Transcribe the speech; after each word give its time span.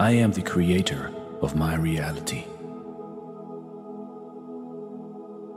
I 0.00 0.12
am 0.12 0.32
the 0.32 0.40
creator 0.40 1.12
of 1.42 1.54
my 1.54 1.76
reality. 1.76 2.44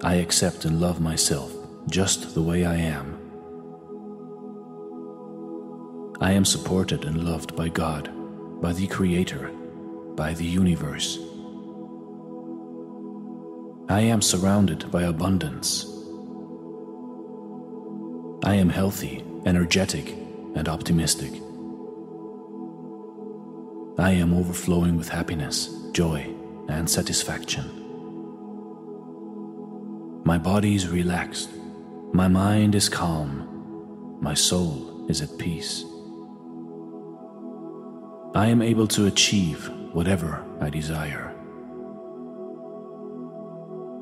I 0.03 0.15
accept 0.15 0.65
and 0.65 0.81
love 0.81 0.99
myself 0.99 1.53
just 1.89 2.33
the 2.33 2.41
way 2.41 2.65
I 2.65 2.75
am. 2.75 3.17
I 6.19 6.33
am 6.33 6.43
supported 6.43 7.05
and 7.05 7.23
loved 7.23 7.55
by 7.55 7.69
God, 7.69 8.11
by 8.61 8.73
the 8.73 8.85
Creator, 8.87 9.49
by 10.17 10.33
the 10.33 10.43
universe. 10.43 11.19
I 13.87 14.01
am 14.01 14.21
surrounded 14.21 14.91
by 14.91 15.03
abundance. 15.03 15.85
I 18.43 18.55
am 18.55 18.67
healthy, 18.67 19.23
energetic, 19.45 20.09
and 20.53 20.67
optimistic. 20.67 21.31
I 24.03 24.11
am 24.11 24.33
overflowing 24.33 24.97
with 24.97 25.07
happiness, 25.07 25.69
joy, 25.93 26.27
and 26.67 26.89
satisfaction. 26.89 27.63
My 30.25 30.37
body 30.37 30.75
is 30.75 30.89
relaxed, 30.89 31.49
my 32.11 32.27
mind 32.27 32.75
is 32.75 32.89
calm, 32.89 34.17
my 34.19 34.33
soul 34.33 35.05
is 35.07 35.21
at 35.21 35.37
peace. 35.37 35.85
I 38.35 38.47
am 38.47 38.61
able 38.61 38.87
to 38.89 39.05
achieve 39.05 39.69
whatever 39.93 40.43
I 40.59 40.69
desire. 40.69 41.33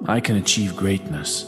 I 0.08 0.20
can 0.20 0.38
achieve 0.38 0.76
greatness. 0.76 1.46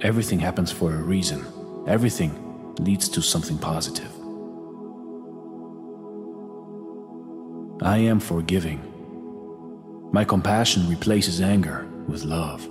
Everything 0.00 0.38
happens 0.38 0.70
for 0.70 0.94
a 0.94 1.02
reason. 1.02 1.44
Everything 1.88 2.32
leads 2.78 3.08
to 3.08 3.20
something 3.20 3.58
positive. 3.58 4.13
I 7.82 7.98
am 7.98 8.20
forgiving. 8.20 8.80
My 10.12 10.24
compassion 10.24 10.88
replaces 10.88 11.40
anger 11.40 11.86
with 12.06 12.24
love. 12.24 12.68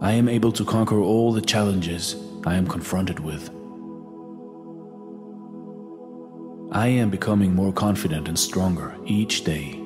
I 0.00 0.12
am 0.12 0.28
able 0.28 0.50
to 0.52 0.64
conquer 0.64 0.98
all 0.98 1.32
the 1.32 1.42
challenges 1.42 2.16
I 2.46 2.54
am 2.54 2.66
confronted 2.66 3.20
with. 3.20 3.50
I 6.72 6.88
am 6.88 7.10
becoming 7.10 7.54
more 7.54 7.72
confident 7.72 8.28
and 8.28 8.38
stronger 8.38 8.96
each 9.04 9.44
day. 9.44 9.78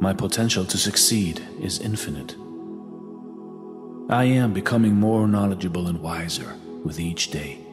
My 0.00 0.12
potential 0.12 0.64
to 0.64 0.78
succeed 0.78 1.42
is 1.60 1.80
infinite. 1.80 2.34
I 4.10 4.24
am 4.24 4.52
becoming 4.52 4.96
more 4.96 5.28
knowledgeable 5.28 5.86
and 5.86 6.00
wiser 6.00 6.54
with 6.84 6.98
each 6.98 7.30
day. 7.30 7.67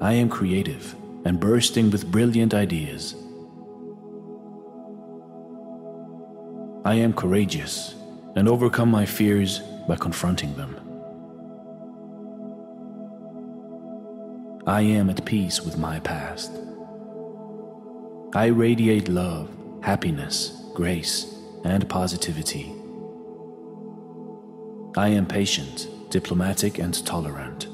I 0.00 0.12
am 0.14 0.28
creative 0.28 0.94
and 1.24 1.40
bursting 1.40 1.90
with 1.90 2.10
brilliant 2.10 2.52
ideas. 2.52 3.14
I 6.84 6.94
am 6.96 7.12
courageous 7.14 7.94
and 8.36 8.48
overcome 8.48 8.90
my 8.90 9.06
fears 9.06 9.60
by 9.88 9.96
confronting 9.96 10.54
them. 10.56 10.76
I 14.66 14.80
am 14.80 15.10
at 15.10 15.24
peace 15.24 15.62
with 15.62 15.78
my 15.78 16.00
past. 16.00 16.50
I 18.34 18.46
radiate 18.46 19.08
love, 19.08 19.48
happiness, 19.82 20.60
grace, 20.74 21.32
and 21.64 21.88
positivity. 21.88 22.74
I 24.96 25.08
am 25.08 25.26
patient, 25.26 25.88
diplomatic, 26.10 26.78
and 26.78 26.94
tolerant. 27.06 27.68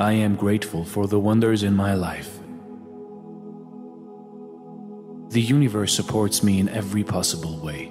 I 0.00 0.12
am 0.12 0.36
grateful 0.36 0.84
for 0.84 1.08
the 1.08 1.18
wonders 1.18 1.64
in 1.64 1.74
my 1.74 1.94
life. 1.94 2.38
The 5.30 5.42
universe 5.42 5.92
supports 5.92 6.40
me 6.40 6.60
in 6.60 6.68
every 6.68 7.02
possible 7.02 7.58
way. 7.58 7.90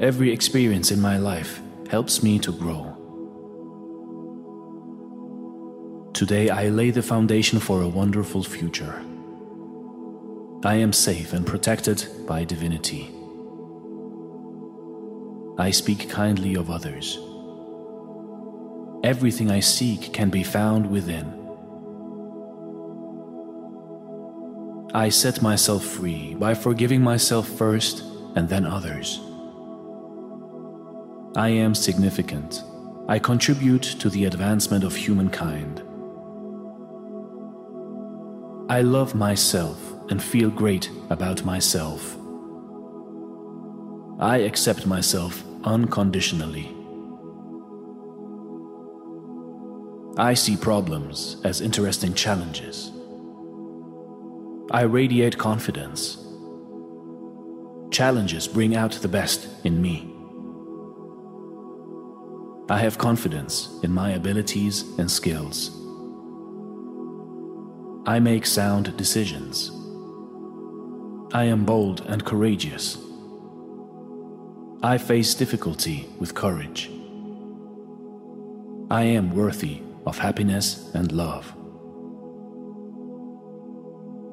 Every 0.00 0.32
experience 0.32 0.90
in 0.90 1.02
my 1.02 1.18
life 1.18 1.60
helps 1.90 2.22
me 2.22 2.38
to 2.38 2.52
grow. 2.52 2.96
Today 6.14 6.48
I 6.48 6.70
lay 6.70 6.90
the 6.90 7.02
foundation 7.02 7.58
for 7.60 7.82
a 7.82 7.88
wonderful 7.88 8.42
future. 8.42 9.02
I 10.64 10.76
am 10.76 10.94
safe 10.94 11.34
and 11.34 11.46
protected 11.46 12.06
by 12.26 12.44
divinity. 12.44 13.10
I 15.58 15.70
speak 15.70 16.08
kindly 16.08 16.54
of 16.54 16.70
others. 16.70 17.18
Everything 19.04 19.50
I 19.50 19.60
seek 19.60 20.14
can 20.14 20.30
be 20.30 20.42
found 20.42 20.90
within. 20.90 21.26
I 24.94 25.10
set 25.10 25.42
myself 25.42 25.84
free 25.84 26.34
by 26.34 26.54
forgiving 26.54 27.02
myself 27.02 27.46
first 27.46 28.02
and 28.34 28.48
then 28.48 28.64
others. 28.64 29.20
I 31.36 31.48
am 31.50 31.74
significant. 31.74 32.62
I 33.06 33.18
contribute 33.18 33.82
to 33.82 34.08
the 34.08 34.24
advancement 34.24 34.84
of 34.84 34.96
humankind. 34.96 35.82
I 38.70 38.80
love 38.80 39.14
myself 39.14 39.78
and 40.08 40.22
feel 40.22 40.48
great 40.48 40.88
about 41.10 41.44
myself. 41.44 42.16
I 44.18 44.38
accept 44.38 44.86
myself 44.86 45.44
unconditionally. 45.64 46.74
I 50.16 50.34
see 50.34 50.56
problems 50.56 51.38
as 51.42 51.60
interesting 51.60 52.14
challenges. 52.14 52.92
I 54.70 54.82
radiate 54.82 55.36
confidence. 55.36 56.18
Challenges 57.90 58.46
bring 58.46 58.76
out 58.76 58.92
the 58.92 59.08
best 59.08 59.48
in 59.64 59.82
me. 59.82 60.08
I 62.68 62.78
have 62.78 62.96
confidence 62.96 63.68
in 63.82 63.90
my 63.90 64.10
abilities 64.10 64.84
and 64.98 65.10
skills. 65.10 65.72
I 68.06 68.20
make 68.20 68.46
sound 68.46 68.96
decisions. 68.96 69.72
I 71.32 71.42
am 71.44 71.64
bold 71.64 72.02
and 72.06 72.24
courageous. 72.24 72.98
I 74.80 74.96
face 74.96 75.34
difficulty 75.34 76.08
with 76.20 76.36
courage. 76.36 76.88
I 78.90 79.02
am 79.02 79.34
worthy 79.34 79.83
of 80.06 80.18
happiness 80.18 80.90
and 80.94 81.12
love. 81.12 81.54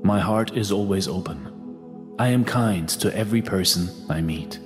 My 0.04 0.20
heart 0.20 0.58
is 0.58 0.72
always 0.72 1.08
open. 1.08 2.16
I 2.18 2.30
am 2.30 2.44
kind 2.44 2.90
to 2.90 3.16
every 3.16 3.42
person 3.42 3.90
I 4.10 4.22
meet. 4.22 4.60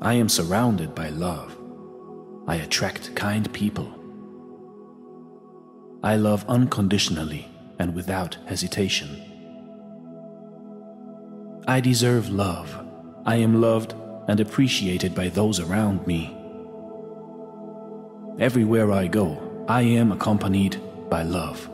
I 0.00 0.14
am 0.14 0.28
surrounded 0.28 0.94
by 0.94 1.08
love. 1.08 1.56
I 2.46 2.56
attract 2.56 3.14
kind 3.14 3.52
people. 3.52 3.92
I 6.02 6.16
love 6.16 6.44
unconditionally 6.48 7.48
and 7.78 7.94
without 7.94 8.36
hesitation. 8.46 9.08
I 11.66 11.80
deserve 11.80 12.28
love. 12.28 12.86
I 13.24 13.36
am 13.36 13.60
loved 13.60 13.94
and 14.28 14.40
appreciated 14.40 15.14
by 15.14 15.28
those 15.28 15.60
around 15.60 16.06
me. 16.06 16.36
Everywhere 18.38 18.90
I 18.90 19.06
go, 19.06 19.64
I 19.68 19.82
am 19.82 20.10
accompanied 20.10 20.80
by 21.08 21.22
love. 21.22 21.68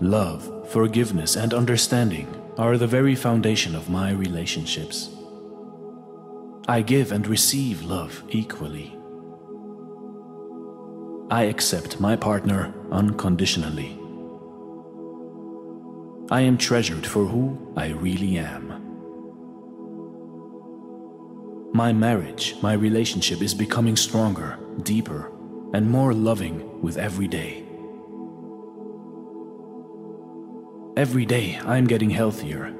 Love, 0.00 0.70
forgiveness, 0.70 1.34
and 1.34 1.52
understanding 1.52 2.28
are 2.58 2.78
the 2.78 2.86
very 2.86 3.16
foundation 3.16 3.74
of 3.74 3.90
my 3.90 4.12
relationships. 4.12 5.10
I 6.68 6.82
give 6.82 7.10
and 7.10 7.26
receive 7.26 7.82
love 7.82 8.22
equally. 8.28 8.96
I 11.28 11.44
accept 11.44 11.98
my 11.98 12.14
partner 12.14 12.72
unconditionally. 12.92 13.98
I 16.30 16.42
am 16.42 16.56
treasured 16.56 17.04
for 17.04 17.24
who 17.24 17.72
I 17.76 17.88
really 17.88 18.38
am. 18.38 18.81
My 21.74 21.90
marriage, 21.90 22.54
my 22.60 22.74
relationship 22.74 23.40
is 23.40 23.54
becoming 23.54 23.96
stronger, 23.96 24.58
deeper, 24.82 25.32
and 25.72 25.90
more 25.90 26.12
loving 26.12 26.82
with 26.82 26.98
every 26.98 27.26
day. 27.26 27.64
Every 30.98 31.24
day 31.24 31.58
I 31.64 31.78
am 31.78 31.86
getting 31.86 32.10
healthier. 32.10 32.74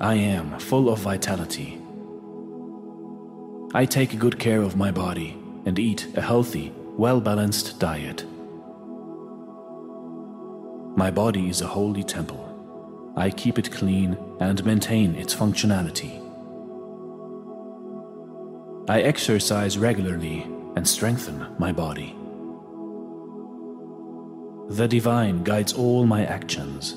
I 0.00 0.14
am 0.14 0.56
full 0.60 0.88
of 0.88 1.00
vitality. 1.00 1.80
I 3.74 3.86
take 3.86 4.20
good 4.20 4.38
care 4.38 4.62
of 4.62 4.76
my 4.76 4.92
body 4.92 5.36
and 5.66 5.80
eat 5.80 6.06
a 6.14 6.22
healthy, 6.22 6.72
well 6.96 7.20
balanced 7.20 7.80
diet. 7.80 8.24
My 10.96 11.10
body 11.10 11.48
is 11.48 11.60
a 11.60 11.66
holy 11.66 12.04
temple. 12.04 12.44
I 13.16 13.30
keep 13.30 13.58
it 13.58 13.72
clean 13.72 14.16
and 14.38 14.64
maintain 14.64 15.16
its 15.16 15.34
functionality. 15.34 16.27
I 18.88 19.02
exercise 19.02 19.76
regularly 19.76 20.44
and 20.74 20.88
strengthen 20.88 21.46
my 21.58 21.72
body. 21.72 22.16
The 24.70 24.88
divine 24.88 25.44
guides 25.44 25.74
all 25.74 26.06
my 26.06 26.24
actions. 26.24 26.96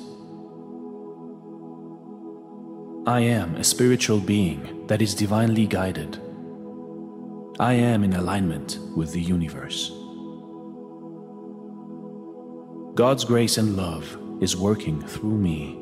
I 3.06 3.20
am 3.20 3.56
a 3.56 3.64
spiritual 3.64 4.20
being 4.20 4.86
that 4.86 5.02
is 5.02 5.14
divinely 5.14 5.66
guided. 5.66 6.18
I 7.60 7.74
am 7.74 8.04
in 8.04 8.14
alignment 8.14 8.78
with 8.96 9.12
the 9.12 9.20
universe. 9.20 9.90
God's 12.94 13.24
grace 13.24 13.58
and 13.58 13.76
love 13.76 14.16
is 14.40 14.56
working 14.56 15.02
through 15.02 15.36
me. 15.36 15.81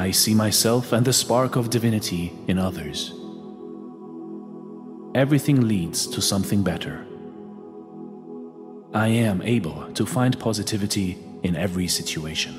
I 0.00 0.12
see 0.12 0.34
myself 0.34 0.94
and 0.94 1.04
the 1.04 1.12
spark 1.12 1.56
of 1.56 1.68
divinity 1.68 2.32
in 2.48 2.58
others. 2.58 3.12
Everything 5.14 5.68
leads 5.68 6.06
to 6.06 6.22
something 6.22 6.62
better. 6.62 7.04
I 8.94 9.08
am 9.08 9.42
able 9.42 9.92
to 9.92 10.06
find 10.06 10.40
positivity 10.40 11.18
in 11.42 11.54
every 11.54 11.86
situation. 11.86 12.54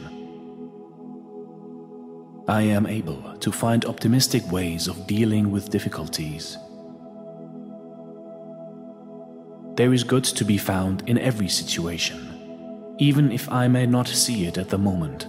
I 2.47 2.61
am 2.61 2.85
able 2.85 3.35
to 3.39 3.51
find 3.51 3.85
optimistic 3.85 4.43
ways 4.51 4.87
of 4.87 5.07
dealing 5.07 5.49
with 5.49 5.71
difficulties. 5.71 6.59
There 9.77 9.93
is 9.93 10.03
good 10.03 10.25
to 10.25 10.45
be 10.45 10.59
found 10.59 11.09
in 11.09 11.17
every 11.17 11.49
situation, 11.49 12.21
even 12.99 13.31
if 13.31 13.51
I 13.51 13.67
may 13.67 13.87
not 13.87 14.07
see 14.07 14.45
it 14.45 14.59
at 14.59 14.69
the 14.69 14.77
moment. 14.77 15.25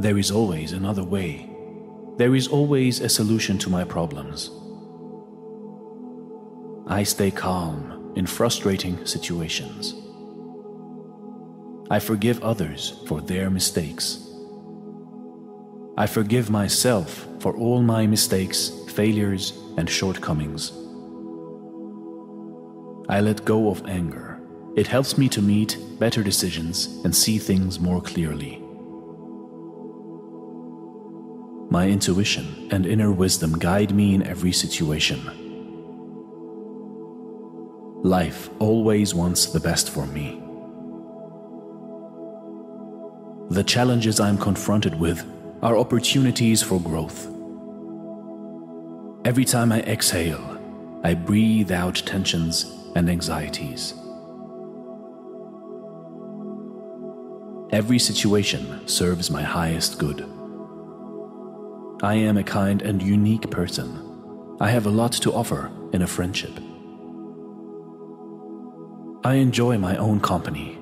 There 0.00 0.16
is 0.16 0.30
always 0.30 0.70
another 0.70 1.02
way. 1.02 1.50
There 2.18 2.36
is 2.36 2.46
always 2.46 3.00
a 3.00 3.08
solution 3.08 3.58
to 3.58 3.68
my 3.68 3.82
problems. 3.82 4.50
I 6.86 7.02
stay 7.02 7.32
calm 7.32 8.12
in 8.14 8.24
frustrating 8.24 9.04
situations. 9.04 9.94
I 11.90 11.98
forgive 11.98 12.40
others 12.44 13.02
for 13.08 13.20
their 13.20 13.50
mistakes. 13.50 14.24
I 15.96 16.06
forgive 16.06 16.48
myself 16.48 17.26
for 17.40 17.56
all 17.56 17.82
my 17.82 18.06
mistakes, 18.06 18.70
failures, 18.88 19.52
and 19.76 19.90
shortcomings. 19.90 20.70
I 23.08 23.20
let 23.20 23.44
go 23.44 23.68
of 23.68 23.84
anger. 23.88 24.38
It 24.76 24.86
helps 24.86 25.18
me 25.18 25.28
to 25.30 25.42
meet 25.42 25.76
better 25.98 26.22
decisions 26.22 26.86
and 27.02 27.12
see 27.12 27.38
things 27.38 27.80
more 27.80 28.00
clearly. 28.00 28.62
My 31.70 31.86
intuition 31.86 32.68
and 32.70 32.86
inner 32.86 33.12
wisdom 33.12 33.58
guide 33.58 33.94
me 33.94 34.14
in 34.14 34.22
every 34.26 34.52
situation. 34.52 35.20
Life 38.02 38.48
always 38.58 39.14
wants 39.14 39.46
the 39.46 39.60
best 39.60 39.90
for 39.90 40.06
me. 40.06 40.40
The 43.50 43.64
challenges 43.64 44.18
I'm 44.18 44.38
confronted 44.38 44.98
with 44.98 45.22
are 45.62 45.76
opportunities 45.76 46.62
for 46.62 46.80
growth. 46.80 47.26
Every 49.26 49.44
time 49.44 49.70
I 49.70 49.80
exhale, 49.80 50.58
I 51.04 51.12
breathe 51.14 51.70
out 51.70 51.96
tensions 51.96 52.72
and 52.94 53.10
anxieties. 53.10 53.92
Every 57.72 57.98
situation 57.98 58.88
serves 58.88 59.30
my 59.30 59.42
highest 59.42 59.98
good. 59.98 60.37
I 62.00 62.14
am 62.14 62.36
a 62.36 62.44
kind 62.44 62.80
and 62.82 63.02
unique 63.02 63.50
person. 63.50 64.56
I 64.60 64.70
have 64.70 64.86
a 64.86 64.90
lot 64.90 65.10
to 65.14 65.32
offer 65.32 65.72
in 65.92 66.02
a 66.02 66.06
friendship. 66.06 66.52
I 69.24 69.34
enjoy 69.34 69.78
my 69.78 69.96
own 69.96 70.20
company. 70.20 70.78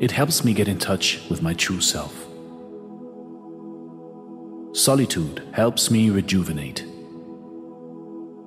It 0.00 0.10
helps 0.10 0.44
me 0.44 0.52
get 0.52 0.66
in 0.66 0.78
touch 0.78 1.20
with 1.30 1.40
my 1.40 1.54
true 1.54 1.80
self. 1.80 2.26
Solitude 4.72 5.42
helps 5.52 5.88
me 5.88 6.10
rejuvenate. 6.10 6.84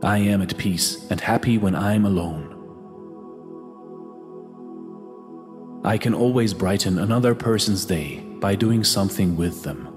I 0.03 0.17
am 0.17 0.41
at 0.41 0.57
peace 0.57 1.09
and 1.09 1.21
happy 1.21 1.57
when 1.57 1.73
I'm 1.73 2.05
alone. 2.05 2.49
I 5.85 5.97
can 5.97 6.13
always 6.13 6.53
brighten 6.53 6.99
another 6.99 7.33
person's 7.33 7.85
day 7.85 8.19
by 8.41 8.55
doing 8.55 8.83
something 8.83 9.37
with 9.37 9.63
them. 9.63 9.92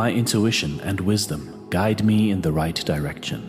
My 0.00 0.10
intuition 0.10 0.80
and 0.80 0.98
wisdom 0.98 1.66
guide 1.68 2.02
me 2.02 2.30
in 2.30 2.40
the 2.40 2.52
right 2.52 2.74
direction. 2.74 3.42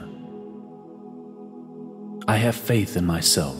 I 2.27 2.36
have 2.36 2.57
faith 2.57 2.98
in 2.98 3.06
myself. 3.06 3.56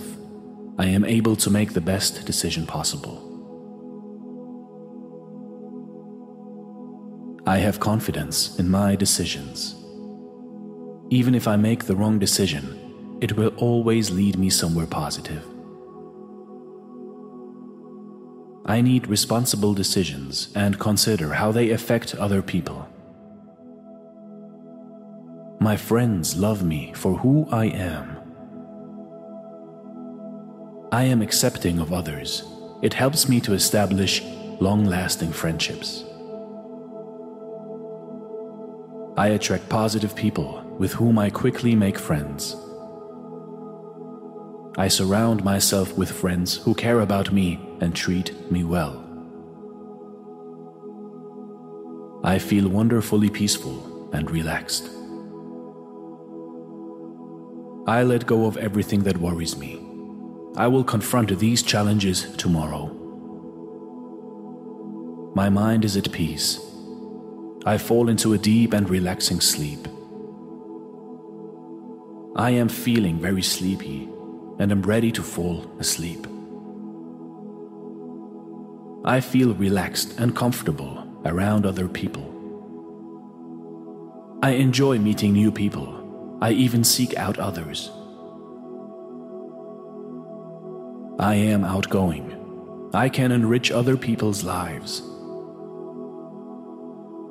I 0.78 0.88
am 0.88 1.06
able 1.06 1.38
to 1.38 1.50
make 1.50 1.72
the 1.72 1.80
best 1.80 2.26
decision 2.26 2.68
possible. 2.68 3.18
I 7.48 7.60
have 7.60 7.80
confidence 7.80 8.60
in 8.60 8.70
my 8.70 8.98
decisions. 8.98 9.74
Even 11.10 11.34
if 11.34 11.48
I 11.48 11.56
make 11.56 11.86
the 11.86 11.96
wrong 11.96 12.20
decision, 12.20 13.18
it 13.22 13.38
will 13.38 13.54
always 13.56 14.12
lead 14.12 14.38
me 14.38 14.50
somewhere 14.50 14.86
positive. 14.86 15.46
I 18.66 18.82
need 18.82 19.08
responsible 19.08 19.74
decisions 19.74 20.50
and 20.56 20.80
consider 20.80 21.34
how 21.34 21.52
they 21.52 21.72
affect 21.72 22.14
other 22.16 22.42
people. 22.44 22.88
My 25.60 25.76
friends 25.78 26.38
love 26.38 26.64
me 26.64 26.94
for 26.94 27.18
who 27.18 27.48
I 27.52 27.66
am. 27.66 28.18
I 30.92 31.04
am 31.06 31.22
accepting 31.22 31.80
of 31.80 31.92
others. 31.92 32.44
It 32.82 32.94
helps 32.94 33.28
me 33.28 33.40
to 33.42 33.54
establish 33.54 34.22
long 34.60 34.86
lasting 34.86 35.32
friendships. 35.32 36.04
I 39.18 39.30
attract 39.30 39.70
positive 39.70 40.16
people 40.16 40.64
with 40.78 40.94
whom 40.94 41.18
I 41.18 41.30
quickly 41.30 41.76
make 41.76 41.98
friends. 41.98 42.56
I 44.78 44.88
surround 44.88 45.44
myself 45.44 45.98
with 45.98 46.12
friends 46.12 46.58
who 46.58 46.74
care 46.74 47.02
about 47.02 47.32
me 47.32 47.60
and 47.82 47.96
treat 47.96 48.52
me 48.52 48.64
well. 48.64 49.04
I 52.24 52.38
feel 52.38 52.70
wonderfully 52.70 53.30
peaceful 53.30 54.10
and 54.14 54.30
relaxed. 54.30 54.90
I 57.88 58.04
let 58.04 58.28
go 58.28 58.46
of 58.46 58.58
everything 58.58 59.04
that 59.04 59.18
worries 59.18 59.58
me. 59.58 59.82
I 60.56 60.68
will 60.68 60.84
confront 60.84 61.38
these 61.40 61.64
challenges 61.64 62.32
tomorrow. 62.38 62.98
My 65.34 65.50
mind 65.50 65.84
is 65.84 65.98
at 65.98 66.12
peace. 66.12 66.60
I 67.66 67.78
fall 67.78 68.10
into 68.10 68.34
a 68.34 68.38
deep 68.38 68.74
and 68.74 68.90
relaxing 68.90 69.42
sleep. 69.42 69.88
I 72.36 72.52
am 72.52 72.70
feeling 72.70 73.20
very 73.20 73.42
sleepy 73.42 74.10
and 74.60 74.72
am 74.72 74.84
ready 74.84 75.12
to 75.14 75.24
fall 75.24 75.66
asleep. 75.80 76.28
I 79.04 79.20
feel 79.20 79.56
relaxed 79.56 80.20
and 80.20 80.36
comfortable 80.36 81.04
around 81.26 81.66
other 81.66 81.88
people. 81.88 82.28
I 84.44 84.52
enjoy 84.52 85.00
meeting 85.00 85.34
new 85.34 85.52
people. 85.52 86.38
I 86.40 86.52
even 86.52 86.84
seek 86.84 87.18
out 87.18 87.40
others. 87.40 87.90
I 91.20 91.34
am 91.34 91.64
outgoing. 91.64 92.90
I 92.94 93.10
can 93.10 93.32
enrich 93.32 93.72
other 93.72 93.98
people's 93.98 94.44
lives. 94.44 95.02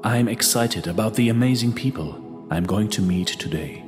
I 0.02 0.16
am 0.16 0.26
excited 0.26 0.88
about 0.88 1.14
the 1.14 1.28
amazing 1.28 1.72
people 1.72 2.46
I'm 2.50 2.64
going 2.64 2.88
to 2.90 3.02
meet 3.02 3.28
today. 3.28 3.84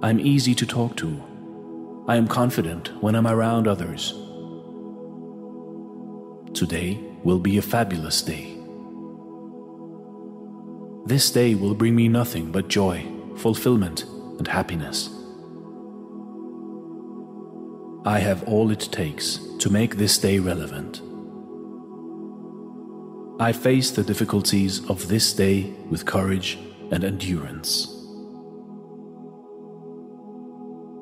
I'm 0.00 0.20
easy 0.20 0.54
to 0.54 0.66
talk 0.66 0.96
to. 0.98 2.04
I 2.06 2.14
am 2.16 2.28
confident 2.28 2.92
when 3.02 3.16
I'm 3.16 3.26
around 3.26 3.66
others. 3.66 4.14
Today 6.54 7.00
will 7.24 7.40
be 7.40 7.58
a 7.58 7.62
fabulous 7.62 8.22
day. 8.22 8.56
This 11.04 11.28
day 11.32 11.56
will 11.56 11.74
bring 11.74 11.96
me 11.96 12.06
nothing 12.06 12.52
but 12.52 12.68
joy, 12.68 13.04
fulfillment, 13.36 14.04
and 14.38 14.46
happiness. 14.46 15.10
I 18.06 18.20
have 18.20 18.44
all 18.44 18.70
it 18.70 18.88
takes 18.92 19.40
to 19.58 19.68
make 19.68 19.96
this 19.96 20.16
day 20.16 20.38
relevant. 20.38 21.00
I 23.40 23.52
face 23.52 23.90
the 23.90 24.04
difficulties 24.04 24.88
of 24.88 25.08
this 25.08 25.32
day 25.32 25.74
with 25.90 26.06
courage 26.06 26.56
and 26.92 27.02
endurance. 27.02 27.88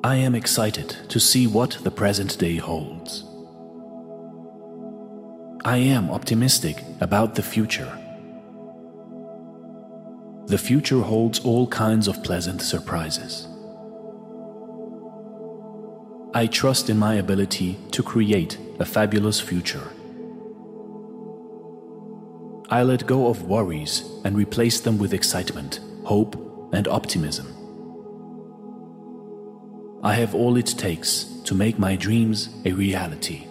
I 0.03 0.15
am 0.15 0.33
excited 0.33 0.97
to 1.09 1.19
see 1.19 1.45
what 1.45 1.77
the 1.83 1.91
present 1.91 2.39
day 2.39 2.55
holds. 2.55 3.23
I 5.65 5.77
am 5.77 6.09
optimistic 6.09 6.83
about 6.99 7.35
the 7.35 7.41
future. 7.41 7.97
The 10.47 10.57
future 10.57 10.99
holds 10.99 11.39
all 11.39 11.67
kinds 11.67 12.09
of 12.09 12.21
pleasant 12.21 12.61
surprises. 12.61 13.47
I 16.33 16.47
trust 16.47 16.89
in 16.89 16.97
my 16.97 17.13
ability 17.13 17.79
to 17.91 18.03
create 18.03 18.57
a 18.79 18.83
fabulous 18.83 19.39
future. 19.39 19.87
I 22.69 22.83
let 22.83 23.07
go 23.07 23.27
of 23.27 23.43
worries 23.43 24.03
and 24.25 24.35
replace 24.35 24.81
them 24.81 24.97
with 24.97 25.13
excitement, 25.13 25.79
hope, 26.03 26.35
and 26.73 26.89
optimism. 26.89 27.47
I 30.03 30.15
have 30.15 30.35
all 30.35 30.57
it 30.57 30.67
takes 30.77 31.23
to 31.45 31.55
make 31.55 31.79
my 31.79 31.95
dreams 31.95 32.49
a 32.65 32.73
reality. 32.73 33.47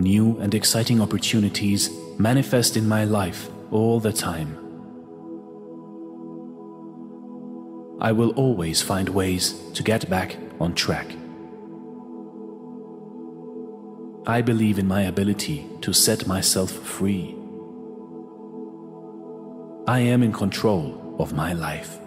New 0.00 0.38
and 0.38 0.54
exciting 0.54 0.98
opportunities 1.02 1.90
manifest 2.18 2.74
in 2.74 2.88
my 2.88 3.04
life 3.04 3.50
all 3.70 4.00
the 4.00 4.14
time. 4.14 4.56
I 8.00 8.10
will 8.12 8.30
always 8.30 8.80
find 8.80 9.10
ways 9.10 9.52
to 9.74 9.82
get 9.82 10.08
back 10.08 10.38
on 10.58 10.72
track. 10.74 11.06
I 14.26 14.40
believe 14.40 14.78
in 14.78 14.88
my 14.88 15.02
ability 15.02 15.66
to 15.82 15.92
set 15.92 16.26
myself 16.26 16.70
free. 16.70 17.36
I 19.86 19.98
am 20.00 20.22
in 20.22 20.32
control 20.32 21.16
of 21.18 21.34
my 21.34 21.52
life. 21.52 21.98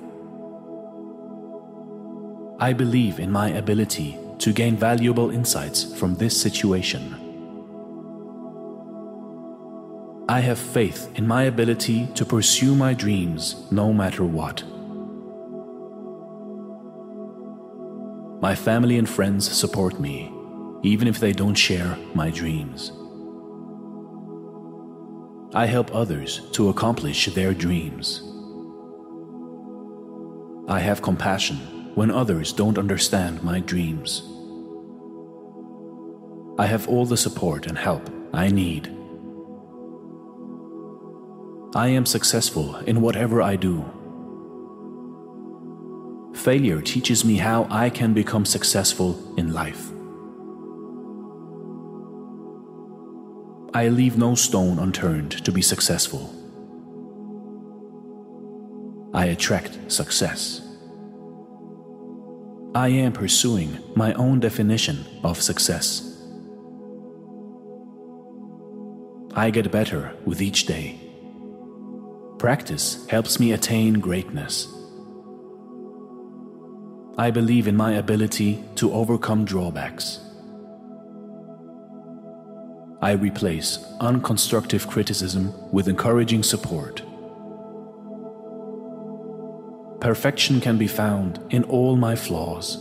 I 2.60 2.74
believe 2.74 3.20
in 3.20 3.32
my 3.32 3.50
ability 3.50 4.18
to 4.40 4.52
gain 4.52 4.78
valuable 4.78 5.30
insights 5.30 5.94
from 5.94 6.16
this 6.16 6.40
situation. 6.42 7.23
I 10.30 10.40
have 10.40 10.58
faith 10.58 11.12
in 11.16 11.28
my 11.28 11.44
ability 11.44 12.08
to 12.16 12.26
pursue 12.26 12.76
my 12.76 12.94
dreams 12.94 13.68
no 13.72 13.92
matter 13.92 14.24
what. 14.24 14.64
My 18.42 18.56
family 18.56 18.98
and 18.98 19.10
friends 19.10 19.52
support 19.52 20.00
me, 20.00 20.32
even 20.82 21.10
if 21.10 21.20
they 21.20 21.34
don't 21.34 21.56
share 21.56 21.98
my 22.16 22.30
dreams. 22.30 22.94
I 25.54 25.66
help 25.66 25.94
others 25.94 26.50
to 26.54 26.70
accomplish 26.70 27.26
their 27.26 27.54
dreams. 27.54 28.24
I 30.70 30.80
have 30.80 31.02
compassion 31.02 31.58
when 31.96 32.10
others 32.10 32.54
don't 32.54 32.78
understand 32.78 33.44
my 33.44 33.60
dreams. 33.60 34.24
I 36.58 36.66
have 36.66 36.88
all 36.88 37.06
the 37.06 37.18
support 37.18 37.68
and 37.68 37.78
help 37.78 38.10
I 38.34 38.48
need. 38.48 39.03
I 41.76 41.88
am 41.88 42.06
successful 42.06 42.76
in 42.86 43.02
whatever 43.02 43.42
I 43.42 43.56
do. 43.56 43.84
Failure 46.36 46.82
teaches 46.82 47.26
me 47.26 47.38
how 47.38 47.66
I 47.72 47.90
can 47.90 48.14
become 48.14 48.46
successful 48.46 49.18
in 49.38 49.54
life. 49.54 49.90
I 53.74 53.88
leave 53.88 54.20
no 54.20 54.36
stone 54.36 54.78
unturned 54.78 55.44
to 55.44 55.52
be 55.52 55.64
successful. 55.64 56.32
I 59.12 59.26
attract 59.26 59.92
success. 59.92 60.62
I 62.76 62.90
am 62.90 63.14
pursuing 63.14 63.80
my 63.96 64.14
own 64.14 64.40
definition 64.40 65.06
of 65.24 65.42
success. 65.42 66.22
I 69.36 69.50
get 69.50 69.72
better 69.72 70.14
with 70.24 70.40
each 70.40 70.68
day. 70.68 71.03
Practice 72.44 73.08
helps 73.08 73.40
me 73.40 73.54
attain 73.54 74.02
greatness. 74.02 74.68
I 77.18 77.32
believe 77.32 77.70
in 77.70 77.78
my 77.78 77.94
ability 77.94 78.62
to 78.76 78.92
overcome 78.92 79.46
drawbacks. 79.46 80.20
I 83.02 83.14
replace 83.14 83.78
unconstructive 84.02 84.90
criticism 84.90 85.54
with 85.72 85.88
encouraging 85.88 86.44
support. 86.44 87.02
Perfection 90.02 90.60
can 90.60 90.78
be 90.78 90.88
found 90.88 91.40
in 91.50 91.64
all 91.64 91.96
my 91.96 92.14
flaws. 92.14 92.76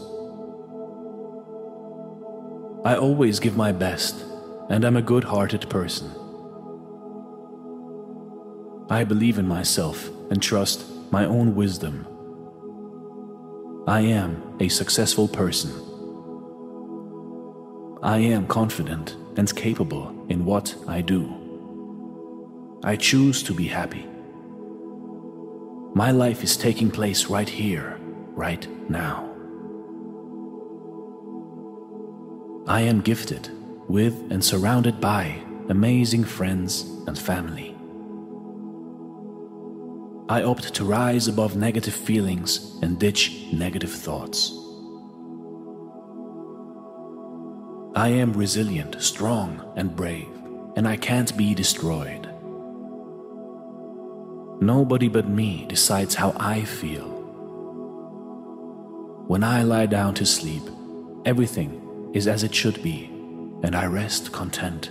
I 2.85 2.97
always 2.97 3.39
give 3.39 3.57
my 3.57 3.71
best 3.71 4.25
and 4.69 4.85
am 4.85 4.97
a 4.97 5.03
good 5.03 5.23
hearted 5.23 5.71
person. 5.71 6.11
I 8.93 9.05
believe 9.05 9.39
in 9.39 9.49
myself 9.49 10.11
and 10.31 10.43
trust 10.43 10.85
my 11.11 11.25
own 11.25 11.55
wisdom. 11.55 12.07
I 13.87 14.01
am 14.01 14.59
a 14.61 14.69
successful 14.69 15.29
person. 15.29 15.71
I 18.03 18.19
am 18.19 18.47
confident 18.47 19.17
and 19.39 19.57
capable 19.57 20.15
in 20.29 20.45
what 20.45 20.75
I 20.87 21.01
do. 21.01 21.23
I 22.85 22.97
choose 22.97 23.43
to 23.45 23.55
be 23.55 23.67
happy. 23.67 24.07
My 25.95 26.11
life 26.11 26.45
is 26.45 26.59
taking 26.59 26.91
place 26.91 27.31
right 27.31 27.49
here, 27.49 27.99
right 28.35 28.69
now. 28.91 29.27
I 32.67 32.83
am 32.83 33.01
gifted 33.01 33.49
with 33.89 34.31
and 34.31 34.45
surrounded 34.45 35.01
by 35.01 35.41
amazing 35.71 36.25
friends 36.25 36.83
and 37.07 37.19
family. 37.19 37.72
I 40.33 40.45
opt 40.45 40.73
to 40.77 40.85
rise 40.87 41.29
above 41.29 41.57
negative 41.57 41.93
feelings 41.93 42.79
and 42.81 42.99
ditch 42.99 43.49
negative 43.53 43.93
thoughts. 43.93 44.51
I 47.95 48.09
am 48.09 48.33
resilient, 48.33 48.97
strong, 49.03 49.63
and 49.77 49.95
brave, 49.95 50.31
and 50.75 50.89
I 50.89 50.97
can't 50.97 51.37
be 51.37 51.55
destroyed. 51.55 52.31
Nobody 54.63 55.09
but 55.09 55.29
me 55.29 55.67
decides 55.69 56.15
how 56.15 56.33
I 56.37 56.63
feel. 56.63 57.11
When 59.27 59.45
I 59.45 59.65
lie 59.65 59.85
down 59.85 60.15
to 60.15 60.25
sleep, 60.25 60.63
everything 61.27 62.11
is 62.15 62.27
as 62.27 62.43
it 62.43 62.55
should 62.55 62.83
be, 62.83 63.05
and 63.63 63.77
I 63.77 63.85
rest 63.85 64.33
content. 64.33 64.91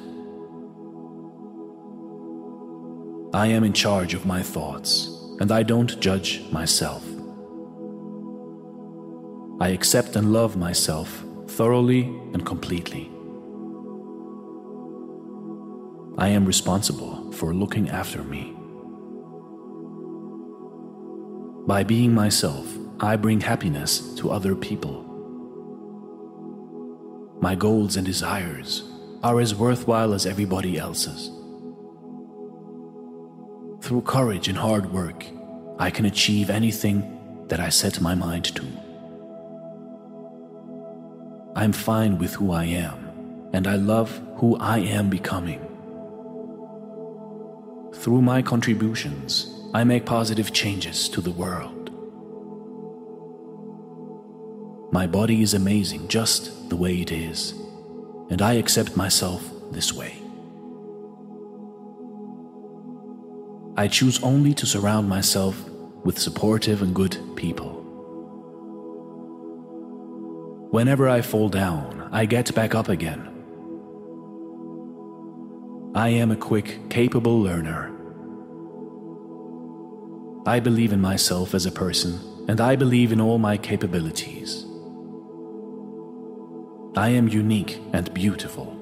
I 3.33 3.47
am 3.47 3.63
in 3.63 3.73
charge 3.73 4.13
of 4.13 4.27
my 4.27 4.43
thoughts, 4.43 5.10
and 5.41 5.51
I 5.51 5.63
don't 5.63 5.99
judge 5.99 6.43
myself. 6.51 7.03
I 9.59 9.69
accept 9.69 10.15
and 10.15 10.31
love 10.31 10.55
myself 10.55 11.23
thoroughly 11.47 12.03
and 12.33 12.45
completely. 12.45 13.09
I 16.19 16.27
am 16.27 16.45
responsible 16.45 17.31
for 17.31 17.55
looking 17.55 17.89
after 17.89 18.21
me. 18.23 18.53
By 21.65 21.85
being 21.85 22.13
myself, 22.13 22.67
I 22.99 23.15
bring 23.15 23.41
happiness 23.41 24.13
to 24.17 24.29
other 24.29 24.53
people. 24.53 25.03
My 27.41 27.55
goals 27.55 27.97
and 27.97 28.05
desires 28.05 28.83
are 29.23 29.39
as 29.39 29.55
worthwhile 29.55 30.13
as 30.13 30.27
everybody 30.27 30.77
else's. 30.77 31.31
Through 33.81 34.03
courage 34.03 34.47
and 34.47 34.57
hard 34.57 34.93
work, 34.93 35.25
I 35.79 35.89
can 35.89 36.05
achieve 36.05 36.51
anything 36.51 37.45
that 37.47 37.59
I 37.59 37.69
set 37.69 37.99
my 37.99 38.13
mind 38.13 38.45
to. 38.55 38.65
I'm 41.55 41.73
fine 41.73 42.19
with 42.19 42.35
who 42.35 42.51
I 42.51 42.65
am, 42.65 43.49
and 43.53 43.67
I 43.67 43.75
love 43.77 44.21
who 44.35 44.55
I 44.57 44.77
am 44.77 45.09
becoming. 45.09 45.59
Through 47.95 48.21
my 48.21 48.43
contributions, 48.43 49.51
I 49.73 49.83
make 49.83 50.05
positive 50.05 50.53
changes 50.53 51.09
to 51.09 51.19
the 51.19 51.31
world. 51.31 51.89
My 54.93 55.07
body 55.07 55.41
is 55.41 55.55
amazing 55.55 56.07
just 56.07 56.69
the 56.69 56.75
way 56.75 57.01
it 57.01 57.11
is, 57.11 57.55
and 58.29 58.43
I 58.43 58.53
accept 58.53 58.95
myself 58.95 59.43
this 59.71 59.91
way. 59.91 60.20
I 63.77 63.87
choose 63.87 64.21
only 64.23 64.53
to 64.55 64.65
surround 64.65 65.07
myself 65.07 65.69
with 66.03 66.19
supportive 66.19 66.81
and 66.81 66.93
good 66.93 67.17
people. 67.35 67.77
Whenever 70.71 71.09
I 71.09 71.21
fall 71.21 71.49
down, 71.49 72.09
I 72.11 72.25
get 72.25 72.53
back 72.55 72.75
up 72.75 72.89
again. 72.89 73.27
I 75.93 76.09
am 76.09 76.31
a 76.31 76.35
quick, 76.35 76.89
capable 76.89 77.39
learner 77.41 77.91
I 80.43 80.59
believe 80.59 80.91
in 80.91 80.99
myself 80.99 81.53
as 81.53 81.67
a 81.67 81.71
person 81.71 82.19
and 82.47 82.59
I 82.59 82.75
believe 82.75 83.11
in 83.11 83.21
all 83.21 83.37
my 83.37 83.57
capabilities. 83.57 84.65
I 86.95 87.09
am 87.09 87.27
unique 87.27 87.79
and 87.93 88.11
beautiful. 88.11 88.80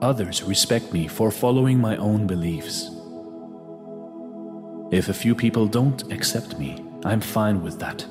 Others 0.00 0.44
respect 0.44 0.92
me 0.92 1.08
for 1.08 1.32
following 1.32 1.80
my 1.80 1.96
own 1.96 2.26
beliefs. 2.26 2.90
If 4.92 5.08
a 5.08 5.14
few 5.14 5.34
people 5.34 5.66
don't 5.66 6.12
accept 6.12 6.56
me, 6.56 6.84
I'm 7.04 7.20
fine 7.20 7.62
with 7.62 7.80
that. 7.80 8.06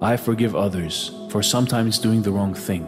I 0.00 0.16
forgive 0.16 0.56
others 0.56 1.12
for 1.30 1.42
sometimes 1.42 1.98
doing 1.98 2.22
the 2.22 2.32
wrong 2.32 2.54
thing, 2.54 2.86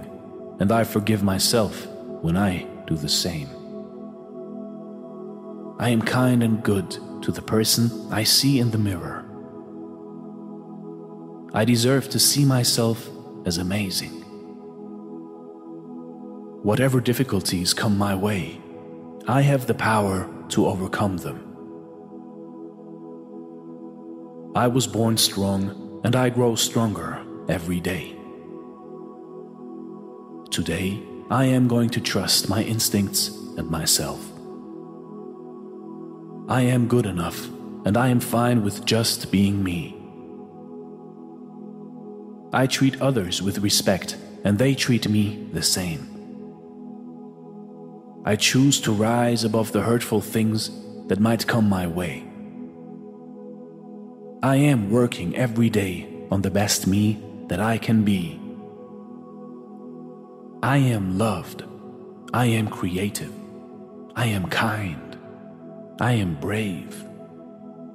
and 0.58 0.72
I 0.72 0.84
forgive 0.84 1.22
myself 1.22 1.86
when 2.22 2.36
I 2.36 2.66
do 2.86 2.96
the 2.96 3.08
same. 3.08 3.48
I 5.78 5.90
am 5.90 6.00
kind 6.00 6.42
and 6.42 6.62
good 6.62 6.90
to 7.22 7.30
the 7.30 7.42
person 7.42 7.90
I 8.10 8.24
see 8.24 8.58
in 8.58 8.70
the 8.70 8.78
mirror. 8.78 9.26
I 11.52 11.66
deserve 11.66 12.08
to 12.10 12.18
see 12.18 12.44
myself 12.44 13.08
as 13.44 13.58
amazing. 13.58 14.19
Whatever 16.62 17.00
difficulties 17.00 17.72
come 17.72 17.96
my 17.96 18.14
way, 18.14 18.60
I 19.26 19.40
have 19.40 19.66
the 19.66 19.72
power 19.72 20.28
to 20.50 20.66
overcome 20.66 21.16
them. 21.16 21.38
I 24.54 24.66
was 24.66 24.86
born 24.86 25.16
strong 25.16 26.00
and 26.04 26.14
I 26.14 26.28
grow 26.28 26.56
stronger 26.56 27.24
every 27.48 27.80
day. 27.80 28.14
Today, 30.50 31.02
I 31.30 31.46
am 31.46 31.66
going 31.66 31.88
to 31.90 32.00
trust 32.00 32.50
my 32.50 32.62
instincts 32.62 33.28
and 33.56 33.70
myself. 33.70 34.20
I 36.46 36.60
am 36.60 36.88
good 36.88 37.06
enough 37.06 37.48
and 37.86 37.96
I 37.96 38.08
am 38.08 38.20
fine 38.20 38.62
with 38.62 38.84
just 38.84 39.32
being 39.32 39.64
me. 39.64 39.96
I 42.52 42.66
treat 42.66 43.00
others 43.00 43.40
with 43.40 43.60
respect 43.60 44.18
and 44.44 44.58
they 44.58 44.74
treat 44.74 45.08
me 45.08 45.48
the 45.54 45.62
same. 45.62 46.09
I 48.24 48.36
choose 48.36 48.80
to 48.82 48.92
rise 48.92 49.44
above 49.44 49.72
the 49.72 49.80
hurtful 49.80 50.20
things 50.20 50.70
that 51.08 51.20
might 51.20 51.46
come 51.46 51.68
my 51.68 51.86
way. 51.86 52.22
I 54.42 54.56
am 54.56 54.90
working 54.90 55.36
every 55.36 55.70
day 55.70 56.06
on 56.30 56.42
the 56.42 56.50
best 56.50 56.86
me 56.86 57.18
that 57.48 57.60
I 57.60 57.78
can 57.78 58.04
be. 58.04 58.38
I 60.62 60.76
am 60.76 61.18
loved. 61.18 61.64
I 62.34 62.46
am 62.46 62.68
creative. 62.68 63.32
I 64.14 64.26
am 64.26 64.48
kind. 64.48 65.18
I 66.00 66.12
am 66.12 66.34
brave. 66.34 67.04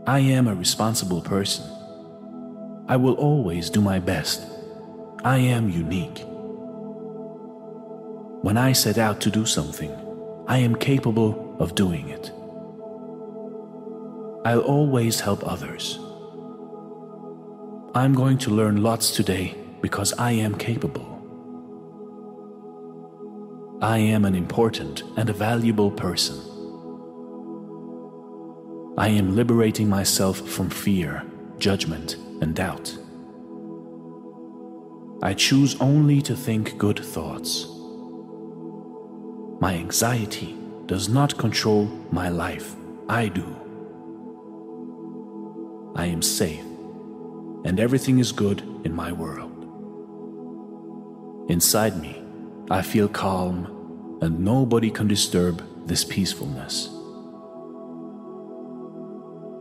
I 0.08 0.20
am 0.20 0.48
a 0.48 0.56
responsible 0.56 1.22
person. 1.22 1.66
I 2.88 2.98
will 2.98 3.14
always 3.14 3.70
do 3.70 3.82
my 3.82 4.00
best. 4.00 4.42
I 5.24 5.38
am 5.38 5.70
unique. 5.70 6.24
When 8.42 8.58
I 8.58 8.74
set 8.74 9.00
out 9.00 9.22
to 9.22 9.32
do 9.32 9.46
something, 9.46 9.92
I 10.48 10.60
am 10.60 10.76
capable 10.76 11.56
of 11.60 11.74
doing 11.74 12.10
it. 12.10 12.32
I'll 14.46 14.60
always 14.60 15.20
help 15.20 15.44
others. 15.44 15.98
I'm 17.96 18.14
going 18.14 18.38
to 18.40 18.52
learn 18.52 18.84
lots 18.84 19.10
today 19.10 19.56
because 19.82 20.14
I 20.20 20.32
am 20.34 20.56
capable. 20.56 21.12
I 23.82 23.98
am 23.98 24.24
an 24.24 24.36
important 24.36 25.02
and 25.18 25.30
a 25.30 25.34
valuable 25.34 25.90
person. 25.90 26.38
I 28.98 29.10
am 29.10 29.36
liberating 29.36 29.90
myself 29.90 30.40
from 30.40 30.70
fear, 30.70 31.24
judgment, 31.58 32.18
and 32.42 32.56
doubt. 32.56 32.96
I 35.24 35.34
choose 35.34 35.76
only 35.82 36.22
to 36.22 36.36
think 36.36 36.78
good 36.78 37.00
thoughts. 37.00 37.75
My 39.60 39.74
anxiety 39.76 40.58
does 40.86 41.08
not 41.08 41.38
control 41.38 41.86
my 42.12 42.30
life, 42.30 42.76
I 43.08 43.30
do. 43.30 43.56
I 45.96 46.08
am 46.08 46.22
safe, 46.22 46.66
and 47.64 47.80
everything 47.80 48.20
is 48.20 48.34
good 48.34 48.62
in 48.84 48.94
my 48.94 49.14
world. 49.14 49.52
Inside 51.50 52.02
me, 52.02 52.22
I 52.70 52.82
feel 52.82 53.08
calm, 53.08 54.20
and 54.22 54.40
nobody 54.40 54.92
can 54.92 55.08
disturb 55.08 55.64
this 55.88 56.04
peacefulness. 56.04 56.90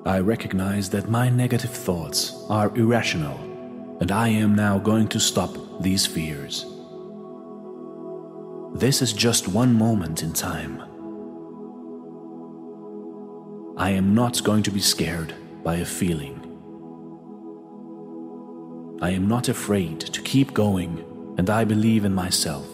I 0.05 0.19
recognize 0.19 0.91
that 0.91 1.09
my 1.09 1.29
negative 1.29 1.71
thoughts 1.71 2.45
are 2.51 2.77
irrational, 2.77 3.39
and 4.01 4.11
I 4.11 4.29
am 4.29 4.57
now 4.57 4.79
going 4.79 5.07
to 5.09 5.21
stop 5.21 5.57
these 5.81 6.05
fears. 6.05 6.67
This 8.75 9.03
is 9.03 9.13
just 9.13 9.47
one 9.47 9.73
moment 9.73 10.25
in 10.25 10.33
time. 10.33 10.83
I 13.77 13.91
am 13.91 14.17
not 14.17 14.43
going 14.43 14.65
to 14.65 14.73
be 14.73 14.81
scared 14.81 15.33
by 15.63 15.77
a 15.77 15.85
feeling. 15.85 16.41
I 19.01 19.11
am 19.11 19.29
not 19.29 19.49
afraid 19.49 20.01
to 20.01 20.21
keep 20.23 20.55
going, 20.55 21.05
and 21.39 21.51
I 21.51 21.63
believe 21.63 22.05
in 22.05 22.13
myself. 22.13 22.67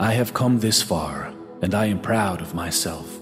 I 0.00 0.12
have 0.14 0.34
come 0.34 0.58
this 0.58 0.82
far, 0.82 1.32
and 1.62 1.72
I 1.72 1.86
am 1.86 2.00
proud 2.00 2.40
of 2.40 2.52
myself. 2.52 3.20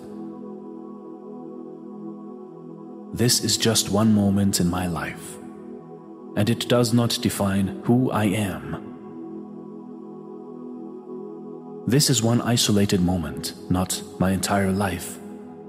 This 3.12 3.44
is 3.44 3.58
just 3.58 3.90
one 3.90 4.14
moment 4.14 4.58
in 4.58 4.70
my 4.70 4.86
life, 4.86 5.36
and 6.34 6.48
it 6.48 6.66
does 6.66 6.94
not 6.94 7.18
define 7.20 7.82
who 7.84 8.10
I 8.10 8.24
am. 8.24 8.83
This 11.86 12.08
is 12.08 12.22
one 12.22 12.40
isolated 12.40 13.02
moment, 13.02 13.52
not 13.70 14.02
my 14.18 14.30
entire 14.30 14.72
life. 14.72 15.18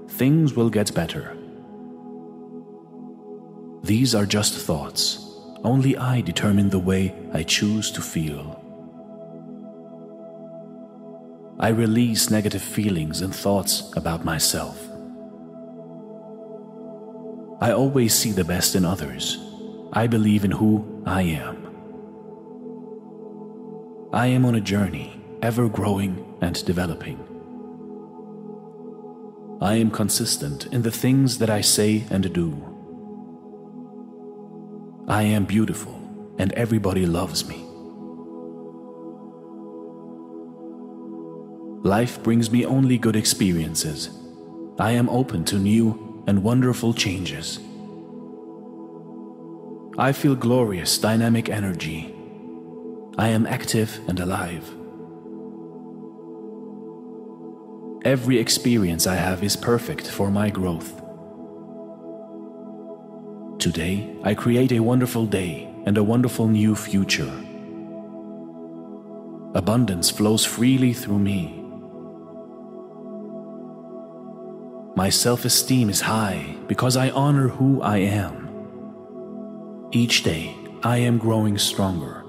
Things 0.08 0.54
will 0.54 0.70
get 0.70 0.94
better. 0.94 1.36
These 3.82 4.14
are 4.14 4.24
just 4.24 4.54
thoughts. 4.54 5.22
Only 5.62 5.94
I 5.94 6.22
determine 6.22 6.70
the 6.70 6.78
way 6.78 7.14
I 7.34 7.42
choose 7.42 7.90
to 7.90 8.00
feel. 8.00 8.62
I 11.60 11.68
release 11.68 12.30
negative 12.30 12.62
feelings 12.62 13.20
and 13.20 13.34
thoughts 13.34 13.92
about 13.94 14.24
myself. 14.24 14.82
I 17.60 17.72
always 17.72 18.14
see 18.14 18.32
the 18.32 18.44
best 18.44 18.74
in 18.74 18.86
others. 18.86 19.36
I 19.92 20.06
believe 20.06 20.46
in 20.46 20.50
who 20.50 21.02
I 21.04 21.22
am. 21.22 21.56
I 24.14 24.28
am 24.28 24.46
on 24.46 24.54
a 24.54 24.60
journey 24.62 25.12
ever 25.46 25.68
growing 25.68 26.12
and 26.40 26.64
developing. 26.64 27.16
I 29.60 29.76
am 29.76 29.92
consistent 29.92 30.66
in 30.72 30.82
the 30.82 30.90
things 30.90 31.38
that 31.38 31.48
I 31.48 31.60
say 31.60 32.04
and 32.10 32.32
do. 32.32 32.48
I 35.06 35.22
am 35.22 35.44
beautiful 35.44 35.94
and 36.36 36.52
everybody 36.54 37.06
loves 37.06 37.46
me. 37.48 37.58
Life 41.88 42.20
brings 42.24 42.50
me 42.50 42.66
only 42.66 42.98
good 42.98 43.14
experiences. 43.14 44.10
I 44.80 44.90
am 45.00 45.08
open 45.08 45.44
to 45.44 45.60
new 45.60 46.24
and 46.26 46.42
wonderful 46.42 46.92
changes. 46.92 47.60
I 49.96 50.10
feel 50.10 50.34
glorious, 50.34 50.98
dynamic 50.98 51.48
energy. 51.48 52.12
I 53.16 53.28
am 53.28 53.46
active 53.46 54.00
and 54.08 54.18
alive. 54.18 54.75
Every 58.06 58.38
experience 58.38 59.08
I 59.08 59.16
have 59.16 59.42
is 59.42 59.56
perfect 59.56 60.06
for 60.06 60.30
my 60.30 60.48
growth. 60.48 61.02
Today, 63.58 64.16
I 64.22 64.32
create 64.32 64.70
a 64.70 64.78
wonderful 64.78 65.26
day 65.26 65.68
and 65.86 65.98
a 65.98 66.04
wonderful 66.04 66.46
new 66.46 66.76
future. 66.76 67.34
Abundance 69.56 70.08
flows 70.08 70.44
freely 70.44 70.92
through 70.92 71.18
me. 71.18 71.64
My 74.94 75.10
self 75.10 75.44
esteem 75.44 75.90
is 75.90 76.02
high 76.02 76.54
because 76.68 76.96
I 76.96 77.10
honor 77.10 77.48
who 77.48 77.82
I 77.82 77.96
am. 77.96 78.36
Each 79.90 80.22
day, 80.22 80.54
I 80.84 80.98
am 80.98 81.18
growing 81.18 81.58
stronger. 81.58 82.22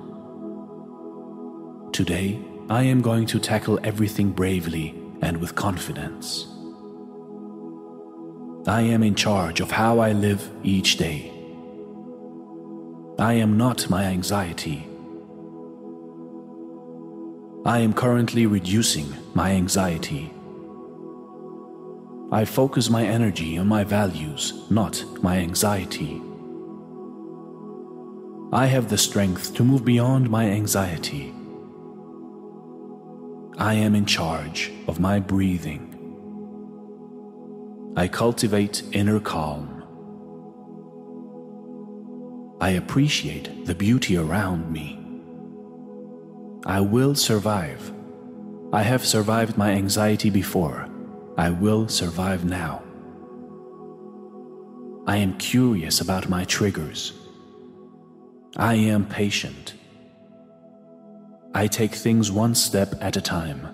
Today, 1.91 2.39
I 2.67 2.81
am 2.81 3.03
going 3.03 3.27
to 3.27 3.39
tackle 3.39 3.79
everything 3.83 4.31
bravely 4.31 4.96
and 5.21 5.37
with 5.37 5.55
confidence. 5.55 6.47
I 8.67 8.81
am 8.81 9.01
in 9.01 9.15
charge 9.15 9.61
of 9.61 9.71
how 9.71 9.99
I 9.99 10.11
live 10.11 10.49
each 10.63 10.97
day. 10.97 11.31
I 13.17 13.33
am 13.33 13.57
not 13.57 13.89
my 13.89 14.03
anxiety. 14.03 14.87
I 17.65 17.79
am 17.79 17.93
currently 17.93 18.45
reducing 18.45 19.13
my 19.33 19.51
anxiety. 19.51 20.31
I 22.31 22.43
focus 22.43 22.89
my 22.89 23.05
energy 23.05 23.57
on 23.57 23.67
my 23.67 23.85
values, 23.85 24.65
not 24.69 25.03
my 25.23 25.37
anxiety. 25.37 26.21
I 28.51 28.65
have 28.65 28.89
the 28.89 28.97
strength 28.97 29.55
to 29.55 29.63
move 29.63 29.83
beyond 29.85 30.29
my 30.29 30.45
anxiety. 30.49 31.33
I 33.59 33.73
am 33.73 33.95
in 33.95 34.05
charge 34.05 34.71
of 34.87 34.99
my 34.99 35.19
breathing. 35.19 35.95
I 37.95 38.07
cultivate 38.07 38.83
inner 38.91 39.19
calm. 39.19 39.83
I 42.61 42.69
appreciate 42.69 43.65
the 43.65 43.73
beauty 43.73 44.15
around 44.15 44.71
me. 44.71 44.99
I 46.67 46.81
will 46.81 47.15
survive. 47.15 47.91
I 48.71 48.83
have 48.83 49.03
survived 49.03 49.57
my 49.57 49.71
anxiety 49.71 50.29
before. 50.29 50.87
I 51.35 51.49
will 51.49 51.87
survive 51.87 52.45
now. 52.45 52.83
I 55.07 55.17
am 55.17 55.35
curious 55.39 55.99
about 55.99 56.29
my 56.29 56.45
triggers. 56.45 57.13
I 58.55 58.75
am 58.75 59.07
patient. 59.07 59.73
I 61.57 61.65
take 61.65 61.95
things 61.95 62.31
one 62.31 62.53
step 62.53 62.93
at 63.01 63.17
a 63.17 63.19
time. 63.19 63.67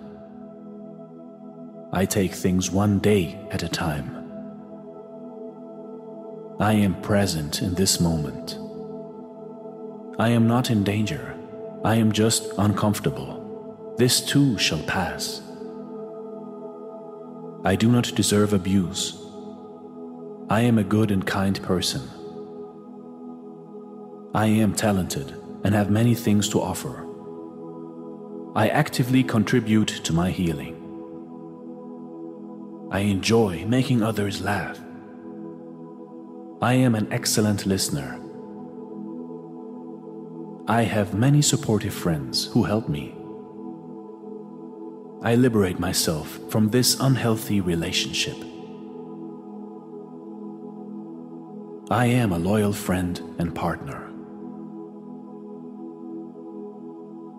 I 1.92 2.06
take 2.06 2.32
things 2.32 2.70
one 2.70 2.98
day 2.98 3.38
at 3.50 3.62
a 3.62 3.68
time. 3.68 4.08
I 6.58 6.72
am 6.72 6.98
present 7.02 7.60
in 7.60 7.74
this 7.74 8.00
moment. 8.00 8.56
I 10.18 10.30
am 10.30 10.48
not 10.48 10.70
in 10.70 10.82
danger. 10.82 11.36
I 11.84 11.96
am 11.96 12.10
just 12.10 12.50
uncomfortable. 12.56 13.94
This 13.98 14.22
too 14.22 14.56
shall 14.56 14.82
pass. 14.84 15.42
I 17.66 17.76
do 17.76 17.92
not 17.92 18.14
deserve 18.14 18.54
abuse. 18.54 19.14
I 20.48 20.62
am 20.62 20.78
a 20.78 20.84
good 20.84 21.10
and 21.10 21.26
kind 21.26 21.62
person. 21.62 22.08
I 24.34 24.46
am 24.46 24.74
talented 24.74 25.34
and 25.64 25.74
have 25.74 25.90
many 25.90 26.14
things 26.14 26.48
to 26.48 26.62
offer. 26.62 27.03
I 28.56 28.68
actively 28.68 29.24
contribute 29.24 29.88
to 29.88 30.12
my 30.12 30.30
healing. 30.30 30.76
I 32.92 33.00
enjoy 33.00 33.64
making 33.66 34.00
others 34.00 34.40
laugh. 34.40 34.78
I 36.62 36.74
am 36.74 36.94
an 36.94 37.12
excellent 37.12 37.66
listener. 37.66 38.20
I 40.68 40.82
have 40.82 41.14
many 41.14 41.42
supportive 41.42 41.92
friends 41.92 42.44
who 42.44 42.62
help 42.62 42.88
me. 42.88 43.12
I 45.22 45.34
liberate 45.34 45.80
myself 45.80 46.38
from 46.48 46.68
this 46.68 47.00
unhealthy 47.00 47.60
relationship. 47.60 48.36
I 51.90 52.06
am 52.06 52.32
a 52.32 52.38
loyal 52.38 52.72
friend 52.72 53.20
and 53.38 53.52
partner. 53.52 54.03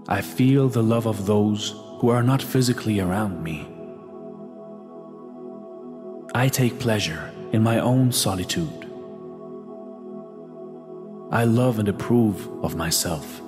I 0.08 0.22
feel 0.22 0.70
the 0.70 0.84
love 0.84 1.08
of 1.08 1.26
those 1.26 1.74
who 2.00 2.10
are 2.10 2.22
not 2.22 2.42
physically 2.42 3.00
around 3.00 3.44
me. 3.44 3.68
I 6.36 6.48
take 6.48 6.80
pleasure 6.80 7.32
in 7.52 7.64
my 7.64 7.80
own 7.80 8.12
solitude. 8.12 8.86
I 11.32 11.46
love 11.46 11.80
and 11.80 11.90
approve 11.90 12.48
of 12.64 12.76
myself. 12.76 13.42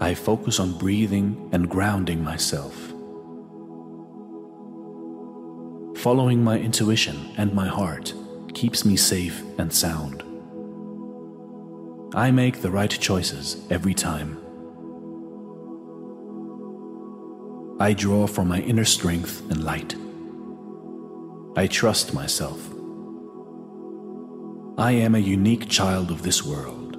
I 0.00 0.14
focus 0.14 0.58
on 0.58 0.78
breathing 0.78 1.50
and 1.52 1.68
grounding 1.68 2.24
myself. 2.24 2.74
Following 5.98 6.42
my 6.42 6.58
intuition 6.58 7.34
and 7.36 7.52
my 7.52 7.66
heart 7.66 8.14
keeps 8.54 8.86
me 8.86 8.96
safe 8.96 9.42
and 9.58 9.70
sound. 9.70 10.25
I 12.16 12.30
make 12.30 12.62
the 12.62 12.70
right 12.70 12.90
choices 12.90 13.62
every 13.68 13.92
time. 13.92 14.38
I 17.78 17.92
draw 17.92 18.26
from 18.26 18.48
my 18.48 18.60
inner 18.60 18.86
strength 18.86 19.42
and 19.50 19.62
light. 19.62 19.94
I 21.58 21.66
trust 21.66 22.14
myself. 22.14 22.58
I 24.78 24.92
am 24.92 25.14
a 25.14 25.18
unique 25.18 25.68
child 25.68 26.10
of 26.10 26.22
this 26.22 26.42
world. 26.42 26.96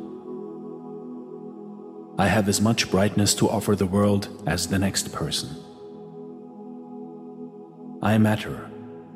I 2.20 2.28
have 2.28 2.48
as 2.48 2.62
much 2.62 2.92
brightness 2.92 3.34
to 3.36 3.50
offer 3.50 3.76
the 3.76 3.88
world 3.88 4.30
as 4.46 4.68
the 4.68 4.78
next 4.78 5.12
person. 5.12 5.50
I 8.04 8.20
matter, 8.20 8.70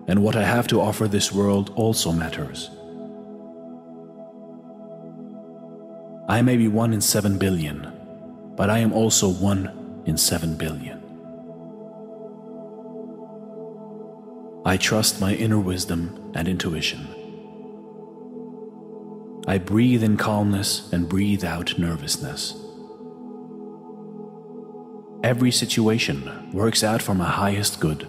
and 0.08 0.24
what 0.24 0.36
I 0.36 0.46
have 0.46 0.66
to 0.70 0.82
offer 0.82 1.08
this 1.08 1.32
world 1.32 1.72
also 1.76 2.12
matters. 2.12 2.72
I 6.32 6.42
may 6.42 6.56
be 6.56 6.70
one 6.70 6.94
in 6.94 7.02
seven 7.02 7.38
billion, 7.38 7.92
but 8.56 8.70
I 8.70 8.78
am 8.80 8.94
also 8.94 9.28
one 9.28 10.02
in 10.06 10.16
seven 10.16 10.56
billion. 10.56 10.98
I 14.64 14.78
trust 14.78 15.20
my 15.20 15.34
inner 15.34 15.60
wisdom 15.60 16.32
and 16.34 16.48
intuition. 16.48 17.06
I 19.46 19.58
breathe 19.58 20.04
in 20.04 20.16
calmness 20.16 20.90
and 20.94 21.10
breathe 21.10 21.44
out 21.44 21.78
nervousness. 21.78 22.56
Every 25.26 25.52
situation 25.52 26.50
works 26.54 26.82
out 26.82 27.02
for 27.02 27.14
my 27.14 27.30
highest 27.30 27.82
good. 27.82 28.08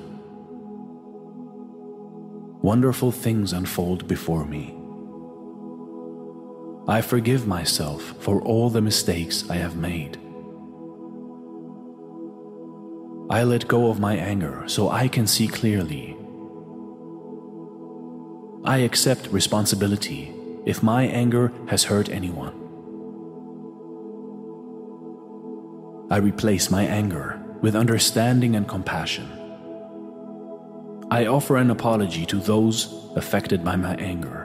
Wonderful 2.63 3.11
things 3.11 3.53
unfold 3.53 4.07
before 4.07 4.47
me. 4.47 4.79
I 6.88 7.01
forgive 7.01 7.47
myself 7.47 8.03
for 8.18 8.42
all 8.42 8.68
the 8.68 8.81
mistakes 8.81 9.49
I 9.49 9.55
have 9.55 9.77
made. 9.77 10.18
I 13.31 13.45
let 13.45 13.68
go 13.68 13.88
of 13.88 14.01
my 14.01 14.16
anger 14.16 14.64
so 14.66 14.90
I 14.90 15.07
can 15.07 15.29
see 15.29 15.47
clearly. 15.47 16.16
I 18.64 18.79
accept 18.79 19.29
responsibility 19.29 20.35
if 20.66 20.83
my 20.83 21.05
anger 21.05 21.53
has 21.68 21.85
hurt 21.85 22.09
anyone. 22.09 22.55
I 26.11 26.16
replace 26.16 26.68
my 26.68 26.83
anger 26.85 27.40
with 27.62 27.77
understanding 27.77 28.57
and 28.57 28.66
compassion. 28.66 29.29
I 31.12 31.27
offer 31.27 31.57
an 31.59 31.71
apology 31.71 32.27
to 32.27 32.37
those 32.37 32.92
affected 33.14 33.64
by 33.64 33.77
my 33.77 33.95
anger. 33.95 34.42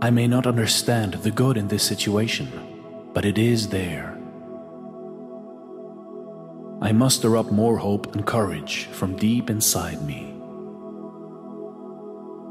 I 0.00 0.10
may 0.10 0.28
not 0.28 0.46
understand 0.46 1.14
the 1.14 1.32
good 1.32 1.56
in 1.56 1.66
this 1.66 1.82
situation, 1.82 2.48
but 3.12 3.24
it 3.24 3.36
is 3.36 3.68
there. 3.70 4.16
I 6.80 6.92
muster 6.92 7.36
up 7.36 7.50
more 7.50 7.76
hope 7.78 8.14
and 8.14 8.24
courage 8.24 8.84
from 8.92 9.16
deep 9.16 9.50
inside 9.50 10.00
me. 10.06 10.32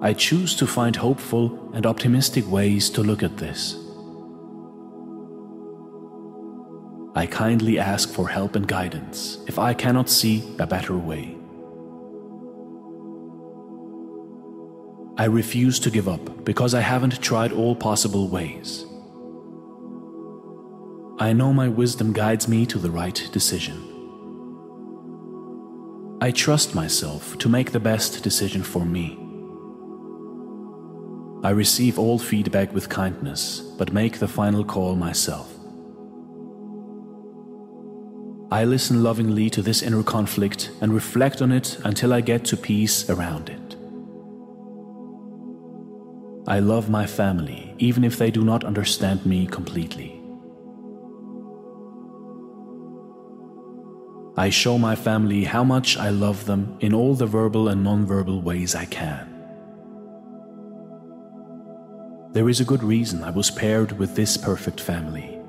I 0.01 0.11
choose 0.13 0.57
to 0.57 0.67
find 0.67 0.97
hopeful 0.97 1.71
and 1.73 1.85
optimistic 1.85 2.45
ways 2.51 2.89
to 2.89 3.01
look 3.01 3.23
at 3.23 3.37
this. 3.37 3.77
I 7.15 7.27
kindly 7.27 7.79
ask 7.79 8.09
for 8.09 8.27
help 8.27 8.57
and 8.57 8.67
guidance 8.67 9.37
if 9.47 9.57
I 9.57 9.73
cannot 9.73 10.09
see 10.09 10.43
a 10.59 10.67
better 10.67 10.97
way. 10.97 11.36
I 15.19 15.25
refuse 15.25 15.79
to 15.79 15.89
give 15.89 16.07
up 16.07 16.45
because 16.45 16.75
I 16.75 16.81
haven't 16.81 17.21
tried 17.21 17.51
all 17.51 17.75
possible 17.75 18.27
ways. 18.27 18.85
I 21.19 21.33
know 21.33 21.51
my 21.51 21.67
wisdom 21.67 22.13
guides 22.13 22.47
me 22.47 22.67
to 22.67 22.77
the 22.77 22.91
right 22.91 23.27
decision. 23.31 23.81
I 26.21 26.29
trust 26.29 26.75
myself 26.75 27.35
to 27.39 27.49
make 27.49 27.71
the 27.71 27.79
best 27.79 28.23
decision 28.23 28.61
for 28.61 28.85
me. 28.85 29.17
I 31.43 31.49
receive 31.49 31.97
all 31.97 32.19
feedback 32.19 32.71
with 32.71 32.87
kindness, 32.87 33.61
but 33.79 33.93
make 33.93 34.19
the 34.19 34.27
final 34.27 34.63
call 34.63 34.95
myself. 34.95 35.51
I 38.51 38.65
listen 38.65 39.01
lovingly 39.01 39.49
to 39.49 39.63
this 39.63 39.81
inner 39.81 40.03
conflict 40.03 40.69
and 40.79 40.93
reflect 40.93 41.41
on 41.41 41.51
it 41.51 41.79
until 41.83 42.13
I 42.13 42.21
get 42.21 42.45
to 42.45 42.57
peace 42.57 43.09
around 43.09 43.49
it. 43.49 43.66
I 46.47 46.59
love 46.59 46.89
my 46.89 47.05
family, 47.05 47.75
even 47.77 48.05
if 48.05 48.17
they 48.17 48.31
do 48.31 48.41
not 48.41 48.63
understand 48.63 49.25
me 49.25 49.47
completely. 49.47 50.13
I 54.37 54.49
show 54.49 54.77
my 54.77 54.95
family 54.95 55.43
how 55.43 55.65
much 55.65 55.97
I 55.97 56.09
love 56.09 56.45
them 56.45 56.77
in 56.79 56.93
all 56.93 57.15
the 57.15 57.25
verbal 57.25 57.67
and 57.67 57.85
nonverbal 57.85 58.41
ways 58.43 58.75
I 58.75 58.85
can. 58.85 59.27
There 62.31 62.47
is 62.47 62.61
a 62.61 62.65
good 62.65 62.83
reason 62.83 63.23
I 63.23 63.31
was 63.31 63.51
paired 63.51 63.99
with 63.99 64.15
this 64.15 64.37
perfect 64.37 64.79
family. 64.79 65.41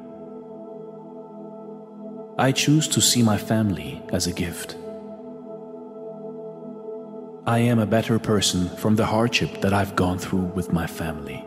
I 2.38 2.50
choose 2.50 2.88
to 2.88 3.00
see 3.00 3.22
my 3.22 3.38
family 3.38 4.02
as 4.12 4.26
a 4.26 4.32
gift. 4.32 4.74
I 7.48 7.60
am 7.60 7.78
a 7.78 7.86
better 7.86 8.18
person 8.18 8.68
from 8.76 8.96
the 8.96 9.06
hardship 9.06 9.62
that 9.62 9.72
I've 9.72 9.96
gone 9.96 10.18
through 10.18 10.52
with 10.54 10.70
my 10.70 10.86
family. 10.86 11.42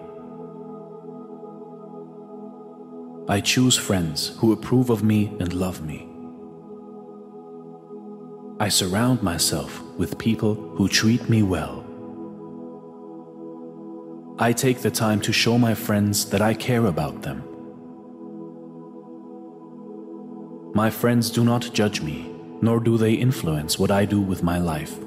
I 3.27 3.39
choose 3.39 3.77
friends 3.77 4.29
who 4.39 4.51
approve 4.51 4.89
of 4.89 5.03
me 5.03 5.27
and 5.39 5.53
love 5.53 5.85
me. 5.85 6.09
I 8.59 8.67
surround 8.69 9.21
myself 9.21 9.79
with 9.99 10.17
people 10.17 10.55
who 10.55 10.87
treat 10.87 11.29
me 11.29 11.43
well. 11.43 11.85
I 14.39 14.53
take 14.53 14.79
the 14.81 14.89
time 14.89 15.21
to 15.21 15.31
show 15.31 15.59
my 15.59 15.75
friends 15.75 16.25
that 16.31 16.41
I 16.41 16.55
care 16.55 16.87
about 16.87 17.21
them. 17.21 17.43
My 20.73 20.89
friends 20.89 21.29
do 21.29 21.43
not 21.43 21.69
judge 21.75 22.01
me, 22.01 22.33
nor 22.59 22.79
do 22.79 22.97
they 22.97 23.13
influence 23.13 23.77
what 23.77 23.91
I 23.91 24.05
do 24.05 24.19
with 24.19 24.41
my 24.41 24.57
life. 24.57 24.97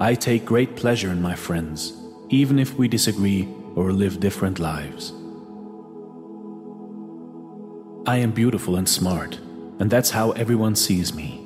I 0.00 0.14
take 0.14 0.44
great 0.44 0.76
pleasure 0.76 1.10
in 1.10 1.20
my 1.20 1.34
friends, 1.34 1.92
even 2.28 2.60
if 2.60 2.74
we 2.74 2.86
disagree 2.86 3.48
or 3.74 3.90
live 3.90 4.20
different 4.20 4.60
lives. 4.60 5.12
I 8.06 8.18
am 8.18 8.30
beautiful 8.30 8.76
and 8.76 8.88
smart, 8.88 9.40
and 9.80 9.90
that's 9.90 10.10
how 10.10 10.30
everyone 10.32 10.76
sees 10.76 11.12
me. 11.12 11.44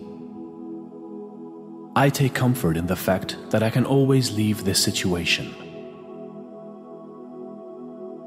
I 1.96 2.10
take 2.10 2.34
comfort 2.34 2.76
in 2.76 2.86
the 2.86 2.96
fact 2.96 3.38
that 3.48 3.62
I 3.62 3.70
can 3.70 3.86
always 3.86 4.32
leave 4.32 4.64
this 4.64 4.84
situation. 4.84 5.54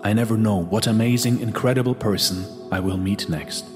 I 0.03 0.13
never 0.13 0.37
know 0.37 0.57
what 0.57 0.87
amazing, 0.87 1.39
incredible 1.39 1.93
person 1.93 2.45
I 2.71 2.79
will 2.79 2.97
meet 2.97 3.29
next. 3.29 3.74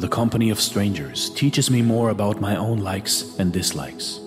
The 0.00 0.08
company 0.08 0.48
of 0.48 0.58
strangers 0.58 1.28
teaches 1.28 1.70
me 1.70 1.82
more 1.82 2.08
about 2.08 2.40
my 2.40 2.56
own 2.56 2.78
likes 2.78 3.36
and 3.38 3.52
dislikes. 3.52 4.18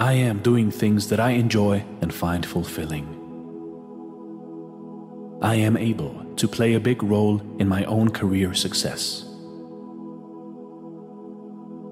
I 0.00 0.14
am 0.14 0.40
doing 0.42 0.72
things 0.72 1.08
that 1.10 1.20
I 1.20 1.30
enjoy 1.30 1.84
and 2.00 2.12
find 2.12 2.44
fulfilling. 2.44 3.06
I 5.40 5.54
am 5.54 5.76
able 5.76 6.24
to 6.34 6.48
play 6.48 6.74
a 6.74 6.80
big 6.80 7.04
role 7.04 7.40
in 7.60 7.68
my 7.68 7.84
own 7.84 8.10
career 8.10 8.52
success. 8.52 9.24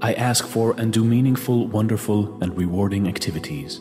I 0.02 0.14
ask 0.14 0.44
for 0.44 0.74
and 0.76 0.92
do 0.92 1.04
meaningful, 1.04 1.68
wonderful, 1.68 2.42
and 2.42 2.56
rewarding 2.58 3.06
activities. 3.06 3.80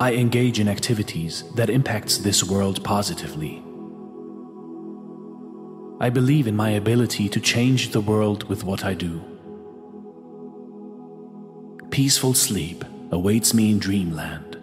I 0.00 0.12
engage 0.16 0.60
in 0.60 0.68
activities 0.68 1.44
that 1.54 1.70
impacts 1.70 2.18
this 2.18 2.44
world 2.44 2.84
positively. 2.84 3.62
I 6.02 6.10
believe 6.10 6.48
in 6.48 6.56
my 6.56 6.70
ability 6.70 7.28
to 7.28 7.40
change 7.40 7.90
the 7.90 8.00
world 8.00 8.48
with 8.48 8.64
what 8.64 8.84
I 8.84 8.92
do. 8.92 9.22
Peaceful 11.90 12.34
sleep 12.34 12.84
awaits 13.12 13.54
me 13.54 13.70
in 13.70 13.78
dreamland. 13.78 14.56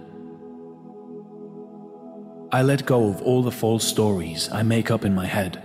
I 2.52 2.62
let 2.62 2.86
go 2.86 3.08
of 3.08 3.22
all 3.22 3.42
the 3.42 3.54
false 3.54 3.88
stories 3.88 4.50
I 4.52 4.64
make 4.64 4.92
up 4.92 5.06
in 5.06 5.16
my 5.16 5.28
head. 5.28 5.64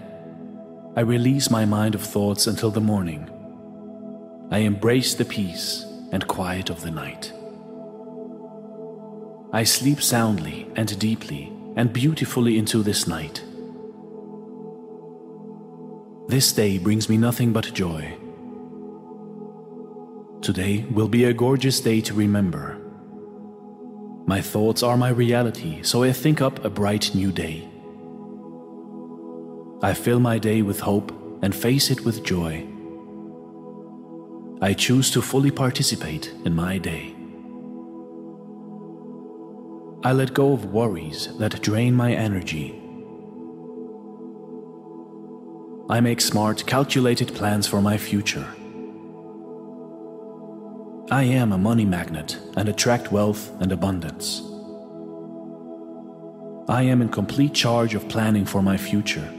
I 0.94 1.00
release 1.00 1.50
my 1.50 1.64
mind 1.64 1.96
of 1.96 2.02
thoughts 2.02 2.46
until 2.46 2.70
the 2.70 2.80
morning. 2.80 3.28
I 4.52 4.58
embrace 4.58 5.14
the 5.14 5.24
peace 5.24 5.84
and 6.12 6.28
quiet 6.28 6.70
of 6.70 6.82
the 6.82 6.92
night. 6.92 7.32
I 9.52 9.64
sleep 9.64 10.00
soundly 10.00 10.68
and 10.76 10.96
deeply 11.00 11.52
and 11.74 11.92
beautifully 11.92 12.58
into 12.58 12.84
this 12.84 13.08
night. 13.08 13.43
This 16.26 16.52
day 16.52 16.78
brings 16.78 17.10
me 17.10 17.18
nothing 17.18 17.52
but 17.52 17.74
joy. 17.74 18.16
Today 20.40 20.86
will 20.90 21.06
be 21.06 21.24
a 21.24 21.34
gorgeous 21.34 21.80
day 21.80 22.00
to 22.00 22.14
remember. 22.14 22.78
My 24.26 24.40
thoughts 24.40 24.82
are 24.82 24.96
my 24.96 25.10
reality, 25.10 25.82
so 25.82 26.02
I 26.02 26.12
think 26.12 26.40
up 26.40 26.64
a 26.64 26.70
bright 26.70 27.14
new 27.14 27.30
day. 27.30 27.68
I 29.82 29.92
fill 29.92 30.18
my 30.18 30.38
day 30.38 30.62
with 30.62 30.80
hope 30.80 31.12
and 31.42 31.54
face 31.54 31.90
it 31.90 32.06
with 32.06 32.24
joy. 32.24 32.66
I 34.62 34.72
choose 34.72 35.10
to 35.10 35.20
fully 35.20 35.50
participate 35.50 36.32
in 36.46 36.54
my 36.54 36.78
day. 36.78 37.14
I 40.02 40.12
let 40.12 40.32
go 40.32 40.54
of 40.54 40.72
worries 40.72 41.36
that 41.36 41.60
drain 41.60 41.94
my 41.94 42.14
energy 42.14 42.80
I 45.88 46.00
make 46.00 46.22
smart, 46.22 46.64
calculated 46.66 47.34
plans 47.34 47.66
for 47.66 47.82
my 47.82 47.98
future. 47.98 48.48
I 51.10 51.24
am 51.24 51.52
a 51.52 51.58
money 51.58 51.84
magnet 51.84 52.38
and 52.56 52.70
attract 52.70 53.12
wealth 53.12 53.52
and 53.60 53.70
abundance. 53.70 54.40
I 56.70 56.84
am 56.84 57.02
in 57.02 57.10
complete 57.10 57.52
charge 57.52 57.94
of 57.94 58.08
planning 58.08 58.46
for 58.46 58.62
my 58.62 58.78
future. 58.78 59.30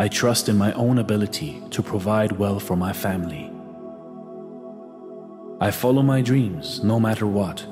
I 0.00 0.08
trust 0.08 0.48
in 0.48 0.58
my 0.58 0.72
own 0.72 0.98
ability 0.98 1.62
to 1.70 1.80
provide 1.80 2.32
well 2.32 2.58
for 2.58 2.74
my 2.74 2.92
family. 2.92 3.52
I 5.60 5.70
follow 5.70 6.02
my 6.02 6.22
dreams 6.22 6.82
no 6.82 6.98
matter 6.98 7.28
what. 7.28 7.64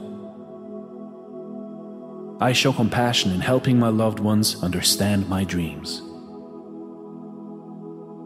I 2.40 2.53
show 2.53 2.73
compassion 2.73 3.33
in 3.33 3.40
helping 3.40 3.81
my 3.81 3.88
loved 3.88 4.20
ones 4.20 4.62
understand 4.62 5.29
my 5.29 5.42
dreams. 5.42 6.03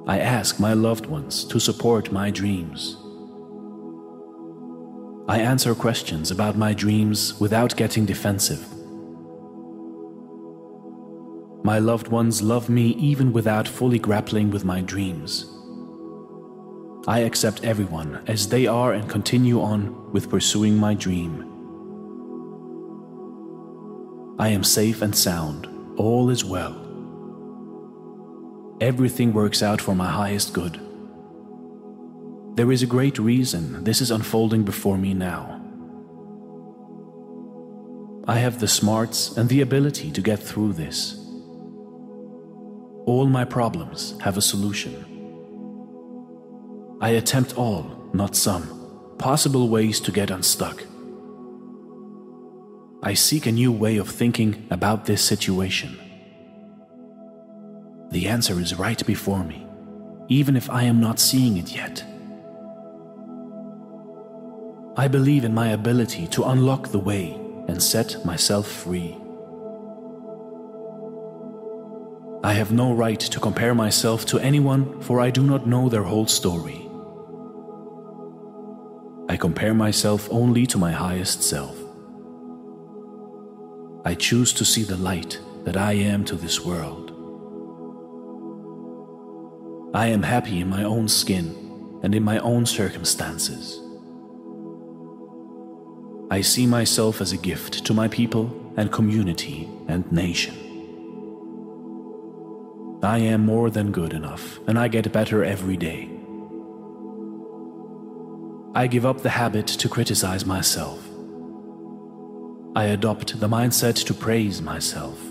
I 0.07 0.19
ask 0.19 0.61
my 0.61 0.75
loved 0.75 1.07
ones 1.07 1.45
to 1.45 1.59
support 1.59 2.12
my 2.12 2.31
dreams. 2.31 2.99
I 5.27 5.38
answer 5.38 5.75
questions 5.75 6.31
about 6.31 6.59
my 6.59 6.75
dreams 6.75 7.40
without 7.40 7.75
getting 7.75 8.05
defensive. 8.05 8.62
My 11.64 11.79
loved 11.79 12.09
ones 12.09 12.43
love 12.43 12.69
me 12.69 12.88
even 12.88 13.33
without 13.33 13.67
fully 13.67 13.99
grappling 13.99 14.51
with 14.51 14.67
my 14.67 14.83
dreams. 14.83 15.47
I 17.09 17.21
accept 17.21 17.64
everyone 17.64 18.23
as 18.27 18.47
they 18.51 18.67
are 18.67 18.93
and 18.93 19.09
continue 19.09 19.62
on 19.62 20.12
with 20.12 20.29
pursuing 20.29 20.77
my 20.77 20.93
dream. 20.93 21.51
I 24.38 24.49
am 24.49 24.64
safe 24.64 25.01
and 25.01 25.17
sound, 25.17 25.67
all 25.97 26.29
is 26.29 26.45
well 26.45 26.84
everything 28.80 29.32
works 29.32 29.62
out 29.62 29.80
for 29.80 29.94
my 29.94 30.08
highest 30.10 30.52
good. 30.52 30.80
There 32.56 32.70
is 32.70 32.82
a 32.82 32.87
great 32.87 33.18
reason 33.18 33.84
this 33.84 34.00
is 34.00 34.10
unfolding 34.10 34.62
before 34.62 34.96
me 34.96 35.14
now. 35.14 35.60
I 38.26 38.37
have 38.37 38.58
the 38.58 38.68
smarts 38.68 39.37
and 39.37 39.48
the 39.48 39.60
ability 39.60 40.10
to 40.12 40.20
get 40.22 40.38
through 40.38 40.72
this. 40.74 41.14
All 43.06 43.26
my 43.26 43.44
problems 43.44 44.18
have 44.20 44.38
a 44.38 44.42
solution. 44.42 45.04
I 47.00 47.10
attempt 47.10 47.58
all, 47.58 48.08
not 48.14 48.34
some, 48.34 49.14
possible 49.18 49.68
ways 49.68 50.00
to 50.00 50.12
get 50.12 50.30
unstuck. 50.30 50.82
I 53.02 53.12
seek 53.12 53.44
a 53.44 53.52
new 53.52 53.70
way 53.70 53.98
of 53.98 54.08
thinking 54.08 54.66
about 54.70 55.04
this 55.04 55.22
situation. 55.22 55.98
The 58.14 58.29
answer 58.29 58.61
is 58.61 58.79
right 58.79 59.05
before 59.07 59.42
me, 59.42 59.66
even 60.29 60.55
if 60.55 60.70
I 60.70 60.85
am 60.85 61.00
not 61.00 61.18
seeing 61.18 61.57
it 61.57 61.74
yet. 61.74 62.05
I 64.96 65.09
believe 65.09 65.42
in 65.44 65.53
my 65.53 65.70
ability 65.70 66.29
to 66.29 66.44
unlock 66.44 66.92
the 66.92 67.00
way 67.00 67.37
and 67.66 67.83
set 67.83 68.24
myself 68.24 68.68
free. 68.68 69.16
I 72.44 72.53
have 72.53 72.70
no 72.70 72.92
right 72.92 73.18
to 73.18 73.40
compare 73.40 73.74
myself 73.74 74.24
to 74.27 74.38
anyone, 74.38 75.00
for 75.00 75.18
I 75.18 75.31
do 75.31 75.42
not 75.42 75.66
know 75.66 75.88
their 75.88 76.05
whole 76.05 76.29
story. 76.29 76.88
I 79.29 79.37
compare 79.37 79.74
myself 79.74 80.29
only 80.31 80.66
to 80.66 80.79
my 80.79 80.92
highest 80.92 81.42
self. 81.42 81.77
I 84.05 84.14
choose 84.14 84.53
to 84.53 84.64
see 84.64 84.85
the 84.85 84.98
light 84.98 85.40
that 85.64 85.77
I 85.77 85.94
am 85.94 86.24
to 86.27 86.37
this 86.37 86.64
world. 86.64 87.04
I 89.94 90.09
am 90.09 90.24
happy 90.24 90.61
in 90.61 90.68
my 90.68 90.83
own 90.83 91.07
skin 91.07 91.54
and 92.02 92.16
in 92.16 92.24
my 92.24 92.38
own 92.38 92.66
circumstances. 92.66 93.80
I 96.33 96.40
see 96.40 96.66
myself 96.66 97.20
as 97.20 97.30
a 97.30 97.37
gift 97.37 97.85
to 97.87 97.94
my 97.94 98.09
people 98.09 98.72
and 98.76 98.90
community 98.90 99.68
and 99.87 100.11
nation. 100.11 100.57
I 103.04 103.18
am 103.18 103.46
more 103.46 103.70
than 103.70 103.92
good 103.92 104.12
enough, 104.12 104.59
and 104.66 104.80
I 104.80 104.88
get 104.88 105.12
better 105.12 105.44
every 105.44 105.76
day. 105.76 106.11
I 108.74 108.88
give 108.88 109.07
up 109.07 109.20
the 109.20 109.30
habit 109.30 109.68
to 109.68 109.88
criticize 109.88 110.44
myself. 110.44 110.98
I 112.74 112.87
adopt 112.87 113.38
the 113.38 113.48
mindset 113.48 114.04
to 114.07 114.14
praise 114.14 114.61
myself. 114.61 115.23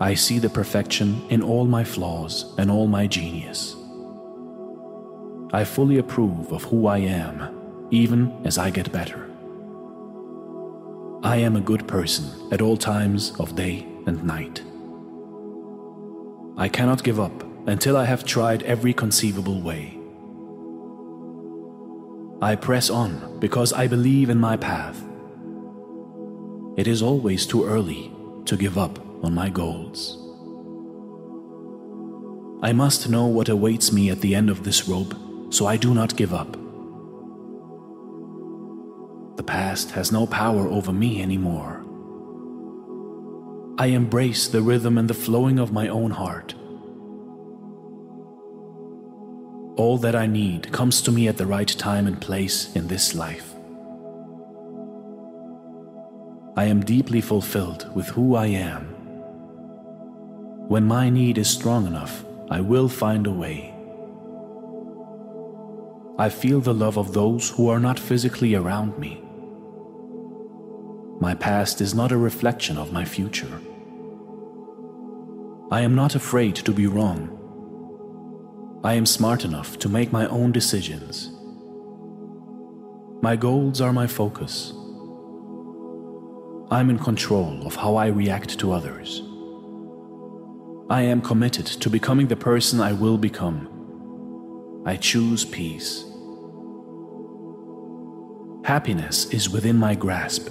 I 0.00 0.14
see 0.14 0.38
the 0.38 0.48
perfection 0.48 1.20
in 1.28 1.42
all 1.42 1.64
my 1.66 1.82
flaws 1.82 2.54
and 2.56 2.70
all 2.70 2.86
my 2.86 3.08
genius. 3.08 3.74
I 5.52 5.64
fully 5.64 5.98
approve 5.98 6.52
of 6.52 6.62
who 6.62 6.86
I 6.86 6.98
am, 6.98 7.88
even 7.90 8.32
as 8.44 8.58
I 8.58 8.70
get 8.70 8.92
better. 8.92 9.28
I 11.24 11.38
am 11.38 11.56
a 11.56 11.60
good 11.60 11.88
person 11.88 12.30
at 12.52 12.62
all 12.62 12.76
times 12.76 13.32
of 13.40 13.56
day 13.56 13.88
and 14.06 14.22
night. 14.22 14.62
I 16.56 16.68
cannot 16.68 17.02
give 17.02 17.18
up 17.18 17.44
until 17.66 17.96
I 17.96 18.04
have 18.04 18.24
tried 18.24 18.62
every 18.62 18.94
conceivable 18.94 19.60
way. 19.60 19.98
I 22.40 22.54
press 22.54 22.88
on 22.88 23.40
because 23.40 23.72
I 23.72 23.88
believe 23.88 24.30
in 24.30 24.38
my 24.38 24.56
path. 24.56 25.02
It 26.76 26.86
is 26.86 27.02
always 27.02 27.46
too 27.46 27.64
early 27.64 28.12
to 28.44 28.56
give 28.56 28.78
up 28.78 29.07
on 29.22 29.34
my 29.34 29.48
goals. 29.50 30.16
I 32.62 32.72
must 32.72 33.08
know 33.08 33.26
what 33.26 33.48
awaits 33.48 33.92
me 33.92 34.10
at 34.10 34.20
the 34.20 34.34
end 34.34 34.50
of 34.50 34.64
this 34.64 34.88
rope 34.88 35.14
so 35.50 35.66
I 35.66 35.76
do 35.76 35.94
not 35.94 36.16
give 36.16 36.34
up. 36.34 36.52
The 39.36 39.44
past 39.44 39.92
has 39.92 40.10
no 40.12 40.26
power 40.26 40.66
over 40.68 40.92
me 40.92 41.22
anymore. 41.22 41.84
I 43.78 43.86
embrace 43.86 44.48
the 44.48 44.60
rhythm 44.60 44.98
and 44.98 45.08
the 45.08 45.14
flowing 45.14 45.60
of 45.60 45.72
my 45.72 45.86
own 45.86 46.10
heart. 46.10 46.54
All 49.76 49.96
that 49.98 50.16
I 50.16 50.26
need 50.26 50.72
comes 50.72 51.00
to 51.02 51.12
me 51.12 51.28
at 51.28 51.36
the 51.36 51.46
right 51.46 51.68
time 51.68 52.08
and 52.08 52.20
place 52.20 52.74
in 52.74 52.88
this 52.88 53.14
life. 53.14 53.54
I 56.56 56.64
am 56.64 56.80
deeply 56.80 57.20
fulfilled 57.20 57.94
with 57.94 58.08
who 58.08 58.34
I 58.34 58.46
am. 58.46 58.97
When 60.68 60.84
my 60.84 61.08
need 61.08 61.38
is 61.38 61.48
strong 61.48 61.86
enough, 61.86 62.26
I 62.50 62.60
will 62.60 62.90
find 62.90 63.26
a 63.26 63.30
way. 63.30 63.74
I 66.18 66.28
feel 66.28 66.60
the 66.60 66.74
love 66.74 66.98
of 66.98 67.14
those 67.14 67.48
who 67.48 67.70
are 67.70 67.80
not 67.80 67.98
physically 67.98 68.54
around 68.54 68.98
me. 68.98 69.22
My 71.20 71.34
past 71.34 71.80
is 71.80 71.94
not 71.94 72.12
a 72.12 72.18
reflection 72.18 72.76
of 72.76 72.92
my 72.92 73.06
future. 73.06 73.62
I 75.70 75.80
am 75.80 75.94
not 75.94 76.14
afraid 76.14 76.56
to 76.56 76.72
be 76.72 76.86
wrong. 76.86 77.30
I 78.84 78.92
am 78.92 79.06
smart 79.06 79.46
enough 79.46 79.78
to 79.78 79.88
make 79.88 80.12
my 80.12 80.26
own 80.26 80.52
decisions. 80.52 81.30
My 83.22 83.36
goals 83.36 83.80
are 83.80 83.94
my 83.94 84.06
focus. 84.06 84.74
I'm 86.70 86.90
in 86.90 86.98
control 86.98 87.66
of 87.66 87.74
how 87.74 87.96
I 87.96 88.08
react 88.08 88.58
to 88.58 88.72
others. 88.72 89.22
I 90.90 91.02
am 91.02 91.20
committed 91.20 91.66
to 91.66 91.90
becoming 91.90 92.28
the 92.28 92.36
person 92.36 92.80
I 92.80 92.94
will 92.94 93.18
become. 93.18 93.68
I 94.86 94.96
choose 94.96 95.44
peace. 95.44 96.02
Happiness 98.64 99.26
is 99.26 99.50
within 99.50 99.76
my 99.76 99.94
grasp. 99.94 100.48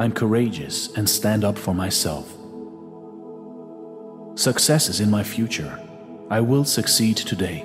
I'm 0.00 0.10
courageous 0.10 0.92
and 0.96 1.08
stand 1.08 1.44
up 1.44 1.56
for 1.56 1.72
myself. 1.72 2.36
Success 4.34 4.88
is 4.88 4.98
in 4.98 5.08
my 5.08 5.22
future. 5.22 5.78
I 6.30 6.40
will 6.40 6.64
succeed 6.64 7.16
today. 7.16 7.64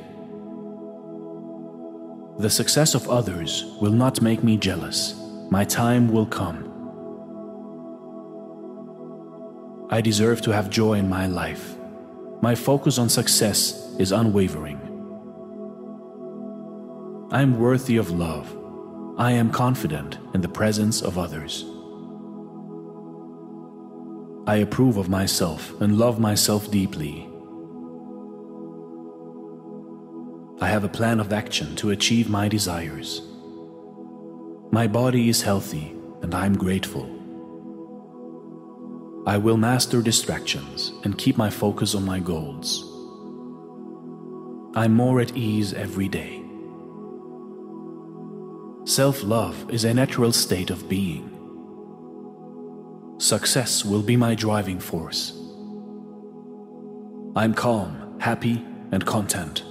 The 2.38 2.52
success 2.52 2.94
of 2.94 3.10
others 3.10 3.66
will 3.82 3.94
not 3.94 4.22
make 4.22 4.44
me 4.44 4.58
jealous. 4.58 5.16
My 5.50 5.64
time 5.64 6.08
will 6.12 6.28
come. 6.28 6.75
I 9.90 10.02
deserve 10.02 10.42
to 10.42 10.52
have 10.52 10.72
joy 10.72 10.94
in 10.94 11.08
my 11.08 11.28
life. 11.28 11.76
My 12.42 12.56
focus 12.56 12.98
on 12.98 13.08
success 13.08 13.96
is 14.00 14.12
unwavering. 14.12 14.80
I 17.32 17.42
am 17.42 17.60
worthy 17.60 17.98
of 17.98 18.10
love. 18.10 18.52
I 19.18 19.32
am 19.32 19.52
confident 19.52 20.18
in 20.34 20.42
the 20.42 20.50
presence 20.50 21.02
of 21.02 21.18
others. 21.18 21.66
I 24.48 24.58
approve 24.58 24.98
of 24.98 25.08
myself 25.08 25.80
and 25.80 25.98
love 25.98 26.20
myself 26.20 26.70
deeply. 26.72 27.30
I 30.62 30.68
have 30.68 30.84
a 30.84 30.90
plan 30.90 31.20
of 31.20 31.32
action 31.32 31.76
to 31.78 31.92
achieve 31.92 32.28
my 32.28 32.48
desires. 32.48 33.22
My 34.72 34.88
body 34.88 35.30
is 35.30 35.44
healthy 35.44 35.96
and 36.22 36.34
I 36.34 36.48
am 36.48 36.58
grateful. 36.58 37.15
I 39.28 39.38
will 39.38 39.58
master 39.58 40.04
distractions 40.04 40.94
and 41.04 41.18
keep 41.18 41.36
my 41.36 41.50
focus 41.50 41.96
on 41.96 42.06
my 42.06 42.20
goals. 42.20 42.84
I'm 44.76 44.94
more 44.94 45.20
at 45.20 45.36
ease 45.36 45.74
every 45.74 46.08
day. 46.08 46.44
Self 48.86 49.24
love 49.24 49.72
is 49.72 49.84
a 49.84 49.96
natural 49.96 50.32
state 50.32 50.70
of 50.70 50.88
being. 50.88 51.32
Success 53.18 53.84
will 53.84 54.04
be 54.04 54.16
my 54.16 54.36
driving 54.36 54.80
force. 54.80 55.32
I'm 57.36 57.56
calm, 57.56 58.20
happy, 58.20 58.64
and 58.92 59.04
content. 59.08 59.64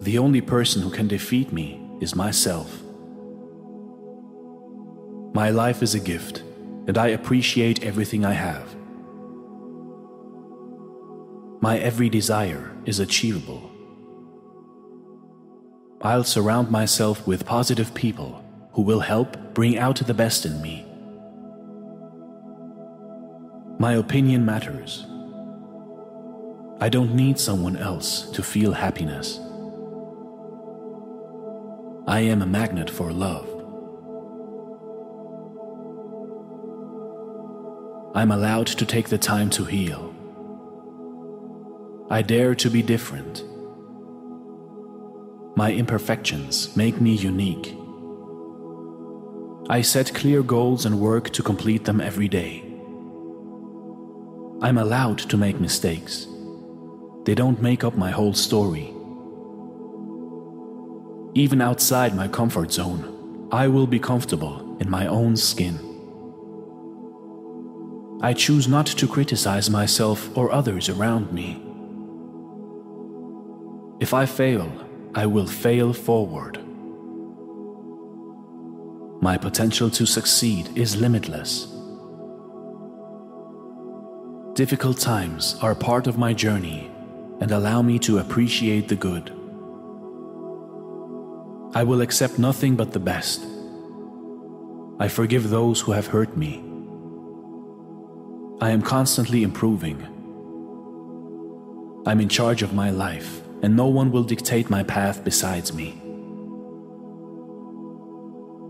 The 0.00 0.16
only 0.16 0.40
person 0.40 0.80
who 0.80 0.90
can 0.90 1.06
defeat 1.06 1.52
me 1.52 1.86
is 2.00 2.16
myself. 2.16 2.82
My 5.34 5.50
life 5.50 5.82
is 5.82 5.94
a 5.94 6.00
gift, 6.00 6.44
and 6.86 6.96
I 6.98 7.08
appreciate 7.08 7.84
everything 7.84 8.24
I 8.24 8.32
have. 8.32 8.74
My 11.60 11.78
every 11.78 12.08
desire 12.08 12.70
is 12.86 13.00
achievable. 13.00 13.70
I'll 16.02 16.24
surround 16.24 16.70
myself 16.70 17.26
with 17.26 17.44
positive 17.44 17.92
people 17.92 18.42
who 18.72 18.82
will 18.82 19.00
help 19.00 19.36
bring 19.52 19.76
out 19.76 19.96
the 19.96 20.14
best 20.14 20.46
in 20.46 20.62
me. 20.62 20.86
My 23.78 23.94
opinion 23.94 24.46
matters. 24.46 25.06
I 26.80 26.88
don't 26.88 27.14
need 27.14 27.38
someone 27.38 27.76
else 27.76 28.30
to 28.30 28.42
feel 28.42 28.72
happiness. 28.72 29.38
I 32.06 32.20
am 32.20 32.40
a 32.40 32.46
magnet 32.46 32.88
for 32.88 33.12
love. 33.12 33.59
I'm 38.12 38.32
allowed 38.32 38.66
to 38.66 38.84
take 38.84 39.08
the 39.08 39.18
time 39.18 39.50
to 39.50 39.64
heal. 39.64 40.12
I 42.10 42.22
dare 42.22 42.56
to 42.56 42.68
be 42.68 42.82
different. 42.82 43.44
My 45.54 45.72
imperfections 45.72 46.76
make 46.76 47.00
me 47.00 47.14
unique. 47.14 47.76
I 49.68 49.82
set 49.82 50.12
clear 50.12 50.42
goals 50.42 50.86
and 50.86 50.98
work 50.98 51.30
to 51.30 51.42
complete 51.44 51.84
them 51.84 52.00
every 52.00 52.26
day. 52.26 52.64
I'm 54.60 54.78
allowed 54.78 55.18
to 55.18 55.36
make 55.36 55.60
mistakes. 55.60 56.26
They 57.24 57.36
don't 57.36 57.62
make 57.62 57.84
up 57.84 57.96
my 57.96 58.10
whole 58.10 58.34
story. 58.34 58.92
Even 61.34 61.60
outside 61.62 62.16
my 62.16 62.26
comfort 62.26 62.72
zone, 62.72 63.48
I 63.52 63.68
will 63.68 63.86
be 63.86 64.00
comfortable 64.00 64.76
in 64.80 64.90
my 64.90 65.06
own 65.06 65.36
skin. 65.36 65.89
I 68.22 68.34
choose 68.34 68.68
not 68.68 68.86
to 68.86 69.08
criticize 69.08 69.70
myself 69.70 70.36
or 70.36 70.52
others 70.52 70.90
around 70.90 71.32
me. 71.32 71.62
If 73.98 74.12
I 74.12 74.26
fail, 74.26 74.70
I 75.14 75.24
will 75.24 75.46
fail 75.46 75.94
forward. 75.94 76.58
My 79.22 79.38
potential 79.38 79.88
to 79.90 80.04
succeed 80.04 80.68
is 80.76 81.00
limitless. 81.00 81.66
Difficult 84.54 84.98
times 84.98 85.56
are 85.62 85.74
part 85.74 86.06
of 86.06 86.18
my 86.18 86.34
journey 86.34 86.90
and 87.40 87.50
allow 87.52 87.80
me 87.80 87.98
to 88.00 88.18
appreciate 88.18 88.88
the 88.88 88.96
good. 88.96 89.30
I 91.74 91.84
will 91.84 92.02
accept 92.02 92.38
nothing 92.38 92.76
but 92.76 92.92
the 92.92 93.00
best. 93.00 93.46
I 94.98 95.08
forgive 95.08 95.48
those 95.48 95.80
who 95.80 95.92
have 95.92 96.08
hurt 96.08 96.36
me. 96.36 96.69
I 98.60 98.70
am 98.70 98.82
constantly 98.82 99.42
improving. 99.42 100.02
I'm 102.06 102.20
in 102.20 102.28
charge 102.28 102.62
of 102.62 102.74
my 102.74 102.90
life, 102.90 103.40
and 103.62 103.76
no 103.76 103.86
one 103.86 104.10
will 104.10 104.24
dictate 104.24 104.70
my 104.70 104.82
path 104.82 105.24
besides 105.24 105.72
me. 105.72 105.92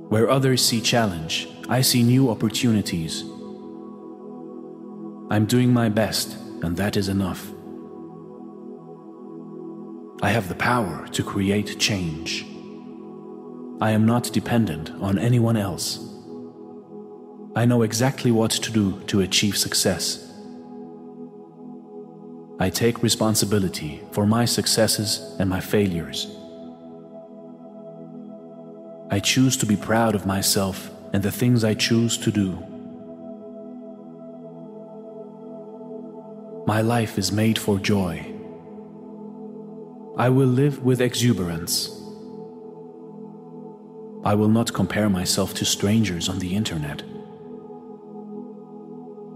Where 0.08 0.30
others 0.30 0.64
see 0.64 0.80
challenge, 0.80 1.48
I 1.68 1.82
see 1.82 2.02
new 2.02 2.30
opportunities 2.30 3.24
I'm 5.32 5.46
doing 5.46 5.72
my 5.72 5.88
best, 5.88 6.36
and 6.64 6.76
that 6.76 6.96
is 6.96 7.08
enough. 7.08 7.52
I 10.22 10.30
have 10.30 10.48
the 10.48 10.56
power 10.56 11.06
to 11.12 11.22
create 11.22 11.78
change. 11.78 12.44
I 13.80 13.92
am 13.92 14.04
not 14.06 14.32
dependent 14.32 14.90
on 15.00 15.20
anyone 15.20 15.56
else. 15.56 16.09
I 17.56 17.64
know 17.64 17.82
exactly 17.82 18.30
what 18.30 18.52
to 18.52 18.70
do 18.70 19.00
to 19.08 19.22
achieve 19.22 19.56
success. 19.56 20.32
I 22.60 22.70
take 22.70 23.02
responsibility 23.02 24.02
for 24.12 24.24
my 24.24 24.44
successes 24.44 25.34
and 25.40 25.50
my 25.50 25.58
failures. 25.60 26.28
I 29.10 29.18
choose 29.18 29.56
to 29.56 29.66
be 29.66 29.76
proud 29.76 30.14
of 30.14 30.26
myself 30.26 30.90
and 31.12 31.24
the 31.24 31.32
things 31.32 31.64
I 31.64 31.74
choose 31.74 32.16
to 32.18 32.30
do. 32.30 32.52
My 36.68 36.82
life 36.82 37.18
is 37.18 37.32
made 37.32 37.58
for 37.58 37.80
joy. 37.80 38.32
I 40.16 40.28
will 40.28 40.46
live 40.46 40.84
with 40.84 41.00
exuberance. 41.00 41.88
I 44.22 44.34
will 44.34 44.48
not 44.48 44.72
compare 44.72 45.08
myself 45.10 45.52
to 45.54 45.64
strangers 45.64 46.28
on 46.28 46.38
the 46.38 46.54
internet. 46.54 47.02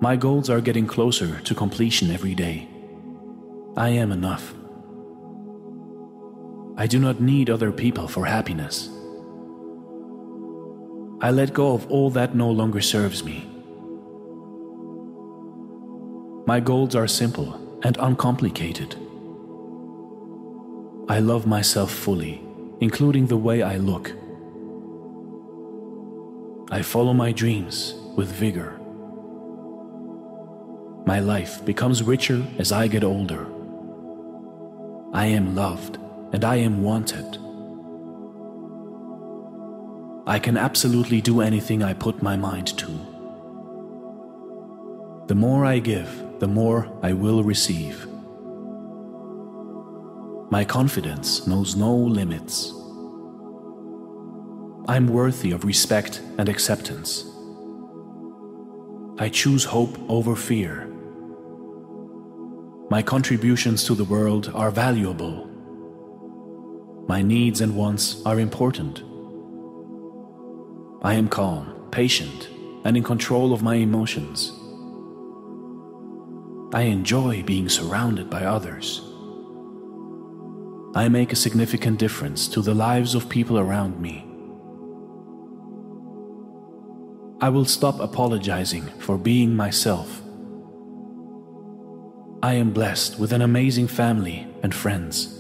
My 0.01 0.17
goals 0.17 0.51
are 0.51 0.61
getting 0.61 0.87
closer 0.87 1.41
to 1.41 1.55
completion 1.55 2.11
every 2.11 2.35
day. 2.35 2.69
I 3.77 3.89
am 3.91 4.13
enough. 4.13 4.55
I 6.77 6.87
do 6.87 6.99
not 6.99 7.21
need 7.21 7.49
other 7.49 7.73
people 7.73 8.09
for 8.09 8.25
happiness. 8.25 8.89
I 11.21 11.31
let 11.31 11.55
go 11.55 11.73
of 11.73 11.91
all 11.91 12.11
that 12.11 12.35
no 12.35 12.51
longer 12.51 12.81
serves 12.81 13.25
me. 13.25 13.49
My 16.47 16.61
goals 16.61 16.95
are 16.95 17.07
simple 17.07 17.79
and 17.83 17.97
uncomplicated. 17.99 18.97
I 21.09 21.21
love 21.21 21.47
myself 21.47 21.93
fully, 21.93 22.43
including 22.81 23.27
the 23.27 23.37
way 23.37 23.63
I 23.63 23.77
look. 23.77 24.13
I 26.71 26.83
follow 26.83 27.15
my 27.15 27.31
dreams 27.33 27.95
with 28.17 28.29
vigor. 28.29 28.79
My 31.07 31.21
life 31.21 31.65
becomes 31.65 32.03
richer 32.03 32.43
as 32.59 32.73
I 32.73 32.87
get 32.89 33.05
older. 33.05 33.47
I 35.13 35.27
am 35.27 35.55
loved 35.55 35.99
and 36.33 36.45
I 36.45 36.57
am 36.57 36.83
wanted. 36.83 37.39
I 40.27 40.39
can 40.39 40.57
absolutely 40.57 41.21
do 41.21 41.43
anything 41.43 41.83
I 41.83 41.93
put 41.93 42.23
my 42.23 42.37
mind 42.37 42.79
to. 42.79 42.87
The 45.27 45.35
more 45.35 45.67
I 45.67 45.79
give, 45.79 46.11
the 46.39 46.49
more 46.49 46.91
I 47.03 47.13
will 47.13 47.45
receive. 47.45 48.07
My 50.51 50.65
confidence 50.65 51.47
knows 51.47 51.77
no 51.77 51.95
limits. 51.95 52.73
I'm 54.89 55.09
worthy 55.09 55.53
of 55.53 55.65
respect 55.65 56.23
and 56.39 56.49
acceptance. 56.49 57.25
I 59.19 59.29
choose 59.29 59.65
hope 59.65 59.99
over 60.09 60.35
fear. 60.35 60.84
My 62.95 63.03
contributions 63.03 63.83
to 63.87 63.97
the 63.97 64.05
world 64.05 64.53
are 64.55 64.71
valuable. 64.71 65.51
My 67.09 67.23
needs 67.23 67.61
and 67.61 67.75
wants 67.75 68.25
are 68.25 68.39
important. 68.39 69.03
I 71.03 71.15
am 71.15 71.29
calm, 71.29 71.89
patient, 71.91 72.49
and 72.85 72.97
in 72.97 73.03
control 73.03 73.53
of 73.53 73.65
my 73.65 73.75
emotions. 73.75 74.53
I 76.73 76.83
enjoy 76.83 77.43
being 77.43 77.69
surrounded 77.69 78.31
by 78.31 78.45
others. 78.45 79.01
I 80.95 81.09
make 81.09 81.33
a 81.33 81.43
significant 81.45 81.99
difference 81.99 82.47
to 82.47 82.63
the 82.63 82.75
lives 82.75 83.17
of 83.17 83.29
people 83.29 83.59
around 83.59 84.01
me. 84.01 84.25
I 87.41 87.49
will 87.49 87.65
stop 87.65 87.99
apologizing 87.99 88.85
for 89.01 89.19
being 89.19 89.57
myself. 89.57 90.24
I 92.45 92.53
am 92.53 92.73
blessed 92.73 93.19
with 93.19 93.33
an 93.33 93.41
amazing 93.41 93.89
family 93.89 94.47
and 94.63 94.75
friends. 94.75 95.35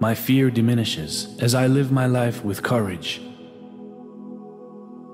My 0.00 0.14
fear 0.14 0.50
diminishes 0.50 1.36
as 1.38 1.54
I 1.54 1.66
live 1.66 1.92
my 1.92 2.06
life 2.06 2.42
with 2.42 2.62
courage. 2.62 3.20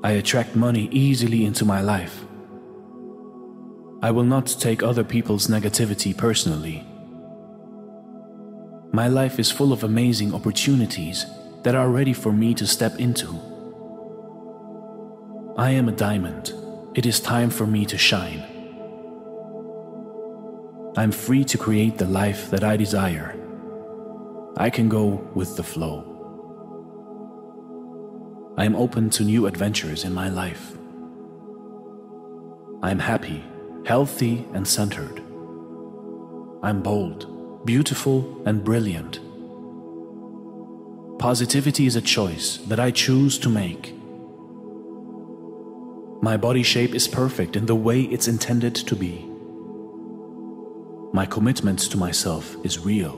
I 0.05 0.13
attract 0.13 0.55
money 0.55 0.89
easily 0.93 1.45
into 1.45 1.65
my 1.65 1.81
life. 1.81 2.25
I 4.03 4.13
will 4.13 4.23
not 4.23 4.47
take 4.47 4.85
other 4.85 5.03
people's 5.03 5.49
negativity 5.49 6.17
personally. 6.17 6.87
My 8.93 9.09
life 9.09 9.41
is 9.41 9.51
full 9.51 9.73
of 9.73 9.83
amazing 9.83 10.33
opportunities 10.33 11.27
that 11.65 11.75
are 11.75 11.89
ready 11.89 12.13
for 12.13 12.33
me 12.33 12.55
to 12.55 12.69
step 12.69 13.01
into. 13.01 13.35
I 15.59 15.71
am 15.71 15.89
a 15.89 15.99
diamond. 16.07 16.55
It 16.95 17.05
is 17.05 17.19
time 17.19 17.51
for 17.51 17.67
me 17.67 17.85
to 17.87 17.99
shine. 17.99 18.52
I'm 20.95 21.11
free 21.11 21.43
to 21.45 21.57
create 21.57 21.97
the 21.97 22.05
life 22.05 22.51
that 22.51 22.63
I 22.63 22.77
desire. 22.77 23.35
I 24.59 24.69
can 24.69 24.91
go 24.91 25.27
with 25.35 25.57
the 25.57 25.63
flow. 25.63 26.05
I 28.59 28.67
am 28.67 28.77
open 28.77 29.09
to 29.11 29.25
new 29.25 29.47
adventures 29.47 30.05
in 30.05 30.13
my 30.13 30.29
life. 30.29 30.73
I 32.83 32.91
am 32.91 32.99
happy, 32.99 33.43
healthy, 33.87 34.47
and 34.53 34.69
centered. 34.69 35.23
I'm 36.63 36.83
bold, 36.83 37.65
beautiful, 37.65 38.43
and 38.45 38.63
brilliant. 38.63 39.19
Positivity 41.19 41.87
is 41.87 41.97
a 41.97 42.03
choice 42.03 42.59
that 42.69 42.79
I 42.79 42.91
choose 42.91 43.39
to 43.39 43.49
make. 43.49 43.95
My 46.21 46.37
body 46.37 46.63
shape 46.63 46.95
is 46.95 47.09
perfect 47.09 47.57
in 47.57 47.65
the 47.65 47.75
way 47.75 48.03
it's 48.03 48.29
intended 48.29 48.75
to 48.75 48.95
be. 48.95 49.32
My 51.15 51.27
commitment 51.27 51.79
to 51.91 51.99
myself 51.99 52.57
is 52.65 52.79
real. 52.79 53.13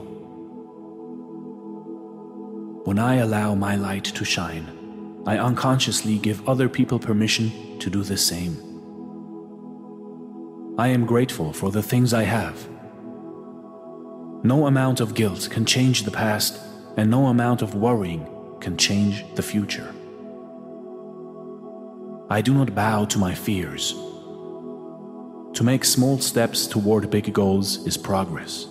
When 2.83 2.99
I 2.99 3.15
allow 3.15 3.55
my 3.55 3.75
light 3.77 4.03
to 4.03 4.25
shine, 4.25 5.23
I 5.25 5.37
unconsciously 5.37 6.17
give 6.17 6.47
other 6.47 6.67
people 6.67 6.99
permission 6.99 7.79
to 7.79 7.89
do 7.89 8.03
the 8.03 8.17
same. 8.17 8.57
I 10.77 10.89
am 10.89 11.05
grateful 11.05 11.53
for 11.53 11.71
the 11.71 11.81
things 11.81 12.13
I 12.13 12.23
have. 12.23 12.67
No 14.43 14.67
amount 14.67 14.99
of 14.99 15.13
guilt 15.13 15.47
can 15.49 15.65
change 15.65 16.03
the 16.03 16.11
past, 16.11 16.59
and 16.97 17.09
no 17.09 17.27
amount 17.27 17.61
of 17.61 17.75
worrying 17.75 18.27
can 18.59 18.75
change 18.75 19.23
the 19.35 19.41
future. 19.41 19.95
I 22.29 22.41
do 22.41 22.53
not 22.53 22.75
bow 22.75 23.05
to 23.05 23.17
my 23.17 23.33
fears. 23.33 23.95
To 25.55 25.63
make 25.63 25.85
small 25.85 26.19
steps 26.19 26.67
toward 26.67 27.09
big 27.09 27.33
goals 27.33 27.87
is 27.87 27.95
progress. 27.95 28.67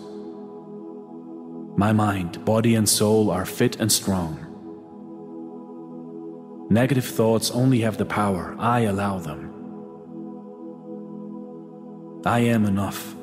My 1.78 1.92
mind, 1.92 2.44
body, 2.44 2.74
and 2.74 2.86
soul 2.86 3.30
are 3.30 3.46
fit 3.46 3.80
and 3.80 3.90
strong. 3.90 4.38
Negative 6.68 7.06
thoughts 7.06 7.50
only 7.50 7.80
have 7.80 7.96
the 7.96 8.04
power 8.04 8.54
I 8.58 8.80
allow 8.80 9.18
them. 9.18 9.50
I 12.26 12.40
am 12.40 12.66
enough. 12.66 13.14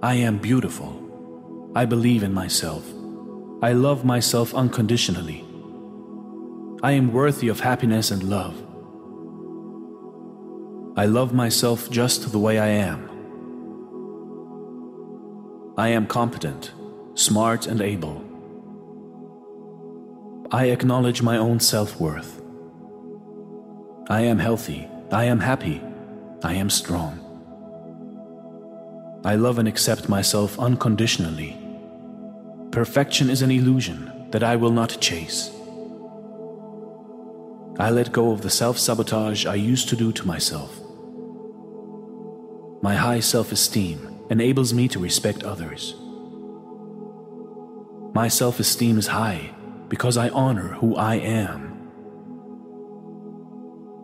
I 0.00 0.14
am 0.14 0.38
beautiful. 0.38 1.72
I 1.74 1.86
believe 1.86 2.22
in 2.22 2.32
myself. 2.32 2.84
I 3.62 3.72
love 3.72 4.04
myself 4.04 4.54
unconditionally. 4.54 5.44
I 6.84 6.92
am 6.92 7.12
worthy 7.12 7.48
of 7.48 7.58
happiness 7.58 8.12
and 8.12 8.22
love. 8.22 8.54
I 10.96 11.06
love 11.06 11.32
myself 11.34 11.90
just 11.90 12.30
the 12.30 12.38
way 12.38 12.60
I 12.60 12.68
am. 12.68 13.07
I 15.78 15.88
am 15.88 16.06
competent 16.06 16.72
smart, 17.18 17.66
and 17.66 17.80
able. 17.80 18.24
I 20.52 20.66
acknowledge 20.66 21.20
my 21.20 21.36
own 21.36 21.58
self 21.58 22.00
worth. 22.00 22.40
I 24.08 24.20
am 24.22 24.38
healthy. 24.38 24.88
I 25.10 25.24
am 25.24 25.40
happy. 25.40 25.82
I 26.42 26.54
am 26.54 26.70
strong. 26.70 27.24
I 29.24 29.34
love 29.34 29.58
and 29.58 29.66
accept 29.66 30.08
myself 30.08 30.58
unconditionally. 30.58 31.56
Perfection 32.70 33.28
is 33.30 33.42
an 33.42 33.50
illusion 33.50 34.30
that 34.30 34.44
I 34.44 34.54
will 34.56 34.70
not 34.70 35.00
chase. 35.00 35.50
I 37.80 37.90
let 37.90 38.12
go 38.12 38.30
of 38.30 38.42
the 38.42 38.50
self 38.50 38.78
sabotage 38.78 39.44
I 39.44 39.56
used 39.56 39.88
to 39.88 39.96
do 39.96 40.12
to 40.12 40.26
myself. 40.26 40.80
My 42.80 42.94
high 42.94 43.20
self 43.20 43.50
esteem 43.50 44.07
enables 44.30 44.74
me 44.74 44.88
to 44.88 44.98
respect 44.98 45.42
others. 45.42 45.94
My 48.14 48.28
self 48.28 48.58
esteem 48.60 48.98
is 48.98 49.08
high 49.08 49.54
because 49.88 50.16
I 50.16 50.28
honor 50.30 50.68
who 50.74 50.96
I 50.96 51.16
am. 51.16 51.90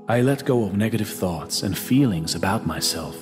I 0.08 0.20
let 0.20 0.44
go 0.44 0.64
of 0.64 0.76
negative 0.76 1.08
thoughts 1.08 1.62
and 1.62 1.76
feelings 1.76 2.34
about 2.34 2.66
myself. 2.66 3.16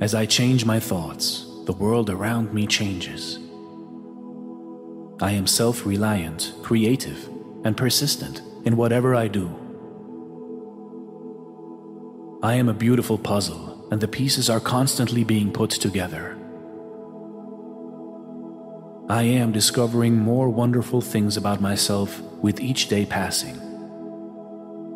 As 0.00 0.14
I 0.14 0.24
change 0.24 0.64
my 0.64 0.80
thoughts, 0.80 1.46
the 1.66 1.74
world 1.74 2.08
around 2.08 2.54
me 2.54 2.66
changes. 2.66 3.38
I 5.20 5.32
am 5.32 5.46
self 5.46 5.84
reliant, 5.84 6.54
creative, 6.62 7.28
and 7.64 7.76
persistent 7.76 8.40
in 8.64 8.78
whatever 8.78 9.14
I 9.14 9.28
do. 9.28 9.59
I 12.42 12.54
am 12.54 12.70
a 12.70 12.74
beautiful 12.74 13.18
puzzle, 13.18 13.86
and 13.90 14.00
the 14.00 14.08
pieces 14.08 14.48
are 14.48 14.60
constantly 14.60 15.24
being 15.24 15.52
put 15.52 15.68
together. 15.68 16.38
I 19.10 19.24
am 19.24 19.52
discovering 19.52 20.16
more 20.16 20.48
wonderful 20.48 21.02
things 21.02 21.36
about 21.36 21.60
myself 21.60 22.18
with 22.40 22.58
each 22.58 22.88
day 22.88 23.04
passing. 23.04 23.56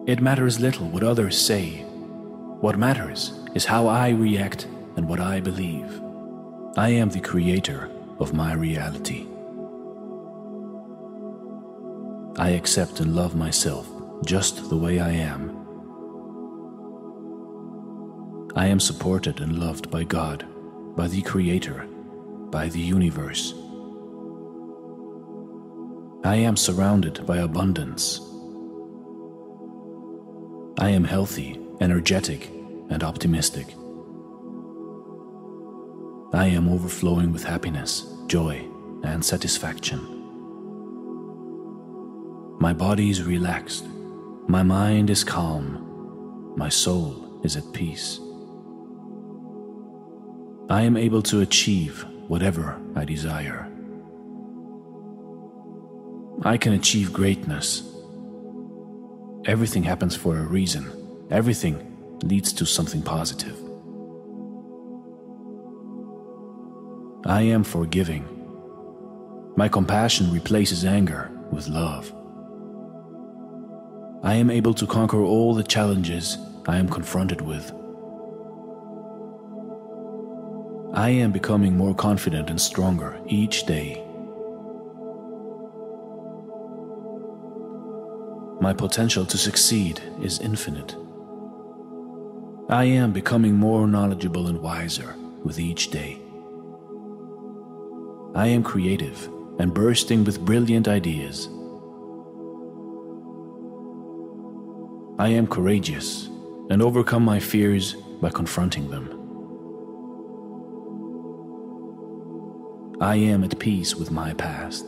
It 0.07 0.23
matters 0.23 0.59
little 0.59 0.89
what 0.89 1.03
others 1.03 1.39
say. 1.39 1.83
What 2.63 2.79
matters 2.79 3.39
is 3.55 3.67
how 3.67 3.89
I 3.89 4.09
react 4.09 4.65
and 4.97 5.07
what 5.07 5.21
I 5.21 5.41
believe. 5.41 6.01
I 6.79 6.89
am 6.91 7.11
the 7.11 7.21
creator 7.21 7.91
of 8.21 8.33
my 8.33 8.55
reality. 8.55 9.27
I 12.39 12.51
accept 12.51 13.01
and 13.01 13.15
love 13.15 13.37
myself 13.37 13.87
just 14.25 14.71
the 14.71 14.79
way 14.79 14.99
I 14.99 15.11
am. 15.11 15.54
I 18.57 18.67
am 18.67 18.79
supported 18.79 19.41
and 19.41 19.59
loved 19.59 19.91
by 19.91 20.05
God, 20.05 20.47
by 20.95 21.09
the 21.09 21.23
Creator, 21.23 21.87
by 22.51 22.69
the 22.69 22.79
universe. 22.79 23.53
I 26.23 26.37
am 26.37 26.57
surrounded 26.57 27.27
by 27.27 27.39
abundance. 27.39 28.21
I 30.79 30.91
am 30.91 31.03
healthy, 31.03 31.61
energetic, 31.81 32.49
and 32.91 33.03
optimistic. 33.03 33.67
I 36.33 36.47
am 36.47 36.69
overflowing 36.69 37.33
with 37.33 37.43
happiness, 37.43 38.07
joy, 38.29 38.65
and 39.03 39.25
satisfaction. 39.25 39.99
My 42.61 42.73
body 42.73 43.11
is 43.11 43.25
relaxed, 43.25 43.85
my 44.47 44.63
mind 44.63 45.11
is 45.11 45.25
calm, 45.25 46.55
my 46.57 46.69
soul 46.69 47.41
is 47.43 47.57
at 47.57 47.73
peace. 47.73 48.21
I 50.71 50.81
am 50.83 50.97
able 50.97 51.21
to 51.25 51.43
achieve 51.43 52.07
whatever 52.27 52.81
I 52.97 53.05
desire. 53.05 53.71
I 56.43 56.57
can 56.57 56.73
achieve 56.73 57.13
greatness. 57.13 57.83
Everything 59.45 59.83
happens 59.83 60.17
for 60.17 60.39
a 60.39 60.43
reason. 60.43 60.91
Everything 61.31 62.19
leads 62.23 62.51
to 62.55 62.65
something 62.65 63.03
positive. 63.03 63.59
I 67.27 67.43
am 67.43 67.63
forgiving. 67.63 68.25
My 69.57 69.69
compassion 69.69 70.33
replaces 70.33 70.87
anger 70.87 71.31
with 71.51 71.69
love. 71.69 72.11
I 74.23 74.35
am 74.35 74.51
able 74.51 74.73
to 74.75 74.87
conquer 74.87 75.23
all 75.23 75.55
the 75.55 75.63
challenges 75.63 76.39
I 76.67 76.79
am 76.79 76.89
confronted 76.89 77.43
with. 77.43 77.71
I 80.97 81.11
am 81.11 81.33
becoming 81.33 81.77
more 81.77 81.93
confident 81.93 82.51
and 82.51 82.61
stronger 82.61 83.21
each 83.27 83.67
day. 83.67 84.01
My 88.61 88.73
potential 88.73 89.27
to 89.27 89.37
succeed 89.37 90.01
is 90.23 90.39
infinite. 90.39 90.95
I 92.69 92.85
am 92.85 93.13
becoming 93.13 93.55
more 93.55 93.89
knowledgeable 93.89 94.47
and 94.47 94.61
wiser 94.63 95.17
with 95.43 95.59
each 95.59 95.91
day. 95.91 96.21
I 98.37 98.47
am 98.47 98.63
creative 98.63 99.29
and 99.59 99.75
bursting 99.75 100.23
with 100.23 100.45
brilliant 100.45 100.87
ideas. 100.87 101.49
I 105.19 105.31
am 105.31 105.49
courageous 105.49 106.29
and 106.71 106.81
overcome 106.81 107.25
my 107.25 107.41
fears 107.41 107.95
by 108.21 108.31
confronting 108.31 108.91
them. 108.91 109.24
I 113.01 113.17
am 113.17 113.43
at 113.43 113.59
peace 113.59 113.97
with 113.97 114.13
my 114.13 114.35
past. 114.35 114.87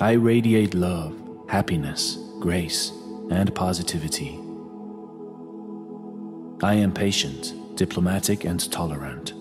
I 0.00 0.12
radiate 0.12 0.74
love 0.74 1.14
happiness, 1.48 2.18
grace, 2.40 2.90
and 3.30 3.54
positivity. 3.54 4.38
I 6.62 6.74
am 6.74 6.92
patient, 6.92 7.54
diplomatic, 7.76 8.44
and 8.44 8.70
tolerant. 8.72 9.34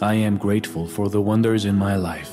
I 0.00 0.14
am 0.14 0.36
grateful 0.36 0.86
for 0.86 1.08
the 1.08 1.20
wonders 1.20 1.64
in 1.64 1.74
my 1.74 1.96
life. 1.96 2.32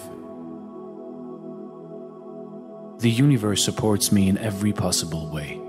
The 3.00 3.10
universe 3.10 3.64
supports 3.64 4.12
me 4.12 4.30
in 4.30 4.38
every 4.38 4.74
possible 4.74 5.28
way. 5.32 5.60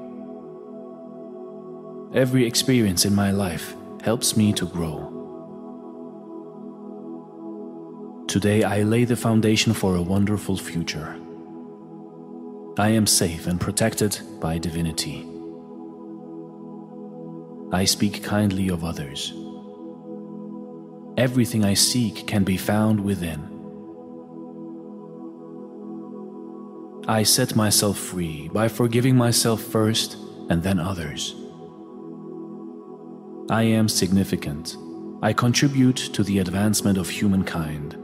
Every 2.14 2.46
experience 2.46 3.06
in 3.06 3.14
my 3.14 3.30
life 3.30 3.74
helps 4.02 4.36
me 4.36 4.52
to 4.52 4.66
grow. 4.66 5.13
Today 8.28 8.64
I 8.64 8.82
lay 8.82 9.04
the 9.04 9.16
foundation 9.16 9.74
for 9.74 9.94
a 9.94 10.02
wonderful 10.02 10.56
future. 10.56 11.16
I 12.78 12.88
am 12.88 13.06
safe 13.06 13.46
and 13.46 13.60
protected 13.60 14.18
by 14.40 14.58
divinity. 14.58 15.28
I 17.70 17.84
speak 17.84 18.22
kindly 18.24 18.68
of 18.68 18.82
others. 18.82 19.32
Everything 21.16 21.64
I 21.64 21.74
seek 21.74 22.26
can 22.26 22.42
be 22.44 22.56
found 22.56 22.98
within. 23.04 23.48
I 27.06 27.22
set 27.22 27.54
myself 27.54 27.98
free 27.98 28.48
by 28.48 28.68
forgiving 28.68 29.16
myself 29.16 29.62
first 29.62 30.16
and 30.48 30.62
then 30.62 30.80
others. 30.80 31.36
I 33.50 33.62
am 33.64 33.88
significant. 33.88 34.76
I 35.22 35.32
contribute 35.32 35.96
to 36.14 36.24
the 36.24 36.38
advancement 36.38 36.98
of 36.98 37.08
humankind. 37.10 37.96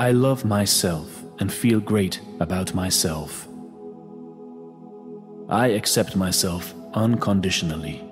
I 0.00 0.12
love 0.12 0.46
myself 0.46 1.24
and 1.40 1.52
feel 1.52 1.78
great 1.78 2.22
about 2.40 2.72
myself. 2.72 3.46
I 5.50 5.66
accept 5.66 6.16
myself 6.16 6.72
unconditionally. 6.94 8.02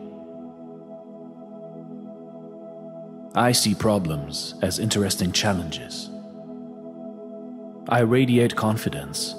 I 3.35 3.53
see 3.53 3.75
problems 3.75 4.55
as 4.61 4.79
interesting 4.79 5.33
challenges. 5.33 6.11
I 7.89 8.01
radiate 8.01 8.55
confidence. 8.55 9.35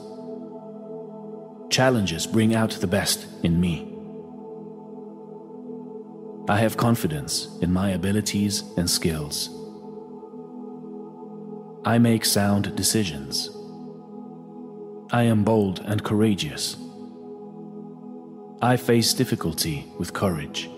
Challenges 1.69 2.25
bring 2.25 2.55
out 2.55 2.71
the 2.71 2.87
best 2.87 3.27
in 3.43 3.61
me. 3.61 3.93
I 6.49 6.57
have 6.57 6.77
confidence 6.77 7.47
in 7.61 7.71
my 7.71 7.91
abilities 7.91 8.63
and 8.75 8.89
skills. 8.89 9.51
I 11.85 11.97
make 11.97 12.25
sound 12.25 12.75
decisions. 12.75 13.49
I 15.11 15.23
am 15.23 15.45
bold 15.45 15.79
and 15.85 16.03
courageous. 16.03 16.75
I 18.61 18.75
face 18.75 19.13
difficulty 19.13 19.85
with 19.97 20.13
courage. 20.13 20.69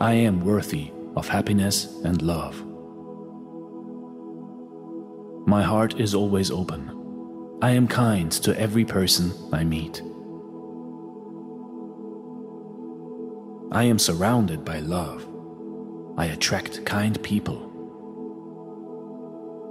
I 0.00 0.12
am 0.12 0.40
worthy 0.40 0.92
of 1.16 1.26
happiness 1.28 1.86
and 2.04 2.22
love. 2.22 2.64
My 5.46 5.62
heart 5.62 5.98
is 5.98 6.14
always 6.14 6.52
open. 6.52 7.58
I 7.60 7.72
am 7.72 7.88
kind 7.88 8.30
to 8.30 8.58
every 8.58 8.84
person 8.84 9.32
I 9.52 9.64
meet. 9.64 10.02
I 13.72 13.84
am 13.84 13.98
surrounded 13.98 14.64
by 14.64 14.78
love. 14.78 15.26
I 16.16 16.26
attract 16.26 16.84
kind 16.86 17.20
people. 17.24 17.69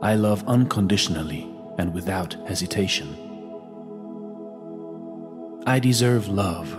I 0.01 0.15
love 0.15 0.47
unconditionally 0.47 1.49
and 1.77 1.93
without 1.93 2.33
hesitation. 2.47 3.17
I 5.65 5.79
deserve 5.79 6.29
love. 6.29 6.73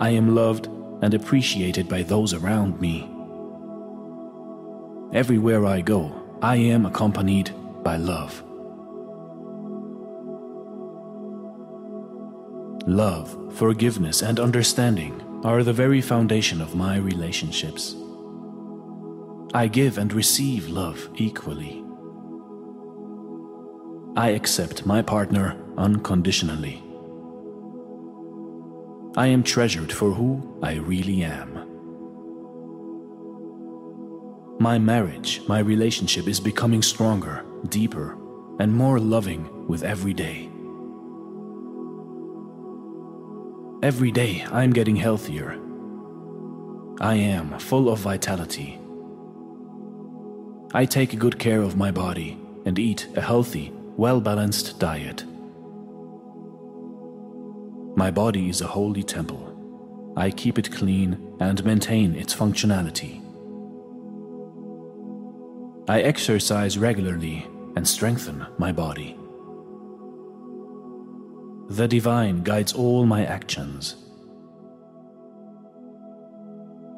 I 0.00 0.10
am 0.10 0.34
loved 0.34 0.66
and 1.00 1.14
appreciated 1.14 1.88
by 1.88 2.02
those 2.02 2.34
around 2.34 2.80
me. 2.80 3.08
Everywhere 5.12 5.64
I 5.64 5.82
go, 5.82 6.12
I 6.42 6.56
am 6.56 6.84
accompanied 6.84 7.52
by 7.84 7.96
love. 7.96 8.42
Love, 12.88 13.54
forgiveness, 13.54 14.20
and 14.22 14.40
understanding 14.40 15.22
are 15.44 15.62
the 15.62 15.72
very 15.72 16.00
foundation 16.00 16.60
of 16.60 16.74
my 16.74 16.96
relationships. 16.96 17.94
I 19.54 19.68
give 19.68 19.96
and 19.96 20.12
receive 20.12 20.68
love 20.68 21.08
equally. 21.14 21.83
I 24.16 24.28
accept 24.28 24.86
my 24.86 25.02
partner 25.02 25.56
unconditionally. 25.76 26.80
I 29.16 29.26
am 29.26 29.42
treasured 29.42 29.92
for 29.92 30.12
who 30.12 30.56
I 30.62 30.74
really 30.74 31.24
am. 31.24 31.54
My 34.60 34.78
marriage, 34.78 35.40
my 35.48 35.58
relationship 35.58 36.28
is 36.28 36.38
becoming 36.38 36.80
stronger, 36.80 37.44
deeper, 37.68 38.16
and 38.60 38.72
more 38.72 39.00
loving 39.00 39.66
with 39.66 39.82
every 39.82 40.14
day. 40.14 40.48
Every 43.82 44.12
day 44.12 44.46
I'm 44.52 44.72
getting 44.72 44.94
healthier. 44.94 45.58
I 47.00 47.16
am 47.16 47.58
full 47.58 47.88
of 47.88 47.98
vitality. 47.98 48.78
I 50.72 50.84
take 50.84 51.18
good 51.18 51.40
care 51.40 51.62
of 51.62 51.76
my 51.76 51.90
body 51.90 52.38
and 52.64 52.78
eat 52.78 53.08
a 53.16 53.20
healthy, 53.20 53.72
well 53.96 54.20
balanced 54.20 54.78
diet. 54.78 55.24
My 57.96 58.10
body 58.10 58.48
is 58.48 58.60
a 58.60 58.66
holy 58.66 59.02
temple. 59.04 60.12
I 60.16 60.30
keep 60.30 60.58
it 60.58 60.72
clean 60.72 61.36
and 61.40 61.64
maintain 61.64 62.14
its 62.14 62.34
functionality. 62.34 63.20
I 65.88 66.00
exercise 66.00 66.78
regularly 66.78 67.46
and 67.76 67.86
strengthen 67.86 68.46
my 68.58 68.72
body. 68.72 69.16
The 71.68 71.86
divine 71.86 72.42
guides 72.42 72.72
all 72.72 73.06
my 73.06 73.24
actions. 73.24 73.96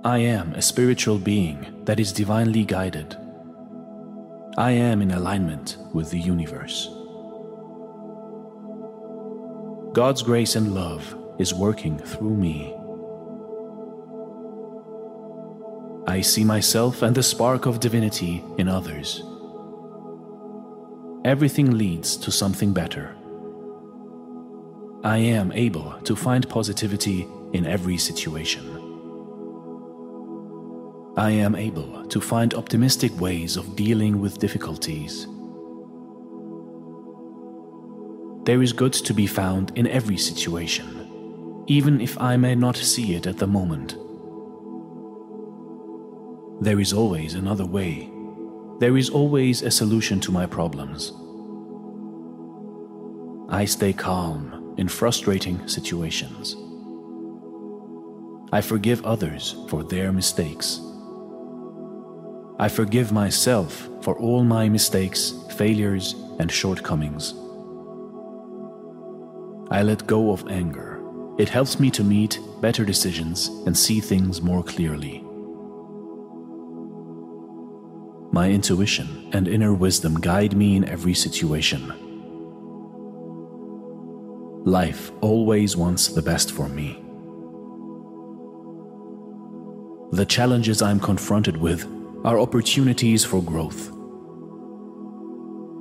I 0.05 0.19
am 0.19 0.55
a 0.55 0.63
spiritual 0.63 1.19
being 1.19 1.83
that 1.85 1.99
is 1.99 2.13
divinely 2.13 2.65
guided. 2.65 3.17
I 4.59 4.71
am 4.71 5.03
in 5.03 5.11
alignment 5.11 5.77
with 5.93 6.11
the 6.11 6.19
universe. 6.19 6.89
God's 9.93 10.23
grace 10.23 10.57
and 10.57 10.75
love 10.75 11.15
is 11.39 11.53
working 11.53 11.99
through 11.99 12.35
me. 12.35 12.75
I 16.07 16.23
see 16.23 16.43
myself 16.43 17.03
and 17.03 17.15
the 17.15 17.23
spark 17.23 17.67
of 17.67 17.81
divinity 17.81 18.43
in 18.57 18.67
others. 18.67 19.23
Everything 21.27 21.77
leads 21.77 22.17
to 22.17 22.33
something 22.33 22.73
better. 22.73 23.15
I 25.05 25.19
am 25.19 25.53
able 25.53 26.01
to 26.05 26.17
find 26.17 26.49
positivity 26.49 27.27
in 27.53 27.67
every 27.67 27.99
situation. 27.99 28.76
I 31.19 31.31
am 31.31 31.55
able 31.55 32.05
to 32.09 32.21
find 32.21 32.53
optimistic 32.53 33.19
ways 33.19 33.57
of 33.57 33.75
dealing 33.75 34.21
with 34.21 34.39
difficulties. 34.39 35.27
There 38.45 38.61
is 38.63 38.75
good 38.75 38.93
to 38.93 39.15
be 39.15 39.27
found 39.27 39.73
in 39.77 39.87
every 39.87 40.19
situation, 40.19 41.65
even 41.69 42.03
if 42.03 42.21
I 42.21 42.37
may 42.37 42.55
not 42.55 42.77
see 42.77 43.15
it 43.15 43.27
at 43.27 43.39
the 43.39 43.47
moment. 43.47 43.97
There 46.63 46.81
is 46.81 46.93
always 46.93 47.33
another 47.33 47.65
way. 47.65 48.11
There 48.79 48.99
is 48.99 49.09
always 49.09 49.63
a 49.63 49.71
solution 49.71 50.21
to 50.21 50.33
my 50.33 50.45
problems. 50.45 51.15
I 53.49 53.65
stay 53.65 53.95
calm 53.95 54.75
in 54.77 54.87
frustrating 54.87 55.67
situations. 55.67 56.57
I 58.53 58.61
forgive 58.61 59.03
others 59.07 59.57
for 59.69 59.83
their 59.83 60.13
mistakes. 60.13 60.83
I 62.59 62.69
forgive 62.69 63.13
myself 63.13 63.89
for 64.01 64.19
all 64.19 64.43
my 64.43 64.69
mistakes, 64.71 65.35
failures, 65.57 66.15
and 66.39 66.51
shortcomings. 66.51 67.35
I 69.71 69.83
let 69.83 70.07
go 70.07 70.31
of 70.33 70.49
anger. 70.49 71.03
It 71.39 71.51
helps 71.51 71.79
me 71.79 71.91
to 71.91 72.03
meet 72.03 72.41
better 72.63 72.85
decisions 72.87 73.49
and 73.67 73.77
see 73.77 74.01
things 74.01 74.41
more 74.41 74.63
clearly. 74.63 75.23
My 78.33 78.51
intuition 78.51 79.29
and 79.35 79.49
inner 79.49 79.75
wisdom 79.75 80.19
guide 80.19 80.57
me 80.57 80.77
in 80.77 80.89
every 80.89 81.15
situation. 81.15 81.93
Life 84.65 85.13
always 85.21 85.77
wants 85.77 86.09
the 86.09 86.23
best 86.23 86.53
for 86.53 86.71
me. 86.71 87.03
The 90.13 90.25
challenges 90.25 90.81
I'm 90.81 91.01
confronted 91.01 91.59
with 91.59 91.87
are 92.27 92.41
opportunities 92.41 93.25
for 93.25 93.41
growth. 93.41 93.93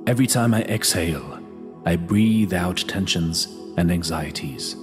Every 0.06 0.28
time 0.28 0.54
I 0.54 0.62
exhale, 0.62 1.40
I 1.84 1.96
breathe 1.96 2.54
out 2.54 2.76
tensions 2.86 3.48
and 3.76 3.90
anxieties. 3.90 4.76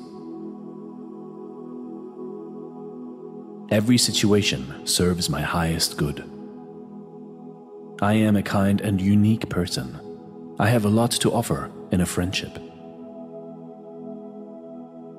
Every 3.71 3.97
situation 3.97 4.85
serves 4.85 5.29
my 5.29 5.39
highest 5.39 5.95
good. 5.95 6.29
I 8.01 8.15
am 8.15 8.35
a 8.35 8.43
kind 8.43 8.81
and 8.81 8.99
unique 8.99 9.47
person. 9.47 10.01
I 10.59 10.67
have 10.67 10.83
a 10.83 10.89
lot 10.89 11.11
to 11.11 11.31
offer 11.31 11.71
in 11.91 12.01
a 12.01 12.05
friendship. 12.05 12.59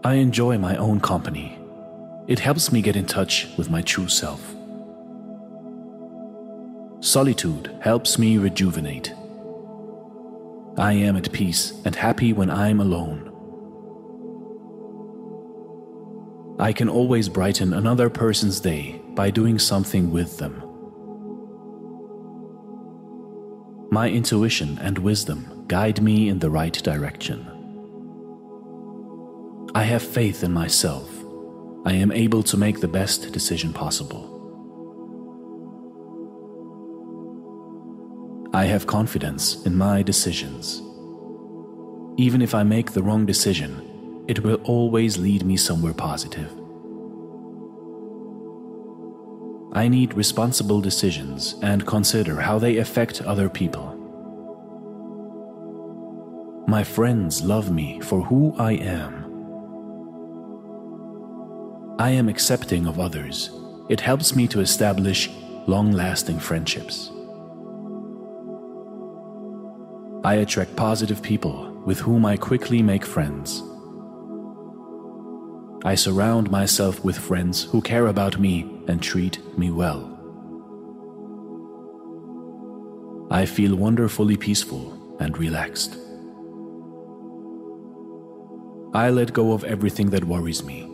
I 0.04 0.16
enjoy 0.16 0.58
my 0.58 0.76
own 0.76 1.00
company. 1.00 1.58
It 2.26 2.38
helps 2.38 2.70
me 2.70 2.82
get 2.82 2.96
in 2.96 3.06
touch 3.06 3.48
with 3.56 3.70
my 3.70 3.80
true 3.80 4.08
self. 4.08 4.53
Solitude 7.04 7.70
helps 7.82 8.18
me 8.18 8.38
rejuvenate. 8.38 9.12
I 10.78 10.94
am 10.94 11.16
at 11.16 11.30
peace 11.32 11.74
and 11.84 11.94
happy 11.94 12.32
when 12.32 12.48
I'm 12.48 12.80
alone. 12.80 13.30
I 16.58 16.72
can 16.72 16.88
always 16.88 17.28
brighten 17.28 17.74
another 17.74 18.08
person's 18.08 18.58
day 18.58 19.02
by 19.08 19.28
doing 19.28 19.58
something 19.58 20.12
with 20.12 20.38
them. 20.38 20.62
My 23.90 24.08
intuition 24.08 24.78
and 24.78 24.96
wisdom 24.96 25.66
guide 25.68 26.00
me 26.00 26.30
in 26.30 26.38
the 26.38 26.48
right 26.48 26.72
direction. 26.72 27.46
I 29.74 29.82
have 29.82 30.02
faith 30.02 30.42
in 30.42 30.54
myself. 30.54 31.10
I 31.84 31.92
am 31.92 32.10
able 32.12 32.42
to 32.44 32.56
make 32.56 32.80
the 32.80 32.88
best 32.88 33.30
decision 33.30 33.74
possible. 33.74 34.33
I 38.54 38.66
have 38.66 38.86
confidence 38.86 39.66
in 39.66 39.76
my 39.76 40.00
decisions. 40.02 40.80
Even 42.16 42.40
if 42.40 42.54
I 42.54 42.62
make 42.62 42.92
the 42.92 43.02
wrong 43.02 43.26
decision, 43.26 44.24
it 44.28 44.44
will 44.44 44.60
always 44.62 45.18
lead 45.18 45.44
me 45.44 45.56
somewhere 45.56 45.92
positive. 45.92 46.52
I 49.72 49.88
need 49.88 50.14
responsible 50.14 50.80
decisions 50.80 51.56
and 51.62 51.84
consider 51.84 52.40
how 52.40 52.60
they 52.60 52.76
affect 52.76 53.22
other 53.22 53.48
people. 53.48 53.90
My 56.68 56.84
friends 56.84 57.42
love 57.42 57.72
me 57.72 57.98
for 58.02 58.22
who 58.22 58.54
I 58.56 58.74
am. 58.74 59.24
I 61.98 62.10
am 62.10 62.28
accepting 62.28 62.86
of 62.86 63.00
others. 63.00 63.50
It 63.88 64.00
helps 64.00 64.36
me 64.36 64.46
to 64.46 64.60
establish 64.60 65.28
long 65.66 65.90
lasting 65.90 66.38
friendships. 66.38 67.10
I 70.24 70.36
attract 70.36 70.74
positive 70.74 71.22
people 71.22 71.70
with 71.84 71.98
whom 71.98 72.24
I 72.24 72.38
quickly 72.38 72.82
make 72.82 73.04
friends. 73.04 73.62
I 75.84 75.94
surround 75.96 76.50
myself 76.50 77.04
with 77.04 77.18
friends 77.18 77.64
who 77.64 77.82
care 77.82 78.06
about 78.06 78.38
me 78.38 78.62
and 78.88 79.02
treat 79.02 79.38
me 79.58 79.70
well. 79.70 80.10
I 83.30 83.44
feel 83.44 83.76
wonderfully 83.76 84.38
peaceful 84.38 85.16
and 85.20 85.36
relaxed. 85.36 85.98
I 88.94 89.10
let 89.10 89.34
go 89.34 89.52
of 89.52 89.64
everything 89.64 90.08
that 90.10 90.24
worries 90.24 90.64
me. 90.64 90.88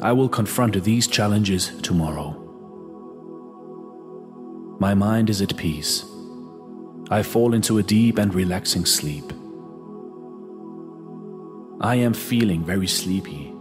I 0.00 0.12
will 0.12 0.28
confront 0.28 0.84
these 0.84 1.08
challenges 1.08 1.72
tomorrow. 1.82 2.38
My 4.78 4.94
mind 4.94 5.30
is 5.30 5.42
at 5.42 5.56
peace. 5.56 6.04
I 7.12 7.22
fall 7.22 7.52
into 7.52 7.76
a 7.76 7.82
deep 7.82 8.16
and 8.16 8.32
relaxing 8.34 8.86
sleep. 8.86 9.34
I 11.78 11.96
am 11.96 12.14
feeling 12.14 12.64
very 12.64 12.86
sleepy 12.86 13.52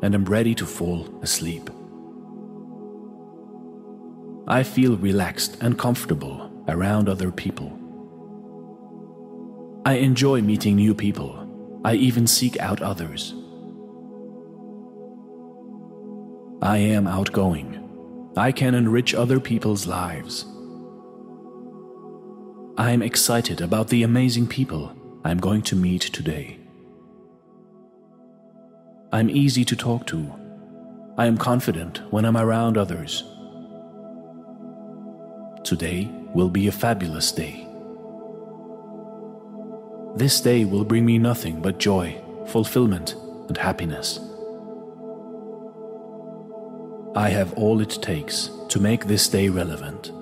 and 0.00 0.14
am 0.14 0.24
ready 0.26 0.54
to 0.54 0.64
fall 0.64 1.08
asleep. 1.20 1.68
I 4.46 4.62
feel 4.62 4.96
relaxed 4.96 5.58
and 5.60 5.76
comfortable 5.76 6.52
around 6.68 7.08
other 7.08 7.32
people. 7.32 7.76
I 9.84 9.94
enjoy 9.94 10.40
meeting 10.42 10.76
new 10.76 10.94
people. 10.94 11.34
I 11.84 11.94
even 11.94 12.28
seek 12.28 12.60
out 12.60 12.80
others. 12.80 13.34
I 16.62 16.78
am 16.78 17.08
outgoing. 17.08 17.76
I 18.36 18.52
can 18.52 18.76
enrich 18.76 19.14
other 19.14 19.40
people's 19.40 19.88
lives. 19.88 20.44
I 22.80 22.92
am 22.92 23.02
excited 23.02 23.60
about 23.60 23.88
the 23.88 24.04
amazing 24.04 24.46
people 24.46 24.96
I'm 25.22 25.36
going 25.36 25.60
to 25.64 25.76
meet 25.76 26.00
today. 26.00 26.58
I'm 29.12 29.28
easy 29.28 29.66
to 29.66 29.76
talk 29.76 30.06
to. 30.06 30.34
I 31.18 31.26
am 31.26 31.36
confident 31.36 32.00
when 32.10 32.24
I'm 32.24 32.38
around 32.38 32.78
others. 32.78 33.24
Today 35.62 36.10
will 36.32 36.48
be 36.48 36.68
a 36.68 36.72
fabulous 36.72 37.30
day. 37.32 37.68
This 40.16 40.40
day 40.40 40.64
will 40.64 40.86
bring 40.86 41.04
me 41.04 41.18
nothing 41.18 41.60
but 41.60 41.76
joy, 41.76 42.18
fulfillment, 42.46 43.14
and 43.48 43.58
happiness. 43.58 44.20
I 47.14 47.28
have 47.28 47.52
all 47.58 47.82
it 47.82 47.98
takes 48.00 48.48
to 48.70 48.80
make 48.80 49.04
this 49.04 49.28
day 49.28 49.50
relevant. 49.50 50.12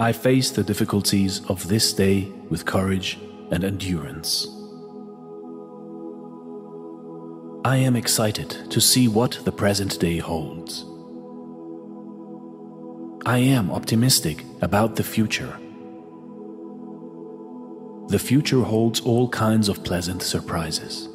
I 0.00 0.12
face 0.12 0.50
the 0.50 0.62
difficulties 0.62 1.44
of 1.50 1.68
this 1.68 1.92
day 1.92 2.32
with 2.48 2.64
courage 2.64 3.18
and 3.50 3.62
endurance. 3.62 4.48
I 7.66 7.76
am 7.76 7.96
excited 7.96 8.48
to 8.70 8.80
see 8.80 9.08
what 9.08 9.32
the 9.44 9.52
present 9.52 10.00
day 10.00 10.16
holds. 10.16 10.86
I 13.26 13.40
am 13.40 13.70
optimistic 13.70 14.42
about 14.62 14.96
the 14.96 15.02
future. 15.02 15.54
The 18.08 18.18
future 18.18 18.62
holds 18.62 19.00
all 19.00 19.28
kinds 19.28 19.68
of 19.68 19.84
pleasant 19.84 20.22
surprises. 20.22 21.10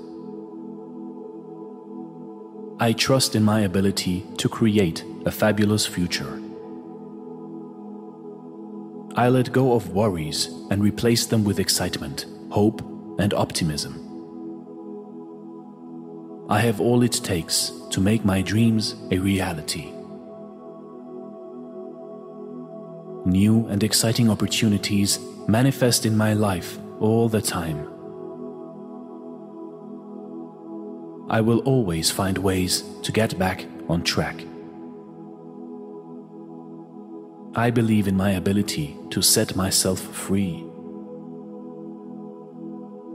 I 2.79 2.93
trust 2.93 3.35
in 3.35 3.43
my 3.43 3.61
ability 3.61 4.27
to 4.37 4.47
create 4.47 5.03
a 5.25 5.31
fabulous 5.31 5.87
future. 5.87 6.44
I 9.17 9.29
let 9.29 9.53
go 9.53 9.73
of 9.73 9.93
worries 9.93 10.47
and 10.69 10.83
replace 10.83 11.25
them 11.25 11.45
with 11.45 11.59
excitement, 11.59 12.25
hope, 12.49 12.81
and 13.17 13.33
optimism. 13.33 14.01
I 16.49 16.59
have 16.59 16.81
all 16.81 17.01
it 17.01 17.13
takes 17.23 17.71
to 17.91 18.01
make 18.01 18.25
my 18.25 18.41
dreams 18.41 18.95
a 19.11 19.17
reality. 19.17 19.93
New 23.25 23.65
and 23.67 23.81
exciting 23.83 24.29
opportunities 24.29 25.17
manifest 25.47 26.05
in 26.05 26.17
my 26.17 26.33
life 26.33 26.77
all 26.99 27.29
the 27.29 27.41
time. 27.41 27.87
I 31.29 31.39
will 31.39 31.59
always 31.59 32.11
find 32.11 32.37
ways 32.37 32.83
to 33.03 33.13
get 33.13 33.39
back 33.39 33.65
on 33.87 34.03
track. 34.03 34.43
I 37.57 37.69
believe 37.69 38.09
in 38.09 38.17
my 38.17 38.31
ability 38.31 38.97
to 39.11 39.21
set 39.21 39.55
myself 39.55 40.01
free. 40.01 40.61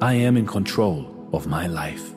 I 0.00 0.14
am 0.14 0.38
in 0.38 0.46
control 0.46 1.28
of 1.34 1.46
my 1.46 1.66
life. 1.66 2.14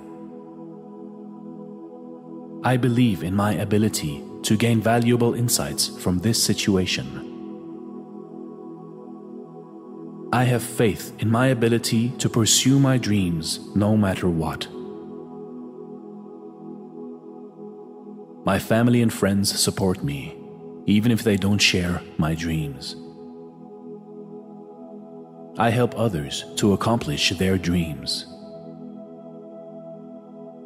I 2.63 2.77
believe 2.77 3.23
in 3.23 3.35
my 3.35 3.55
ability 3.55 4.23
to 4.43 4.55
gain 4.55 4.79
valuable 4.79 5.33
insights 5.33 5.89
from 6.01 6.19
this 6.19 6.41
situation. 6.41 7.07
I 10.31 10.45
have 10.45 10.63
faith 10.63 11.11
in 11.19 11.29
my 11.29 11.47
ability 11.47 12.11
to 12.19 12.29
pursue 12.29 12.79
my 12.79 12.97
dreams 12.97 13.59
no 13.75 13.97
matter 13.97 14.29
what. 14.29 14.69
My 18.45 18.59
family 18.59 19.01
and 19.01 19.11
friends 19.11 19.59
support 19.59 20.05
me, 20.05 20.37
even 20.85 21.11
if 21.11 21.23
they 21.23 21.37
don't 21.37 21.59
share 21.59 22.01
my 22.17 22.35
dreams. 22.35 22.95
I 25.57 25.69
help 25.69 25.97
others 25.97 26.45
to 26.55 26.73
accomplish 26.73 27.29
their 27.29 27.57
dreams. 27.57 28.25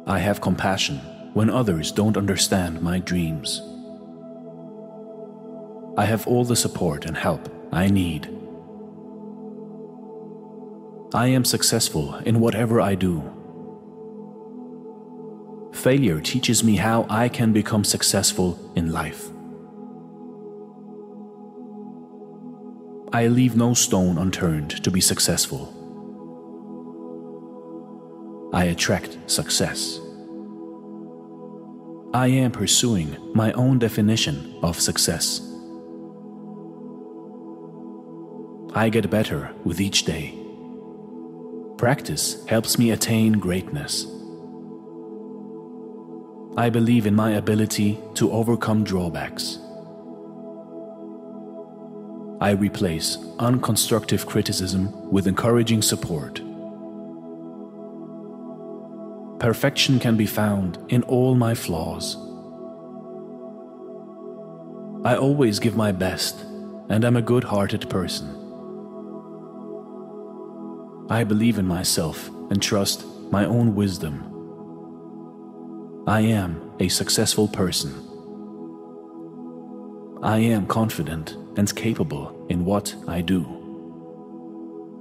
I 0.06 0.18
have 0.18 0.40
compassion 0.40 0.96
when 1.34 1.50
others 1.50 1.92
don't 1.92 2.16
understand 2.16 2.80
my 2.80 2.98
dreams. 2.98 3.60
I 5.98 6.06
have 6.06 6.26
all 6.26 6.44
the 6.44 6.56
support 6.56 7.04
and 7.04 7.16
help 7.16 7.52
I 7.70 7.88
need. 7.88 8.34
I 11.12 11.26
am 11.28 11.44
successful 11.44 12.14
in 12.24 12.40
whatever 12.40 12.80
I 12.80 12.94
do. 12.94 13.22
Failure 15.72 16.20
teaches 16.20 16.64
me 16.64 16.76
how 16.76 17.06
I 17.10 17.28
can 17.28 17.52
become 17.52 17.84
successful 17.84 18.58
in 18.74 18.90
life. 18.90 19.30
I 23.10 23.26
leave 23.28 23.56
no 23.56 23.72
stone 23.72 24.18
unturned 24.18 24.84
to 24.84 24.90
be 24.90 25.00
successful. 25.00 25.74
I 28.52 28.64
attract 28.64 29.18
success. 29.30 29.98
I 32.12 32.26
am 32.26 32.52
pursuing 32.52 33.16
my 33.34 33.52
own 33.52 33.78
definition 33.78 34.58
of 34.62 34.78
success. 34.78 35.40
I 38.74 38.90
get 38.90 39.08
better 39.10 39.52
with 39.64 39.80
each 39.80 40.04
day. 40.04 40.38
Practice 41.78 42.44
helps 42.46 42.78
me 42.78 42.90
attain 42.90 43.32
greatness. 43.32 44.06
I 46.58 46.68
believe 46.68 47.06
in 47.06 47.14
my 47.14 47.32
ability 47.32 47.98
to 48.14 48.30
overcome 48.32 48.84
drawbacks. 48.84 49.58
I 52.40 52.50
replace 52.50 53.16
unconstructive 53.40 54.24
criticism 54.24 55.10
with 55.10 55.26
encouraging 55.26 55.82
support. 55.82 56.40
Perfection 59.40 59.98
can 59.98 60.16
be 60.16 60.26
found 60.26 60.78
in 60.88 61.02
all 61.04 61.34
my 61.34 61.54
flaws. 61.54 62.16
I 65.04 65.16
always 65.16 65.58
give 65.58 65.76
my 65.76 65.90
best 65.90 66.40
and 66.88 67.04
am 67.04 67.16
a 67.16 67.22
good 67.22 67.44
hearted 67.44 67.90
person. 67.90 68.28
I 71.10 71.24
believe 71.24 71.58
in 71.58 71.66
myself 71.66 72.28
and 72.50 72.62
trust 72.62 73.04
my 73.32 73.46
own 73.46 73.74
wisdom. 73.74 74.24
I 76.06 76.20
am 76.20 76.72
a 76.78 76.88
successful 76.88 77.48
person. 77.48 78.07
I 80.22 80.38
am 80.38 80.66
confident 80.66 81.36
and 81.56 81.72
capable 81.76 82.46
in 82.48 82.64
what 82.64 82.92
I 83.06 83.20
do. 83.20 83.46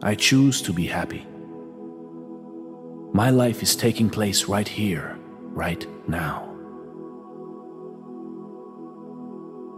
I 0.03 0.13
choose 0.13 0.61
to 0.61 0.71
be 0.71 0.85
happy. 0.85 1.25
My 3.13 3.31
life 3.31 3.63
is 3.63 3.75
taking 3.75 4.11
place 4.11 4.45
right 4.45 4.67
here, 4.67 5.17
right 5.41 5.87
now. 6.07 6.43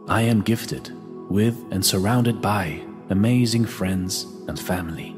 I 0.09 0.23
am 0.23 0.41
gifted 0.41 0.91
with 1.29 1.63
and 1.71 1.85
surrounded 1.85 2.41
by 2.41 2.81
amazing 3.09 3.63
friends 3.63 4.25
and 4.49 4.59
family. 4.59 5.15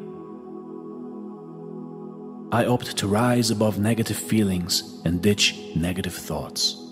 I 2.52 2.66
opt 2.66 2.96
to 2.98 3.08
rise 3.08 3.50
above 3.50 3.80
negative 3.80 4.18
feelings 4.18 5.02
and 5.04 5.20
ditch 5.20 5.56
negative 5.76 6.14
thoughts. 6.14 6.91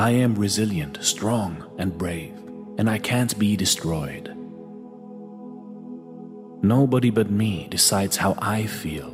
I 0.00 0.12
am 0.12 0.34
resilient, 0.34 0.96
strong, 1.02 1.62
and 1.76 1.98
brave, 1.98 2.32
and 2.78 2.88
I 2.88 2.96
can't 2.96 3.38
be 3.38 3.54
destroyed. 3.54 4.34
Nobody 6.62 7.10
but 7.10 7.30
me 7.30 7.68
decides 7.68 8.16
how 8.16 8.34
I 8.38 8.64
feel. 8.64 9.10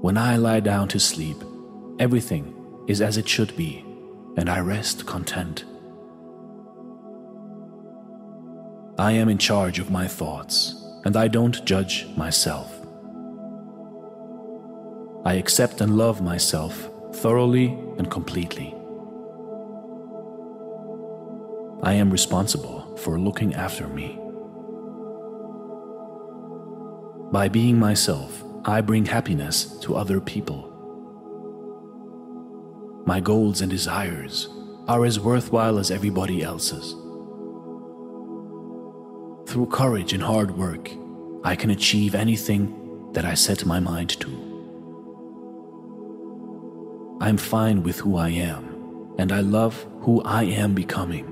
When 0.00 0.16
I 0.16 0.36
lie 0.36 0.60
down 0.60 0.88
to 0.88 0.98
sleep, 0.98 1.36
everything 1.98 2.54
is 2.88 3.02
as 3.02 3.18
it 3.18 3.28
should 3.28 3.54
be, 3.58 3.84
and 4.38 4.48
I 4.48 4.60
rest 4.60 5.04
content. 5.04 5.66
I 8.98 9.12
am 9.12 9.28
in 9.28 9.36
charge 9.36 9.80
of 9.80 9.90
my 9.90 10.08
thoughts, 10.08 10.82
and 11.04 11.14
I 11.14 11.28
don't 11.28 11.62
judge 11.66 12.06
myself. 12.16 12.72
I 15.26 15.34
accept 15.34 15.82
and 15.82 15.98
love 15.98 16.22
myself 16.22 16.88
thoroughly 17.14 17.66
and 17.98 18.10
completely. 18.10 18.74
I 21.82 21.94
am 21.94 22.10
responsible 22.10 22.96
for 22.96 23.18
looking 23.18 23.54
after 23.54 23.88
me. 23.88 24.18
By 27.32 27.48
being 27.48 27.78
myself, 27.78 28.44
I 28.64 28.80
bring 28.80 29.06
happiness 29.06 29.78
to 29.80 29.96
other 29.96 30.20
people. 30.20 30.68
My 33.04 33.18
goals 33.18 33.60
and 33.60 33.70
desires 33.70 34.48
are 34.86 35.04
as 35.04 35.18
worthwhile 35.18 35.78
as 35.78 35.90
everybody 35.90 36.42
else's. 36.42 36.92
Through 39.48 39.66
courage 39.72 40.12
and 40.12 40.22
hard 40.22 40.56
work, 40.56 40.90
I 41.42 41.56
can 41.56 41.70
achieve 41.70 42.14
anything 42.14 43.10
that 43.12 43.24
I 43.24 43.34
set 43.34 43.66
my 43.66 43.80
mind 43.80 44.10
to. 44.20 44.51
I'm 47.22 47.36
fine 47.36 47.84
with 47.84 47.98
who 48.00 48.16
I 48.16 48.30
am, 48.30 49.14
and 49.16 49.30
I 49.30 49.42
love 49.42 49.86
who 50.00 50.20
I 50.22 50.42
am 50.42 50.74
becoming. 50.74 51.24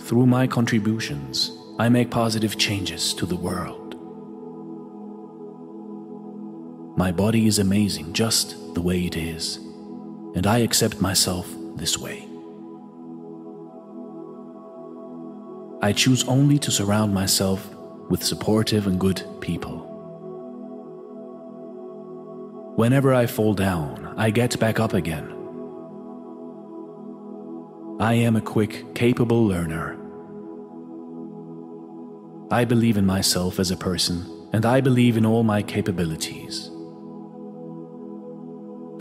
Through 0.00 0.26
my 0.26 0.48
contributions, 0.48 1.52
I 1.78 1.88
make 1.88 2.10
positive 2.10 2.58
changes 2.58 3.14
to 3.14 3.24
the 3.24 3.36
world. 3.36 3.94
My 6.98 7.12
body 7.12 7.46
is 7.46 7.60
amazing 7.60 8.12
just 8.14 8.74
the 8.74 8.82
way 8.82 9.04
it 9.06 9.16
is. 9.16 9.60
and 10.34 10.46
I 10.46 10.58
accept 10.58 11.00
myself 11.00 11.46
this 11.76 11.98
way. 11.98 12.26
I 15.82 15.92
choose 15.92 16.24
only 16.24 16.58
to 16.60 16.70
surround 16.70 17.12
myself 17.12 17.68
with 18.08 18.24
supportive 18.24 18.86
and 18.86 18.98
good 18.98 19.22
people. 19.40 19.81
Whenever 22.76 23.12
I 23.12 23.26
fall 23.26 23.52
down, 23.52 24.14
I 24.16 24.30
get 24.30 24.58
back 24.58 24.80
up 24.80 24.94
again. 24.94 25.28
I 28.00 28.14
am 28.14 28.34
a 28.34 28.40
quick, 28.40 28.94
capable 28.94 29.46
learner. 29.46 29.98
I 32.50 32.64
believe 32.64 32.96
in 32.96 33.04
myself 33.04 33.60
as 33.60 33.70
a 33.70 33.76
person, 33.76 34.48
and 34.54 34.64
I 34.64 34.80
believe 34.80 35.18
in 35.18 35.26
all 35.26 35.42
my 35.42 35.62
capabilities. 35.62 36.70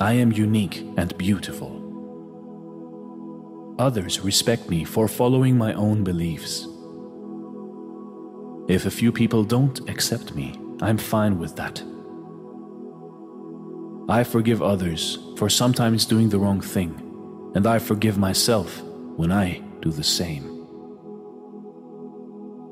I 0.02 0.14
am 0.14 0.34
unique 0.34 0.86
and 0.98 1.18
beautiful. 1.18 1.78
Others 3.80 4.20
respect 4.20 4.70
me 4.70 4.84
for 4.84 5.08
following 5.08 5.58
my 5.58 5.74
own 5.76 6.04
beliefs. 6.04 6.68
If 8.68 8.86
a 8.86 8.92
few 8.92 9.14
people 9.14 9.46
don't 9.46 9.90
accept 9.90 10.36
me, 10.36 10.60
I'm 10.82 10.98
fine 10.98 11.40
with 11.40 11.56
that. 11.56 11.82
I 14.12 14.26
forgive 14.26 14.62
others 14.62 15.18
for 15.38 15.50
sometimes 15.50 16.06
doing 16.06 16.28
the 16.28 16.38
wrong 16.38 16.60
thing, 16.60 16.92
and 17.56 17.66
I 17.66 17.80
forgive 17.80 18.18
myself 18.18 18.82
when 19.16 19.32
I 19.32 19.62
do 19.80 19.90
the 19.90 20.04
same. 20.04 20.68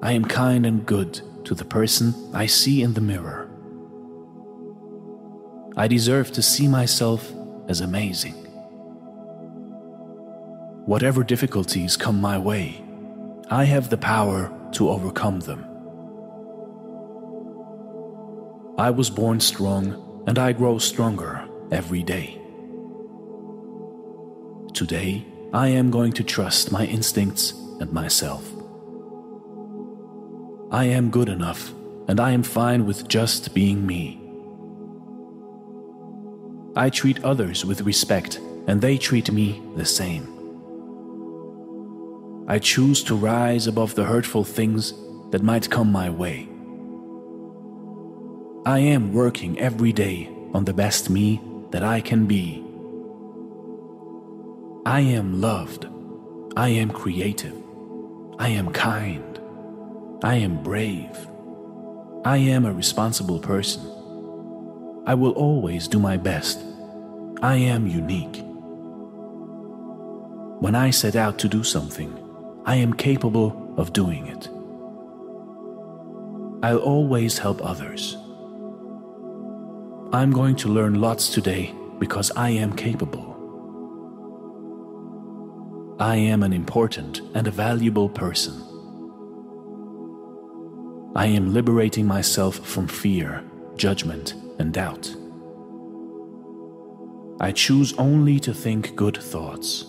I 0.02 0.12
am 0.12 0.26
kind 0.26 0.66
and 0.66 0.86
good 0.86 1.22
to 1.46 1.56
the 1.56 1.64
person 1.64 2.14
I 2.34 2.46
see 2.46 2.82
in 2.82 2.94
the 2.94 3.00
mirror. 3.00 3.50
I 5.78 5.88
deserve 5.88 6.34
to 6.34 6.42
see 6.42 6.68
myself 6.68 7.32
as 7.70 7.80
amazing. 7.80 8.36
Whatever 10.86 11.24
difficulties 11.24 11.96
come 11.96 12.20
my 12.20 12.38
way, 12.38 12.84
I 13.50 13.64
have 13.64 13.90
the 13.90 13.98
power 13.98 14.52
to 14.74 14.90
overcome 14.90 15.40
them. 15.40 15.64
I 18.78 18.90
was 18.90 19.10
born 19.10 19.40
strong 19.40 20.09
and 20.30 20.38
I 20.38 20.52
grow 20.52 20.78
stronger 20.78 21.44
every 21.72 22.04
day. 22.04 22.40
Today, 24.76 25.26
I 25.54 25.70
am 25.70 25.90
going 25.90 26.12
to 26.14 26.24
trust 26.24 26.72
my 26.72 26.86
instincts 26.86 27.54
and 27.80 27.92
myself. 27.92 28.48
I 30.70 30.84
am 30.84 31.10
good 31.10 31.30
enough 31.30 31.74
and 32.08 32.20
I 32.20 32.30
am 32.30 32.44
fine 32.44 32.86
with 32.86 33.08
just 33.08 33.56
being 33.56 33.88
me. 33.88 34.22
I 36.76 36.92
treat 36.92 37.24
others 37.24 37.66
with 37.66 37.82
respect 37.82 38.40
and 38.68 38.80
they 38.80 39.00
treat 39.00 39.32
me 39.32 39.60
the 39.78 39.86
same. 39.86 40.28
I 42.48 42.60
choose 42.60 43.04
to 43.06 43.16
rise 43.16 43.66
above 43.66 43.96
the 43.96 44.06
hurtful 44.06 44.44
things 44.44 44.94
that 45.32 45.42
might 45.42 45.72
come 45.72 45.92
my 45.92 46.12
way. 46.12 46.48
I 48.66 48.80
am 48.80 49.14
working 49.14 49.58
every 49.58 49.94
day 49.94 50.30
on 50.54 50.66
the 50.66 50.74
best 50.74 51.10
me 51.10 51.42
that 51.72 51.82
I 51.82 52.02
can 52.02 52.26
be. 52.26 52.62
I 54.86 55.00
am 55.00 55.40
loved. 55.40 55.88
I 56.58 56.70
am 56.70 56.92
creative. 56.92 57.56
I 58.38 58.50
am 58.50 58.72
kind. 58.74 59.40
I 60.24 60.36
am 60.36 60.62
brave. 60.62 61.28
I 62.26 62.38
am 62.38 62.66
a 62.66 62.74
responsible 62.74 63.40
person. 63.40 63.82
I 65.06 65.14
will 65.14 65.32
always 65.32 65.88
do 65.88 65.98
my 65.98 66.18
best. 66.18 66.60
I 67.42 67.56
am 67.56 67.88
unique. 67.88 68.44
When 70.60 70.76
I 70.76 70.90
set 70.90 71.16
out 71.16 71.40
to 71.40 71.48
do 71.48 71.64
something, 71.64 72.14
I 72.66 72.76
am 72.76 72.92
capable 72.92 73.74
of 73.78 73.94
doing 73.94 74.28
it. 74.28 74.50
I'll 76.62 76.80
always 76.80 77.38
help 77.38 77.64
others. 77.64 78.18
I'm 80.12 80.32
going 80.32 80.56
to 80.56 80.70
learn 80.70 81.00
lots 81.00 81.30
today 81.30 81.72
because 82.00 82.32
I 82.36 82.50
am 82.50 82.76
capable. 82.76 83.36
I 86.00 86.16
am 86.16 86.42
an 86.42 86.52
important 86.52 87.22
and 87.36 87.46
a 87.46 87.52
valuable 87.52 88.10
person. 88.10 88.56
I 91.16 91.28
am 91.28 91.54
liberating 91.54 92.08
myself 92.08 92.56
from 92.56 92.88
fear, 92.88 93.44
judgment, 93.76 94.34
and 94.58 94.74
doubt. 94.74 95.16
I 97.40 97.52
choose 97.52 97.94
only 98.00 98.40
to 98.40 98.52
think 98.52 98.96
good 98.96 99.18
thoughts. 99.18 99.86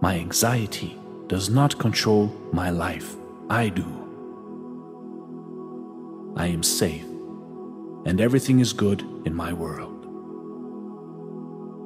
My 0.00 0.14
anxiety 0.14 0.98
does 1.26 1.50
not 1.50 1.78
control 1.78 2.34
my 2.50 2.70
life, 2.70 3.14
I 3.50 3.68
do. 3.68 3.84
I 6.34 6.46
am 6.46 6.62
safe 6.62 7.11
and 8.04 8.20
everything 8.20 8.60
is 8.60 8.72
good 8.72 9.02
in 9.24 9.34
my 9.34 9.52
world. 9.52 9.90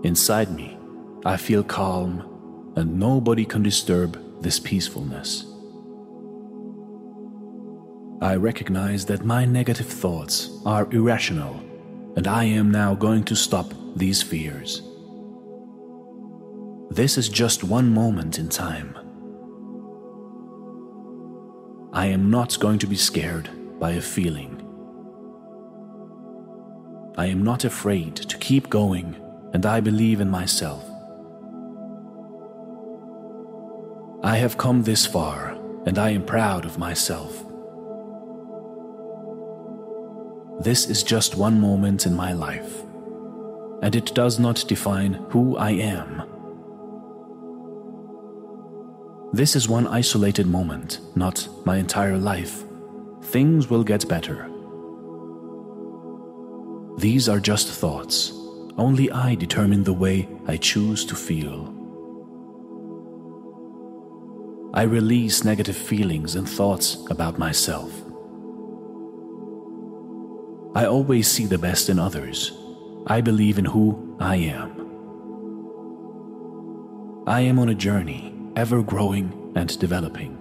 Inside 0.04 0.54
me, 0.54 0.78
I 1.24 1.36
feel 1.36 1.64
calm, 1.64 2.72
and 2.76 2.98
nobody 2.98 3.44
can 3.44 3.62
disturb 3.62 4.42
this 4.42 4.60
peacefulness. 4.60 5.44
I 8.20 8.36
recognize 8.36 9.04
that 9.06 9.24
my 9.24 9.44
negative 9.44 9.86
thoughts 9.88 10.50
are 10.64 10.88
irrational, 10.90 11.60
and 12.16 12.26
I 12.26 12.44
am 12.44 12.70
now 12.70 12.94
going 12.94 13.24
to 13.24 13.36
stop 13.36 13.72
these 13.94 14.22
fears. 14.22 14.82
This 16.90 17.18
is 17.18 17.28
just 17.28 17.62
one 17.62 17.92
moment 17.92 18.38
in 18.38 18.48
time. 18.48 18.96
I 21.92 22.06
am 22.06 22.30
not 22.30 22.58
going 22.58 22.78
to 22.78 22.86
be 22.86 22.96
scared 22.96 23.50
by 23.78 23.92
a 23.92 24.00
feeling. 24.00 24.55
I 27.18 27.26
am 27.26 27.42
not 27.42 27.64
afraid 27.64 28.14
to 28.16 28.36
keep 28.36 28.68
going, 28.68 29.16
and 29.54 29.64
I 29.64 29.80
believe 29.80 30.20
in 30.20 30.28
myself. 30.28 30.84
I 34.22 34.36
have 34.36 34.58
come 34.58 34.82
this 34.82 35.06
far, 35.06 35.56
and 35.86 35.98
I 35.98 36.10
am 36.10 36.26
proud 36.26 36.66
of 36.66 36.78
myself. 36.78 37.42
This 40.60 40.90
is 40.90 41.02
just 41.02 41.36
one 41.36 41.58
moment 41.58 42.04
in 42.04 42.14
my 42.14 42.34
life, 42.34 42.82
and 43.82 43.96
it 43.96 44.14
does 44.14 44.38
not 44.38 44.64
define 44.68 45.14
who 45.30 45.56
I 45.56 45.70
am. 45.70 46.22
This 49.32 49.56
is 49.56 49.70
one 49.70 49.86
isolated 49.86 50.46
moment, 50.46 51.00
not 51.14 51.48
my 51.64 51.78
entire 51.78 52.18
life. 52.18 52.64
Things 53.22 53.70
will 53.70 53.84
get 53.84 54.06
better. 54.06 54.50
These 56.96 57.28
are 57.28 57.40
just 57.40 57.68
thoughts. 57.68 58.32
Only 58.78 59.10
I 59.10 59.34
determine 59.34 59.84
the 59.84 59.92
way 59.92 60.28
I 60.46 60.56
choose 60.56 61.04
to 61.06 61.14
feel. 61.14 61.72
I 64.72 64.82
release 64.82 65.44
negative 65.44 65.76
feelings 65.76 66.36
and 66.36 66.48
thoughts 66.48 66.96
about 67.10 67.38
myself. 67.38 67.92
I 70.74 70.86
always 70.86 71.30
see 71.30 71.46
the 71.46 71.58
best 71.58 71.88
in 71.88 71.98
others. 71.98 72.52
I 73.06 73.20
believe 73.20 73.58
in 73.58 73.64
who 73.66 74.16
I 74.18 74.36
am. 74.36 74.72
I 77.26 77.40
am 77.40 77.58
on 77.58 77.68
a 77.68 77.74
journey, 77.74 78.34
ever 78.56 78.82
growing 78.82 79.52
and 79.54 79.78
developing. 79.78 80.38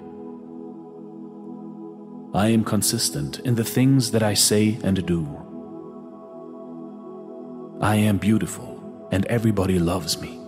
I 2.34 2.50
am 2.50 2.64
consistent 2.64 3.40
in 3.40 3.56
the 3.56 3.64
things 3.64 4.12
that 4.12 4.24
I 4.24 4.34
say 4.34 4.80
and 4.84 5.06
do. 5.06 5.45
I 7.82 7.98
am 7.98 8.18
beautiful 8.18 9.10
and 9.12 9.26
everybody 9.26 9.80
loves 9.80 10.20
me. 10.22 10.40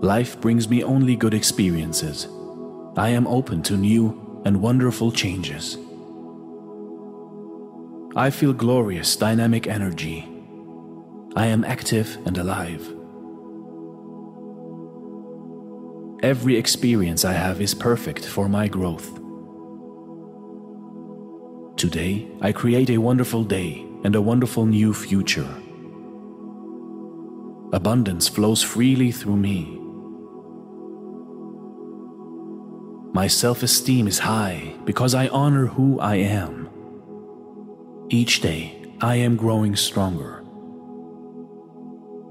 Life 0.00 0.40
brings 0.40 0.70
me 0.70 0.82
only 0.82 1.16
good 1.16 1.34
experiences. 1.34 2.26
I 2.96 3.10
am 3.10 3.26
open 3.26 3.62
to 3.64 3.76
new 3.76 4.42
and 4.46 4.62
wonderful 4.62 5.12
changes. 5.12 5.76
I 8.16 8.30
feel 8.30 8.54
glorious, 8.54 9.14
dynamic 9.14 9.66
energy. 9.66 10.26
I 11.36 11.46
am 11.46 11.62
active 11.62 12.16
and 12.24 12.38
alive. 12.38 12.90
Every 16.22 16.56
experience 16.56 17.24
I 17.26 17.34
have 17.34 17.60
is 17.60 17.74
perfect 17.74 18.24
for 18.24 18.48
my 18.48 18.66
growth. 18.66 19.19
Today, 21.80 22.28
I 22.42 22.52
create 22.52 22.90
a 22.90 22.98
wonderful 22.98 23.42
day 23.42 23.86
and 24.04 24.14
a 24.14 24.20
wonderful 24.20 24.66
new 24.66 24.92
future. 24.92 25.48
Abundance 27.72 28.28
flows 28.28 28.62
freely 28.62 29.10
through 29.10 29.38
me. 29.38 29.80
My 33.14 33.26
self 33.28 33.62
esteem 33.62 34.06
is 34.08 34.18
high 34.18 34.74
because 34.84 35.14
I 35.14 35.28
honor 35.28 35.68
who 35.68 35.98
I 36.00 36.16
am. 36.16 36.68
Each 38.10 38.42
day, 38.42 38.76
I 39.00 39.14
am 39.14 39.36
growing 39.36 39.74
stronger. 39.74 40.44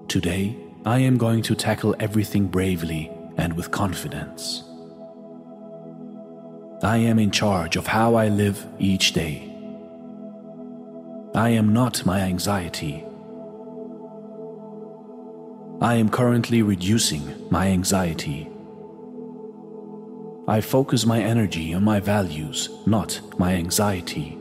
Today, 0.08 0.58
I 0.86 1.00
am 1.00 1.18
going 1.18 1.42
to 1.42 1.56
tackle 1.56 1.96
everything 2.00 2.46
bravely 2.46 3.10
and 3.38 3.58
with 3.58 3.72
confidence. 3.72 4.69
I 6.82 6.98
am 6.98 7.20
in 7.20 7.30
charge 7.30 7.76
of 7.76 7.88
how 7.88 8.16
I 8.16 8.30
live 8.30 8.66
each 8.80 9.12
day. 9.12 9.54
I 11.36 11.50
am 11.50 11.74
not 11.74 12.06
my 12.06 12.22
anxiety. 12.22 13.04
I 15.82 15.96
am 15.96 16.08
currently 16.08 16.62
reducing 16.62 17.50
my 17.52 17.68
anxiety. 17.68 18.50
I 20.48 20.62
focus 20.62 21.06
my 21.06 21.22
energy 21.22 21.74
on 21.74 21.84
my 21.84 22.00
values, 22.00 22.70
not 22.86 23.20
my 23.38 23.56
anxiety. 23.56 24.38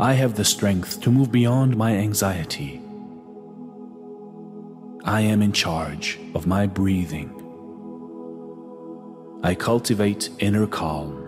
I 0.00 0.14
have 0.14 0.34
the 0.34 0.44
strength 0.44 1.00
to 1.02 1.12
move 1.12 1.30
beyond 1.30 1.76
my 1.76 1.92
anxiety. 1.94 2.80
I 5.04 5.20
am 5.20 5.40
in 5.40 5.52
charge 5.52 6.18
of 6.34 6.48
my 6.48 6.66
breathing. 6.66 7.39
I 9.42 9.54
cultivate 9.54 10.28
inner 10.38 10.66
calm. 10.66 11.26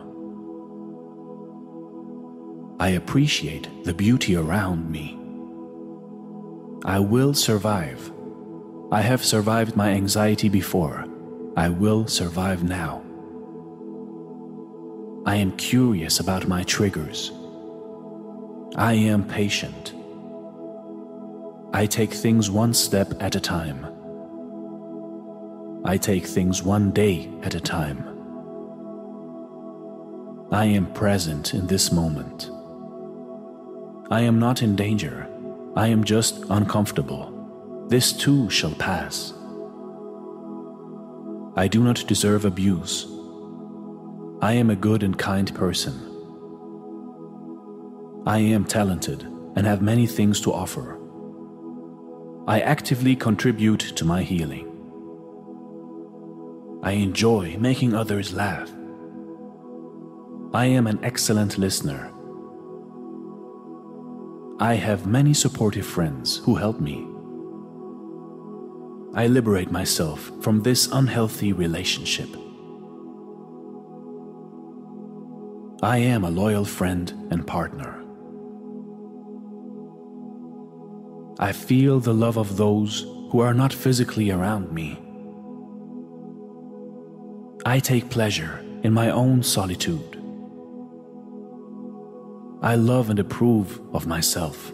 I 2.79 2.91
appreciate 2.91 3.85
the 3.85 3.95
beauty 3.95 4.37
around 4.37 4.91
me. 4.91 5.19
I 6.85 6.99
will 6.99 7.33
survive. 7.33 8.13
I 8.91 9.01
have 9.01 9.25
survived 9.25 9.77
my 9.77 9.91
anxiety 9.91 10.51
before. 10.51 11.07
I 11.57 11.71
will 11.71 12.07
survive 12.07 12.63
now. 12.63 13.03
I 15.25 15.37
am 15.37 15.57
curious 15.57 16.21
about 16.21 16.49
my 16.49 16.65
triggers. 16.65 17.33
I 18.77 18.93
am 18.95 19.27
patient. 19.27 19.95
I 21.73 21.87
take 21.87 22.13
things 22.13 22.51
one 22.51 22.75
step 22.75 23.23
at 23.23 23.37
a 23.37 23.41
time. 23.41 23.92
I 25.85 25.97
take 25.97 26.27
things 26.27 26.63
one 26.63 26.93
day 26.93 27.29
at 27.43 27.57
a 27.57 27.61
time. 27.61 28.05
I 30.53 30.67
am 30.67 30.93
present 30.93 31.55
in 31.55 31.67
this 31.67 31.91
moment. 31.91 32.51
I 34.09 34.21
am 34.21 34.39
not 34.39 34.63
in 34.63 34.77
danger. 34.77 35.27
I 35.75 35.89
am 35.89 36.05
just 36.05 36.45
uncomfortable. 36.51 37.87
This 37.89 38.13
too 38.13 38.49
shall 38.49 38.75
pass. 38.77 39.33
I 41.57 41.67
do 41.69 41.83
not 41.83 42.07
deserve 42.07 42.45
abuse. 42.45 43.07
I 44.41 44.53
am 44.53 44.71
a 44.71 44.77
good 44.77 45.03
and 45.03 45.19
kind 45.19 45.53
person. 45.55 45.95
I 48.25 48.39
am 48.39 48.65
talented 48.65 49.23
and 49.57 49.67
have 49.67 49.83
many 49.83 50.07
things 50.07 50.41
to 50.43 50.53
offer. 50.53 50.99
I 52.47 52.61
actively 52.61 53.17
contribute 53.17 53.81
to 53.97 54.05
my 54.05 54.23
healing. 54.23 54.72
I 56.85 56.93
enjoy 56.93 57.57
making 57.59 57.95
others 57.95 58.33
laugh. 58.33 58.69
I 60.53 60.67
am 60.67 60.89
an 60.89 60.99
excellent 61.05 61.57
listener. 61.57 62.11
I 64.59 64.75
have 64.75 65.07
many 65.07 65.33
supportive 65.33 65.87
friends 65.87 66.39
who 66.39 66.57
help 66.57 66.81
me. 66.81 67.07
I 69.15 69.29
liberate 69.29 69.71
myself 69.71 70.33
from 70.41 70.63
this 70.63 70.89
unhealthy 70.91 71.53
relationship. 71.53 72.29
I 75.85 75.99
am 75.99 76.25
a 76.25 76.31
loyal 76.31 76.65
friend 76.65 77.29
and 77.31 77.47
partner. 77.47 78.03
I 81.39 81.53
feel 81.53 82.01
the 82.01 82.15
love 82.15 82.39
of 82.39 82.57
those 82.57 83.03
who 83.31 83.39
are 83.39 83.55
not 83.55 83.73
physically 83.73 84.33
around 84.33 84.73
me. 84.73 84.99
I 87.65 87.79
take 87.79 88.11
pleasure 88.11 88.59
in 88.83 88.93
my 88.93 89.11
own 89.11 89.45
solitude. 89.45 90.21
I 92.61 92.75
love 92.75 93.09
and 93.09 93.21
approve 93.21 93.81
of 93.93 94.05
myself. 94.05 94.73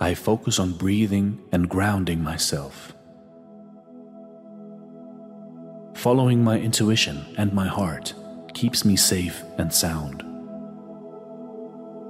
I 0.00 0.14
focus 0.14 0.58
on 0.58 0.72
breathing 0.72 1.40
and 1.52 1.68
grounding 1.68 2.24
myself. 2.24 2.96
Following 5.94 6.42
my 6.42 6.58
intuition 6.58 7.24
and 7.38 7.52
my 7.52 7.68
heart 7.68 8.14
keeps 8.54 8.84
me 8.84 8.96
safe 8.96 9.40
and 9.56 9.72
sound. 9.72 10.24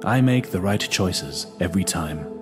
I 0.02 0.22
make 0.22 0.50
the 0.50 0.62
right 0.62 0.80
choices 0.80 1.46
every 1.60 1.84
time. 1.84 2.41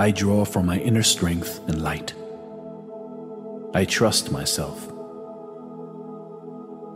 I 0.00 0.12
draw 0.12 0.46
from 0.46 0.64
my 0.64 0.78
inner 0.78 1.02
strength 1.02 1.60
and 1.68 1.82
light. 1.82 2.14
I 3.74 3.84
trust 3.84 4.32
myself. 4.32 4.90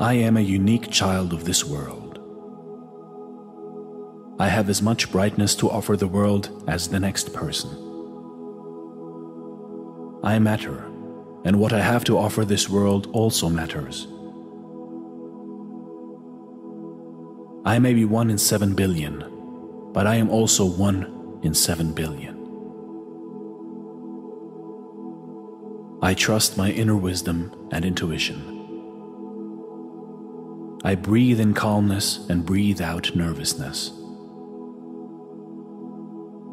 I 0.01 0.15
am 0.15 0.39
a 0.39 0.41
unique 0.41 0.91
child 0.91 1.35
of 1.35 1.45
this 1.45 1.67
world. 1.67 2.19
I 4.39 4.49
have 4.49 4.71
as 4.71 4.81
much 4.81 5.13
brightness 5.13 5.55
to 5.57 5.71
offer 5.71 5.99
the 5.99 6.07
world 6.07 6.65
as 6.67 6.89
the 6.89 6.99
next 6.99 7.35
person. 7.35 7.69
I 10.23 10.39
matter, 10.39 10.87
and 11.45 11.61
what 11.61 11.75
I 11.75 11.81
have 11.81 12.05
to 12.05 12.17
offer 12.17 12.47
this 12.47 12.71
world 12.71 13.11
also 13.13 13.51
matters. 13.51 14.07
I 17.67 17.79
may 17.79 17.93
be 17.93 18.07
one 18.07 18.31
in 18.31 18.39
seven 18.39 18.75
billion, 18.75 19.23
but 19.93 20.07
I 20.07 20.15
am 20.15 20.31
also 20.31 20.65
one 20.65 21.41
in 21.43 21.53
seven 21.53 21.93
billion. 21.93 22.34
I 26.05 26.13
trust 26.13 26.59
my 26.59 26.71
inner 26.71 26.95
wisdom 26.95 27.51
and 27.73 27.83
intuition. 27.83 28.39
I 30.85 30.97
breathe 30.97 31.41
in 31.41 31.55
calmness 31.55 32.29
and 32.29 32.45
breathe 32.45 32.83
out 32.83 33.17
nervousness. 33.17 33.91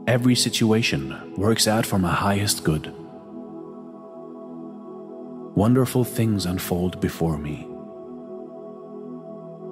Every 0.07 0.35
situation 0.35 1.33
works 1.35 1.67
out 1.67 1.85
for 1.85 1.99
my 1.99 2.13
highest 2.13 2.63
good. 2.63 2.95
Wonderful 5.53 6.05
things 6.05 6.45
unfold 6.45 7.01
before 7.01 7.37
me. 7.37 7.67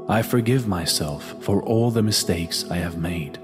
I 0.10 0.24
forgive 0.24 0.68
myself 0.68 1.42
for 1.42 1.64
all 1.64 1.90
the 1.90 2.04
mistakes 2.04 2.70
I 2.70 2.76
have 2.76 2.98
made. 2.98 3.38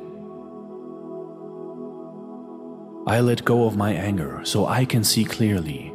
I 3.07 3.21
let 3.21 3.45
go 3.45 3.67
of 3.67 3.77
my 3.77 3.93
anger 3.93 4.41
so 4.43 4.65
I 4.65 4.83
can 4.83 5.05
see 5.05 5.23
clearly. 5.23 5.94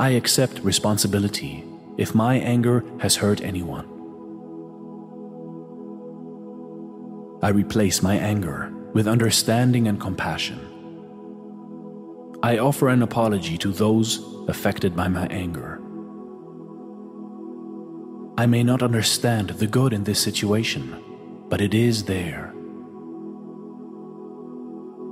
I 0.00 0.12
accept 0.12 0.60
responsibility 0.60 1.62
if 1.98 2.14
my 2.14 2.36
anger 2.36 2.82
has 3.00 3.16
hurt 3.16 3.42
anyone. 3.42 3.84
I 7.42 7.50
replace 7.50 8.02
my 8.02 8.14
anger 8.16 8.72
with 8.94 9.06
understanding 9.06 9.88
and 9.88 10.00
compassion. 10.00 10.58
I 12.42 12.56
offer 12.56 12.88
an 12.88 13.02
apology 13.02 13.58
to 13.58 13.72
those 13.72 14.24
affected 14.48 14.96
by 14.96 15.08
my 15.08 15.26
anger. 15.26 15.82
I 18.38 18.46
may 18.46 18.62
not 18.62 18.82
understand 18.82 19.50
the 19.50 19.66
good 19.66 19.92
in 19.92 20.04
this 20.04 20.18
situation, 20.18 20.96
but 21.50 21.60
it 21.60 21.74
is 21.74 22.04
there. 22.04 22.54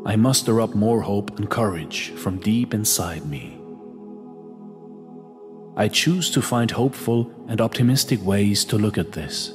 I 0.06 0.16
muster 0.16 0.62
up 0.62 0.74
more 0.74 1.02
hope 1.02 1.38
and 1.38 1.50
courage 1.50 2.08
from 2.12 2.38
deep 2.38 2.72
inside 2.72 3.26
me. 3.26 3.57
I 5.78 5.86
choose 5.86 6.28
to 6.32 6.42
find 6.42 6.72
hopeful 6.72 7.30
and 7.46 7.60
optimistic 7.60 8.20
ways 8.24 8.64
to 8.64 8.76
look 8.76 8.98
at 8.98 9.12
this. 9.12 9.52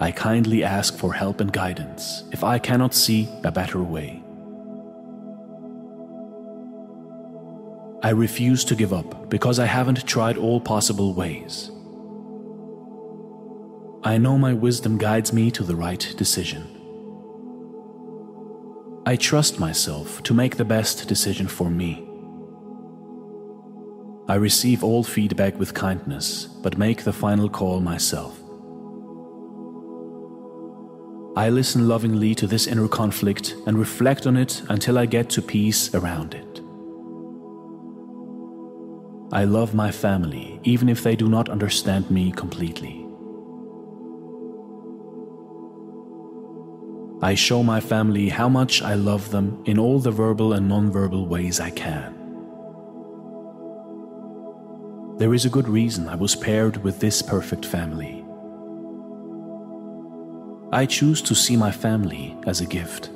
I 0.00 0.10
kindly 0.10 0.64
ask 0.64 0.96
for 0.96 1.12
help 1.12 1.42
and 1.42 1.52
guidance 1.52 2.24
if 2.32 2.42
I 2.42 2.58
cannot 2.58 2.94
see 2.94 3.28
a 3.44 3.52
better 3.52 3.82
way. 3.82 4.22
I 8.02 8.10
refuse 8.10 8.64
to 8.64 8.74
give 8.74 8.94
up 8.94 9.28
because 9.28 9.58
I 9.58 9.66
haven't 9.66 10.06
tried 10.06 10.38
all 10.38 10.58
possible 10.58 11.12
ways. 11.12 11.70
I 14.02 14.16
know 14.16 14.38
my 14.38 14.54
wisdom 14.54 14.96
guides 14.96 15.30
me 15.30 15.50
to 15.50 15.62
the 15.62 15.76
right 15.76 16.14
decision. 16.16 16.64
I 19.04 19.16
trust 19.16 19.60
myself 19.60 20.22
to 20.22 20.32
make 20.32 20.56
the 20.56 20.64
best 20.64 21.06
decision 21.06 21.48
for 21.48 21.68
me. 21.68 22.07
I 24.28 24.34
receive 24.34 24.84
all 24.84 25.02
feedback 25.02 25.58
with 25.58 25.72
kindness, 25.72 26.44
but 26.62 26.76
make 26.76 27.02
the 27.02 27.14
final 27.14 27.48
call 27.48 27.80
myself. 27.80 28.38
I 31.34 31.48
listen 31.48 31.88
lovingly 31.88 32.34
to 32.34 32.46
this 32.46 32.66
inner 32.66 32.88
conflict 32.88 33.54
and 33.66 33.78
reflect 33.78 34.26
on 34.26 34.36
it 34.36 34.60
until 34.68 34.98
I 34.98 35.06
get 35.06 35.30
to 35.30 35.40
peace 35.40 35.94
around 35.94 36.34
it. 36.34 36.60
I 39.32 39.44
love 39.44 39.72
my 39.74 39.90
family 39.90 40.60
even 40.62 40.90
if 40.90 41.02
they 41.02 41.16
do 41.16 41.28
not 41.28 41.48
understand 41.48 42.10
me 42.10 42.30
completely. 42.32 43.06
I 47.22 47.34
show 47.34 47.62
my 47.62 47.80
family 47.80 48.28
how 48.28 48.48
much 48.48 48.82
I 48.82 48.92
love 48.94 49.30
them 49.30 49.62
in 49.64 49.78
all 49.78 50.00
the 50.00 50.10
verbal 50.10 50.52
and 50.52 50.68
non-verbal 50.68 51.26
ways 51.26 51.60
I 51.60 51.70
can. 51.70 52.17
There 55.18 55.34
is 55.34 55.44
a 55.44 55.50
good 55.50 55.68
reason 55.68 56.08
I 56.08 56.14
was 56.14 56.36
paired 56.36 56.76
with 56.84 57.00
this 57.00 57.22
perfect 57.22 57.66
family. 57.66 58.24
I 60.70 60.86
choose 60.86 61.20
to 61.22 61.34
see 61.34 61.56
my 61.56 61.72
family 61.72 62.36
as 62.46 62.60
a 62.60 62.66
gift. 62.66 63.10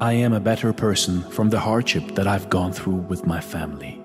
I 0.00 0.14
am 0.14 0.32
a 0.32 0.40
better 0.40 0.72
person 0.72 1.22
from 1.30 1.50
the 1.50 1.60
hardship 1.60 2.16
that 2.16 2.26
I've 2.26 2.50
gone 2.50 2.72
through 2.72 3.06
with 3.08 3.26
my 3.26 3.40
family. 3.40 4.02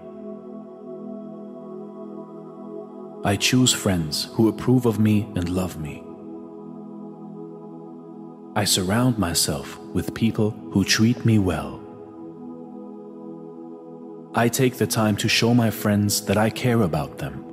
I 3.26 3.36
choose 3.36 3.74
friends 3.74 4.26
who 4.34 4.50
approve 4.50 4.86
of 4.86 5.00
me 5.00 5.28
and 5.36 5.50
love 5.50 5.80
me. 5.80 6.04
I 8.56 8.66
surround 8.66 9.18
myself 9.18 9.80
with 9.96 10.14
people 10.14 10.52
who 10.74 10.84
treat 10.84 11.26
me 11.26 11.40
well. 11.40 11.83
I 14.36 14.50
take 14.50 14.78
the 14.78 14.88
time 14.88 15.16
to 15.18 15.30
show 15.30 15.54
my 15.54 15.70
friends 15.70 16.26
that 16.26 16.38
I 16.38 16.50
care 16.50 16.82
about 16.82 17.20
them. 17.20 17.46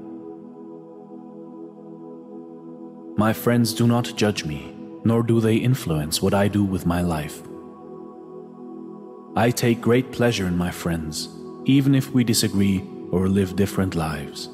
My 3.19 3.35
friends 3.35 3.75
do 3.75 3.87
not 3.87 4.17
judge 4.17 4.47
me, 4.47 4.75
nor 5.05 5.23
do 5.23 5.41
they 5.41 5.57
influence 5.57 6.23
what 6.23 6.33
I 6.33 6.49
do 6.49 6.65
with 6.65 6.87
my 6.87 7.03
life. 7.03 7.43
I 9.37 9.51
take 9.51 9.83
great 9.83 10.11
pleasure 10.11 10.47
in 10.47 10.57
my 10.57 10.71
friends, 10.71 11.29
even 11.67 11.95
if 11.95 12.13
we 12.13 12.25
disagree 12.25 12.83
or 13.11 13.29
live 13.29 13.57
different 13.57 13.95
lives. 13.95 14.49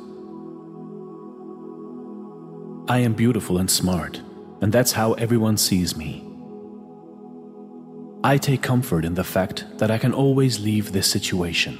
I 2.88 2.98
am 2.98 3.14
beautiful 3.14 3.58
and 3.58 3.70
smart, 3.70 4.20
and 4.60 4.72
that's 4.72 4.90
how 4.90 5.12
everyone 5.12 5.58
sees 5.58 5.96
me. 5.96 6.24
I 8.24 8.36
take 8.36 8.62
comfort 8.62 9.04
in 9.04 9.14
the 9.14 9.22
fact 9.22 9.64
that 9.78 9.92
I 9.92 9.98
can 9.98 10.12
always 10.12 10.58
leave 10.58 10.90
this 10.90 11.08
situation. 11.08 11.78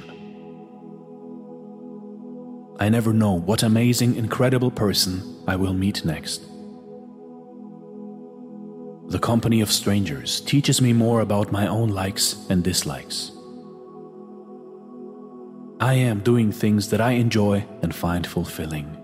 I 2.79 2.89
never 2.89 3.11
know 3.11 3.33
what 3.33 3.63
amazing, 3.63 4.15
incredible 4.15 4.69
person 4.69 5.43
I 5.47 5.55
will 5.55 5.73
meet 5.73 6.05
next. 6.05 6.43
The 9.09 9.19
company 9.19 9.61
of 9.61 9.71
strangers 9.71 10.41
teaches 10.41 10.79
me 10.79 10.93
more 10.93 11.21
about 11.21 11.51
my 11.51 11.65
own 11.65 11.89
likes 11.89 12.35
and 12.49 12.63
dislikes. 12.63 13.31
I 15.79 15.93
am 15.93 16.19
doing 16.19 16.51
things 16.51 16.89
that 16.89 17.01
I 17.01 17.11
enjoy 17.11 17.65
and 17.81 17.95
find 17.95 18.27
fulfilling. 18.27 18.95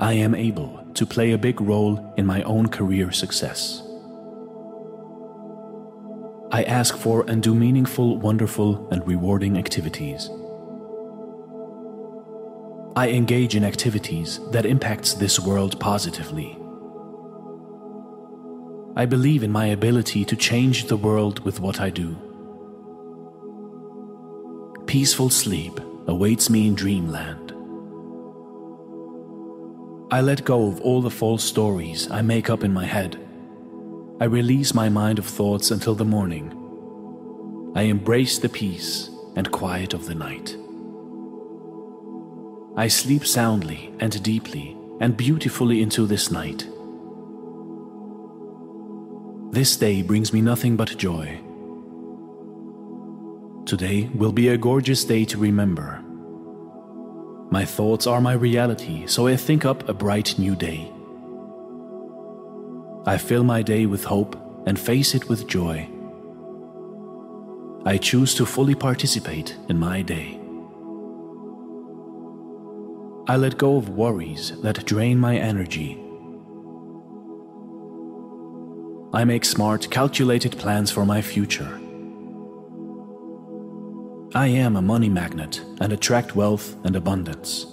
I 0.00 0.14
am 0.14 0.34
able 0.34 0.84
to 0.94 1.06
play 1.06 1.32
a 1.32 1.38
big 1.38 1.60
role 1.60 2.14
in 2.16 2.26
my 2.26 2.42
own 2.42 2.68
career 2.68 3.12
success. 3.12 3.80
I 6.50 6.64
ask 6.64 6.96
for 6.96 7.24
and 7.28 7.42
do 7.42 7.54
meaningful, 7.54 8.18
wonderful, 8.18 8.88
and 8.90 9.06
rewarding 9.06 9.56
activities. 9.56 10.30
I 12.96 13.08
engage 13.08 13.56
in 13.56 13.64
activities 13.64 14.38
that 14.52 14.64
impacts 14.64 15.14
this 15.14 15.40
world 15.40 15.80
positively. 15.80 16.56
I 18.94 19.04
believe 19.04 19.42
in 19.42 19.50
my 19.50 19.66
ability 19.66 20.24
to 20.26 20.36
change 20.36 20.86
the 20.86 20.96
world 20.96 21.40
with 21.40 21.58
what 21.58 21.80
I 21.80 21.90
do. 21.90 22.16
Peaceful 24.86 25.28
sleep 25.28 25.80
awaits 26.06 26.48
me 26.48 26.68
in 26.68 26.76
dreamland. 26.76 27.50
I 30.12 30.20
let 30.20 30.44
go 30.44 30.68
of 30.68 30.80
all 30.80 31.02
the 31.02 31.10
false 31.10 31.42
stories 31.42 32.08
I 32.12 32.22
make 32.22 32.48
up 32.48 32.62
in 32.62 32.72
my 32.72 32.84
head. 32.84 33.18
I 34.20 34.26
release 34.26 34.72
my 34.72 34.88
mind 34.88 35.18
of 35.18 35.26
thoughts 35.26 35.72
until 35.72 35.96
the 35.96 36.04
morning. 36.04 36.52
I 37.74 37.82
embrace 37.82 38.38
the 38.38 38.48
peace 38.48 39.10
and 39.34 39.50
quiet 39.50 39.94
of 39.94 40.06
the 40.06 40.14
night. 40.14 40.56
I 42.76 42.88
sleep 42.88 43.24
soundly 43.24 43.94
and 44.00 44.20
deeply 44.24 44.76
and 45.00 45.16
beautifully 45.16 45.80
into 45.80 46.06
this 46.06 46.32
night. 46.32 46.66
This 49.52 49.76
day 49.76 50.02
brings 50.02 50.32
me 50.32 50.40
nothing 50.40 50.74
but 50.76 50.98
joy. 50.98 51.40
Today 53.64 54.10
will 54.12 54.32
be 54.32 54.48
a 54.48 54.58
gorgeous 54.58 55.04
day 55.04 55.24
to 55.26 55.38
remember. 55.38 56.02
My 57.52 57.64
thoughts 57.64 58.08
are 58.08 58.20
my 58.20 58.32
reality, 58.32 59.06
so 59.06 59.28
I 59.28 59.36
think 59.36 59.64
up 59.64 59.88
a 59.88 59.94
bright 59.94 60.36
new 60.36 60.56
day. 60.56 60.90
I 63.06 63.18
fill 63.18 63.44
my 63.44 63.62
day 63.62 63.86
with 63.86 64.02
hope 64.02 64.34
and 64.66 64.76
face 64.76 65.14
it 65.14 65.28
with 65.28 65.46
joy. 65.46 65.88
I 67.86 67.98
choose 67.98 68.34
to 68.34 68.46
fully 68.46 68.74
participate 68.74 69.56
in 69.68 69.78
my 69.78 70.02
day. 70.02 70.43
I 73.26 73.36
let 73.36 73.56
go 73.56 73.78
of 73.78 73.88
worries 73.88 74.52
that 74.60 74.84
drain 74.84 75.18
my 75.18 75.38
energy. 75.38 75.98
I 79.14 79.24
make 79.24 79.46
smart, 79.46 79.90
calculated 79.90 80.58
plans 80.58 80.90
for 80.90 81.06
my 81.06 81.22
future. 81.22 81.80
I 84.34 84.48
am 84.48 84.76
a 84.76 84.82
money 84.82 85.08
magnet 85.08 85.62
and 85.80 85.90
attract 85.90 86.36
wealth 86.36 86.76
and 86.84 86.96
abundance. 86.96 87.64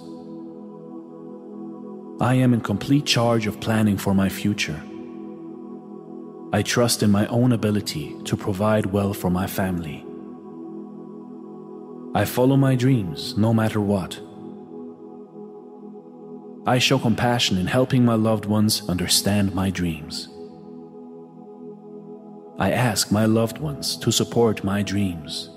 I 2.18 2.32
am 2.34 2.54
in 2.54 2.62
complete 2.62 3.04
charge 3.04 3.46
of 3.46 3.60
planning 3.60 3.98
for 3.98 4.14
my 4.14 4.30
future. 4.30 4.82
I 6.54 6.62
trust 6.62 7.02
in 7.02 7.10
my 7.10 7.26
own 7.26 7.52
ability 7.52 8.16
to 8.24 8.38
provide 8.38 8.86
well 8.86 9.12
for 9.12 9.28
my 9.28 9.46
family. 9.46 10.06
I 12.14 12.24
follow 12.24 12.56
my 12.56 12.74
dreams 12.74 13.36
no 13.36 13.52
matter 13.52 13.80
what. 13.80 14.18
I 16.64 16.78
show 16.78 16.96
compassion 16.96 17.58
in 17.58 17.66
helping 17.66 18.04
my 18.04 18.14
loved 18.14 18.46
ones 18.46 18.88
understand 18.88 19.52
my 19.52 19.68
dreams. 19.68 20.28
I 22.56 22.70
ask 22.70 23.10
my 23.10 23.24
loved 23.24 23.58
ones 23.58 23.96
to 23.96 24.12
support 24.12 24.62
my 24.62 24.82
dreams. 24.84 25.50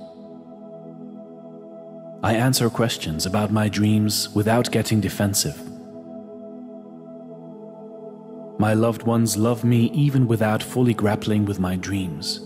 I 2.24 2.34
answer 2.34 2.72
questions 2.72 3.28
about 3.28 3.52
my 3.52 3.70
dreams 3.70 4.34
without 4.34 4.72
getting 4.72 5.00
defensive. 5.00 5.60
My 8.58 8.74
loved 8.74 9.04
ones 9.04 9.38
love 9.38 9.64
me 9.64 9.92
even 9.92 10.26
without 10.26 10.64
fully 10.64 10.96
grappling 10.96 11.46
with 11.46 11.60
my 11.60 11.76
dreams. 11.76 12.44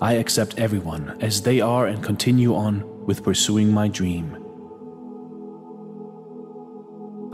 I 0.00 0.14
accept 0.14 0.58
everyone 0.58 1.18
as 1.20 1.42
they 1.42 1.60
are 1.60 1.86
and 1.86 2.02
continue 2.02 2.54
on 2.54 3.04
with 3.04 3.22
pursuing 3.22 3.70
my 3.70 3.88
dream. 3.88 4.43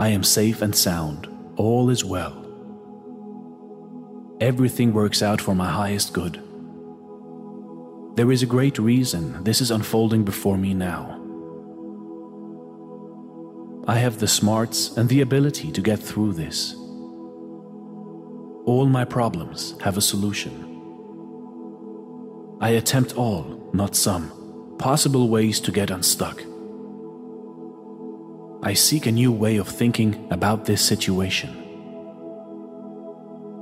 I 0.01 0.09
am 0.09 0.25
safe 0.25 0.63
and 0.63 0.75
sound. 0.75 1.29
All 1.59 1.91
is 1.91 2.07
well. 2.07 2.35
Everything 4.41 4.95
works 4.95 5.23
out 5.23 5.43
for 5.43 5.55
my 5.55 5.69
highest 5.69 6.15
good. 6.15 6.43
There 8.17 8.33
is 8.33 8.43
a 8.43 8.47
great 8.47 8.79
reason 8.79 9.45
this 9.45 9.61
is 9.61 9.71
unfolding 9.71 10.25
before 10.25 10.57
me 10.57 10.73
now. 10.73 11.21
I 13.87 13.99
have 13.99 14.21
the 14.21 14.27
smarts 14.27 14.97
and 14.97 15.07
the 15.11 15.21
ability 15.21 15.71
to 15.73 15.83
get 15.83 15.99
through 15.99 16.33
this. 16.33 16.73
All 18.65 18.87
my 18.87 19.05
problems 19.05 19.75
have 19.83 19.99
a 19.99 20.09
solution. 20.13 20.55
I 22.59 22.71
attempt 22.71 23.19
all, 23.19 23.71
not 23.75 23.95
some, 23.95 24.33
possible 24.79 25.29
ways 25.29 25.61
to 25.61 25.71
get 25.71 25.91
unstuck. 25.91 26.43
I 28.63 28.75
seek 28.75 29.07
a 29.07 29.13
new 29.13 29.33
way 29.33 29.57
of 29.57 29.69
thinking 29.69 30.29
about 30.31 30.67
this 30.67 30.83
situation. 30.85 31.57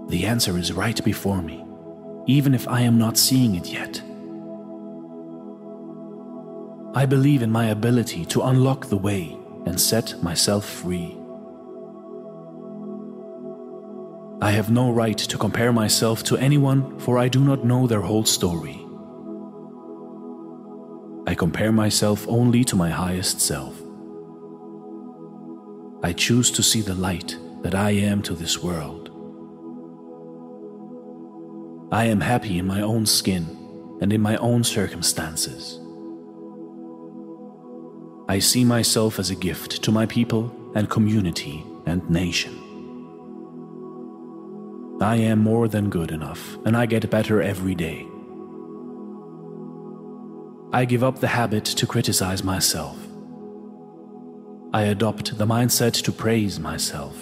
The 0.09 0.27
answer 0.27 0.59
is 0.59 0.73
right 0.73 1.05
before 1.05 1.41
me, 1.41 1.65
even 2.27 2.53
if 2.53 2.67
I 2.67 2.81
am 2.81 2.99
not 2.99 3.17
seeing 3.17 3.55
it 3.55 3.69
yet. 3.69 4.03
I 6.97 7.07
believe 7.07 7.43
in 7.43 7.53
my 7.53 7.67
ability 7.67 8.25
to 8.25 8.43
unlock 8.43 8.87
the 8.87 8.97
way 8.97 9.39
and 9.67 9.81
set 9.81 10.21
myself 10.21 10.65
free. 10.69 11.17
I 14.43 14.51
have 14.51 14.71
no 14.71 14.91
right 14.91 15.19
to 15.19 15.39
compare 15.39 15.73
myself 15.73 16.25
to 16.25 16.37
anyone, 16.39 16.99
for 16.99 17.19
I 17.19 17.29
do 17.29 17.45
not 17.45 17.65
know 17.65 17.87
their 17.87 18.01
whole 18.01 18.25
story. 18.25 18.85
I 21.29 21.37
compare 21.37 21.71
myself 21.71 22.27
only 22.27 22.65
to 22.65 22.75
my 22.75 22.91
highest 22.91 23.41
self. 23.41 23.78
I 26.03 26.13
choose 26.13 26.51
to 26.53 26.63
see 26.63 26.81
the 26.81 26.95
light 26.95 27.37
that 27.63 27.75
I 27.75 27.91
am 27.91 28.23
to 28.23 28.35
this 28.35 28.63
world. 28.63 29.11
I 31.91 32.05
am 32.05 32.21
happy 32.21 32.59
in 32.59 32.67
my 32.67 32.83
own 32.83 33.07
skin 33.07 33.57
and 34.01 34.13
in 34.13 34.21
my 34.21 34.37
own 34.37 34.63
circumstances. 34.63 35.81
I 38.29 38.39
see 38.39 38.65
myself 38.65 39.19
as 39.19 39.31
a 39.31 39.35
gift 39.35 39.83
to 39.83 39.91
my 39.91 40.07
people 40.07 40.55
and 40.75 40.89
community 40.89 41.65
and 41.87 42.09
nation. 42.11 42.55
I 45.01 45.17
am 45.17 45.39
more 45.39 45.67
than 45.67 45.91
good 45.91 46.11
enough, 46.11 46.59
and 46.67 46.77
I 46.77 46.85
get 46.87 47.09
better 47.09 47.41
every 47.41 47.75
day. 47.75 48.07
I 50.73 50.85
give 50.85 51.03
up 51.03 51.21
the 51.21 51.29
habit 51.29 51.65
to 51.65 51.87
criticize 51.87 52.45
myself. 52.45 53.08
I 54.73 54.83
adopt 54.83 55.39
the 55.39 55.47
mindset 55.47 56.03
to 56.03 56.13
praise 56.13 56.61
myself. 56.61 57.17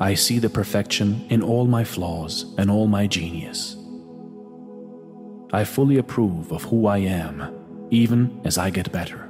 I 0.00 0.14
see 0.14 0.38
the 0.38 0.48
perfection 0.48 1.26
in 1.28 1.42
all 1.42 1.66
my 1.66 1.84
flaws 1.84 2.54
and 2.56 2.70
all 2.70 2.86
my 2.86 3.06
genius. 3.06 3.76
I 5.52 5.64
fully 5.64 5.98
approve 5.98 6.50
of 6.50 6.64
who 6.64 6.86
I 6.86 6.98
am, 6.98 7.88
even 7.90 8.40
as 8.44 8.56
I 8.56 8.70
get 8.70 8.90
better. 8.90 9.28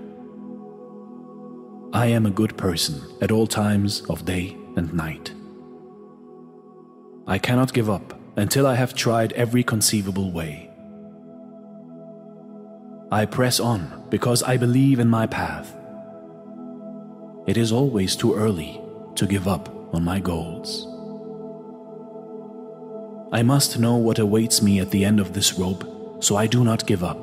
I 1.92 2.06
am 2.06 2.26
a 2.26 2.30
good 2.30 2.56
person 2.56 3.00
at 3.20 3.32
all 3.32 3.48
times 3.48 4.02
of 4.02 4.24
day 4.24 4.56
and 4.76 4.94
night. 4.94 5.32
I 7.26 7.38
cannot 7.38 7.72
give 7.72 7.90
up 7.90 8.18
until 8.36 8.66
I 8.66 8.74
have 8.76 8.94
tried 8.94 9.32
every 9.32 9.64
conceivable 9.64 10.30
way. 10.30 10.70
I 13.14 13.26
press 13.26 13.60
on 13.60 14.08
because 14.10 14.42
I 14.42 14.56
believe 14.56 14.98
in 14.98 15.08
my 15.08 15.28
path. 15.28 15.72
It 17.46 17.56
is 17.56 17.70
always 17.70 18.16
too 18.16 18.34
early 18.34 18.80
to 19.14 19.24
give 19.24 19.46
up 19.46 19.68
on 19.94 20.02
my 20.02 20.18
goals. 20.18 20.88
I 23.32 23.44
must 23.44 23.78
know 23.78 23.94
what 23.94 24.18
awaits 24.18 24.62
me 24.62 24.80
at 24.80 24.90
the 24.90 25.04
end 25.04 25.20
of 25.20 25.32
this 25.32 25.56
rope 25.56 25.84
so 26.24 26.34
I 26.34 26.48
do 26.48 26.64
not 26.64 26.88
give 26.88 27.04
up. 27.04 27.22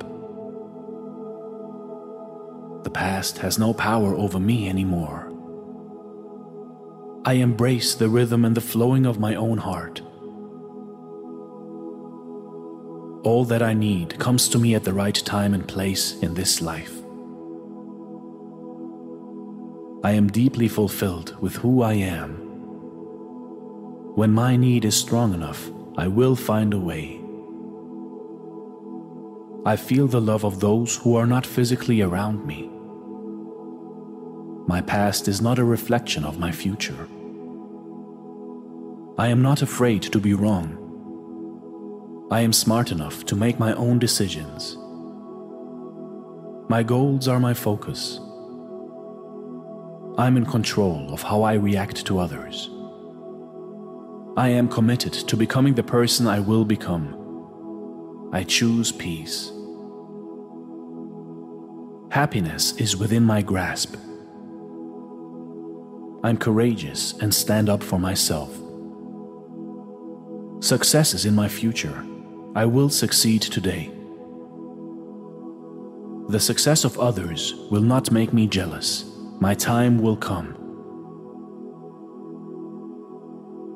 The 2.86 2.90
past 2.90 3.40
has 3.40 3.60
no 3.60 3.74
power 3.74 4.16
over 4.16 4.40
me 4.40 4.70
anymore. 4.70 5.30
I 7.26 7.34
embrace 7.34 7.96
the 7.96 8.08
rhythm 8.08 8.46
and 8.46 8.56
the 8.56 8.62
flowing 8.62 9.06
of 9.06 9.20
my 9.20 9.36
own 9.36 9.58
heart. 9.58 10.02
All 13.24 13.46
that 13.46 13.62
I 13.62 13.74
need 13.74 14.18
comes 14.18 14.50
to 14.50 14.58
me 14.58 14.74
at 14.74 14.84
the 14.84 14.94
right 14.94 15.14
time 15.14 15.54
and 15.54 15.68
place 15.68 16.18
in 16.22 16.34
this 16.34 16.60
life. 16.60 16.92
I 20.04 20.14
am 20.14 20.28
deeply 20.28 20.68
fulfilled 20.68 21.38
with 21.40 21.58
who 21.58 21.84
I 21.84 21.94
am. 21.94 22.32
When 24.16 24.32
my 24.32 24.56
need 24.56 24.86
is 24.86 24.98
strong 24.98 25.36
enough, 25.36 25.70
I 25.98 26.08
will 26.08 26.36
find 26.36 26.74
a 26.74 26.80
way. 26.80 27.22
I 29.68 29.76
feel 29.76 30.08
the 30.08 30.20
love 30.20 30.44
of 30.44 30.60
those 30.60 30.96
who 30.96 31.16
are 31.16 31.28
not 31.28 31.46
physically 31.46 32.02
around 32.02 32.48
me. 32.48 32.72
My 34.68 34.82
past 34.82 35.28
is 35.28 35.42
not 35.42 35.60
a 35.60 35.64
reflection 35.64 36.24
of 36.24 36.40
my 36.40 36.52
future. 36.52 37.08
I 39.20 39.28
am 39.28 39.44
not 39.44 39.62
afraid 39.62 40.02
to 40.02 40.20
be 40.20 40.34
wrong. 40.34 40.81
I 42.32 42.40
am 42.40 42.54
smart 42.54 42.94
enough 42.94 43.26
to 43.26 43.36
make 43.36 43.60
my 43.60 43.74
own 43.74 44.00
decisions. 44.00 44.78
My 46.70 46.82
goals 46.82 47.28
are 47.28 47.42
my 47.42 47.54
focus. 47.54 48.22
I'm 50.18 50.38
in 50.38 50.46
control 50.46 51.14
of 51.14 51.22
how 51.22 51.44
I 51.44 51.56
react 51.56 52.06
to 52.06 52.20
others. 52.20 52.70
I 54.38 54.48
am 54.48 54.70
committed 54.70 55.12
to 55.12 55.36
becoming 55.36 55.74
the 55.74 55.84
person 55.84 56.26
I 56.26 56.40
will 56.40 56.64
become. 56.64 58.30
I 58.32 58.44
choose 58.44 58.94
peace. 58.94 59.52
Happiness 62.12 62.72
is 62.78 62.96
within 62.96 63.26
my 63.26 63.42
grasp. 63.42 63.96
I'm 66.24 66.38
courageous 66.38 67.12
and 67.20 67.34
stand 67.34 67.68
up 67.68 67.84
for 67.84 68.00
myself. 68.00 68.58
Success 70.64 71.14
is 71.14 71.26
in 71.26 71.36
my 71.36 71.50
future. 71.50 72.06
I 72.54 72.66
will 72.66 72.90
succeed 72.90 73.42
today. 73.42 73.90
The 76.28 76.40
success 76.40 76.84
of 76.84 77.00
others 77.00 77.54
will 77.72 77.82
not 77.82 78.12
make 78.12 78.34
me 78.34 78.46
jealous. 78.46 79.06
My 79.40 79.54
time 79.54 80.00
will 80.00 80.18
come. 80.18 80.58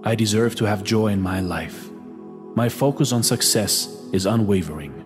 I 0.03 0.13
deserve 0.13 0.55
to 0.57 0.65
have 0.65 0.83
joy 0.83 1.07
in 1.07 1.21
my 1.21 1.39
life. 1.39 1.89
My 2.57 2.67
focus 2.67 3.13
on 3.13 3.23
success 3.23 3.87
is 4.11 4.25
unwavering. 4.25 5.05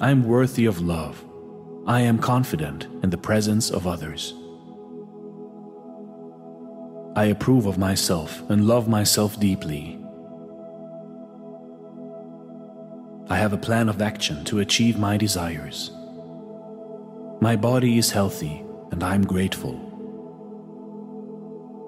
I 0.00 0.10
am 0.10 0.24
worthy 0.24 0.66
of 0.66 0.80
love. 0.80 1.24
I 1.86 2.00
am 2.00 2.18
confident 2.18 2.88
in 3.04 3.10
the 3.10 3.18
presence 3.18 3.70
of 3.70 3.86
others. 3.86 4.34
I 7.14 7.26
approve 7.26 7.66
of 7.66 7.78
myself 7.78 8.42
and 8.50 8.66
love 8.66 8.88
myself 8.88 9.38
deeply. 9.38 9.99
I 13.30 13.36
have 13.36 13.52
a 13.52 13.58
plan 13.58 13.88
of 13.88 14.02
action 14.02 14.44
to 14.46 14.58
achieve 14.58 14.98
my 14.98 15.16
desires. 15.16 15.92
My 17.40 17.54
body 17.54 17.96
is 17.96 18.10
healthy 18.10 18.64
and 18.90 19.04
I'm 19.04 19.24
grateful. 19.24 19.86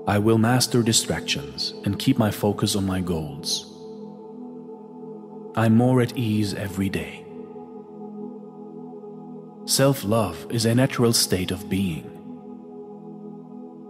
I 0.06 0.18
will 0.18 0.38
master 0.38 0.84
distractions 0.84 1.74
and 1.84 1.98
keep 1.98 2.16
my 2.16 2.30
focus 2.30 2.76
on 2.76 2.86
my 2.86 3.00
goals. 3.00 3.68
I'm 5.56 5.74
more 5.74 6.00
at 6.00 6.16
ease 6.16 6.54
every 6.54 6.88
day. 6.88 7.24
Self 9.64 10.04
love 10.04 10.46
is 10.48 10.64
a 10.64 10.76
natural 10.76 11.12
state 11.12 11.50
of 11.50 11.68
being. 11.68 12.08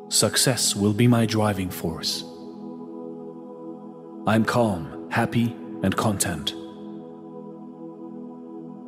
Success 0.08 0.74
will 0.74 0.94
be 0.94 1.06
my 1.06 1.26
driving 1.26 1.68
force. 1.68 2.24
I'm 4.26 4.46
calm, 4.46 5.10
happy, 5.10 5.54
and 5.82 5.94
content. 5.94 6.54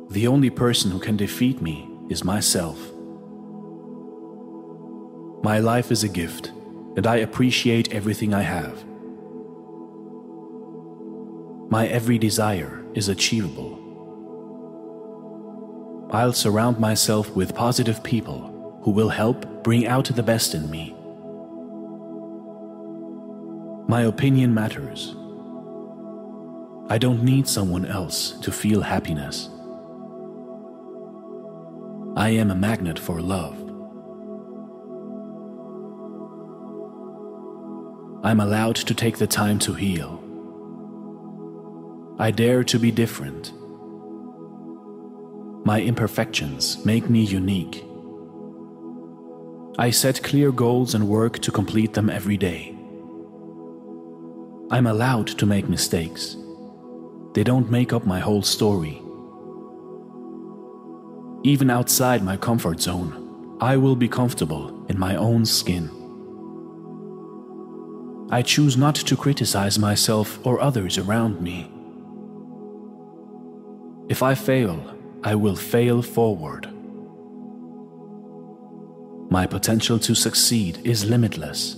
The 0.09 0.27
only 0.27 0.49
person 0.49 0.91
who 0.91 0.99
can 0.99 1.17
defeat 1.17 1.61
me 1.61 1.89
is 2.09 2.23
myself. 2.23 2.79
My 5.43 5.59
life 5.59 5.91
is 5.91 6.03
a 6.03 6.09
gift, 6.09 6.51
and 6.95 7.05
I 7.05 7.17
appreciate 7.17 7.93
everything 7.93 8.33
I 8.33 8.41
have. 8.41 8.83
My 11.69 11.87
every 11.87 12.17
desire 12.17 12.83
is 12.93 13.09
achievable. 13.09 13.81
I'll 16.11 16.33
surround 16.33 16.79
myself 16.79 17.35
with 17.35 17.55
positive 17.55 18.03
people 18.03 18.79
who 18.83 18.91
will 18.91 19.09
help 19.09 19.63
bring 19.63 19.87
out 19.87 20.05
the 20.05 20.23
best 20.23 20.53
in 20.53 20.69
me. 20.69 20.95
My 23.87 24.03
opinion 24.03 24.53
matters. 24.53 25.15
I 26.89 26.97
don't 26.99 27.23
need 27.23 27.47
someone 27.47 27.85
else 27.85 28.31
to 28.41 28.51
feel 28.51 28.81
happiness. 28.81 29.49
I 32.17 32.29
am 32.29 32.49
a 32.49 32.55
magnet 32.55 32.97
for 32.97 33.19
love. 33.19 33.57
I'm 38.23 38.39
allowed 38.39 38.77
to 38.77 38.95
take 38.95 39.17
the 39.17 39.27
time 39.27 39.59
to 39.59 39.73
heal. 39.73 40.23
I 42.17 42.31
dare 42.31 42.63
to 42.63 42.79
be 42.79 42.89
different. 42.89 43.51
My 45.65 45.81
imperfections 45.81 46.85
make 46.85 47.09
me 47.09 47.21
unique. 47.21 47.83
I 49.77 49.89
set 49.89 50.23
clear 50.23 50.53
goals 50.53 50.95
and 50.95 51.09
work 51.09 51.39
to 51.39 51.51
complete 51.51 51.95
them 51.95 52.09
every 52.09 52.37
day. 52.37 52.77
I'm 54.71 54.87
allowed 54.87 55.27
to 55.27 55.45
make 55.45 55.67
mistakes. 55.67 56.37
They 57.33 57.43
don't 57.43 57.69
make 57.69 57.91
up 57.91 58.05
my 58.05 58.21
whole 58.21 58.41
story. 58.41 59.01
Even 61.45 61.69
outside 61.69 62.23
my 62.23 62.35
comfort 62.35 62.81
zone, 62.81 63.57
I 63.61 63.77
will 63.77 63.95
be 63.95 64.07
comfortable 64.07 64.83
in 64.89 64.97
my 64.97 65.15
own 65.15 65.45
skin. 65.45 65.91
I 68.31 68.41
choose 68.41 68.75
not 68.75 68.95
to 68.95 69.15
criticize 69.15 69.77
myself 69.77 70.43
or 70.43 70.59
others 70.59 70.97
around 70.97 71.41
me. 71.41 71.69
If 74.09 74.23
I 74.23 74.33
fail, 74.33 74.79
I 75.23 75.35
will 75.35 75.55
fail 75.55 76.01
forward. 76.01 76.67
My 79.29 79.45
potential 79.45 79.99
to 79.99 80.15
succeed 80.15 80.79
is 80.83 81.05
limitless. 81.05 81.75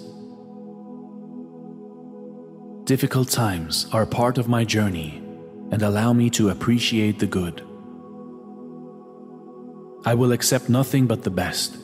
Difficult 2.85 3.30
times 3.30 3.88
are 3.91 4.06
part 4.06 4.38
of 4.38 4.48
my 4.48 4.64
journey 4.64 5.22
and 5.72 5.81
allow 5.81 6.14
me 6.14 6.30
to 6.30 6.52
appreciate 6.52 7.19
the 7.19 7.27
good. 7.27 7.66
I 10.07 10.13
will 10.13 10.31
accept 10.31 10.69
nothing 10.69 11.05
but 11.05 11.23
the 11.23 11.29
best. 11.29 11.75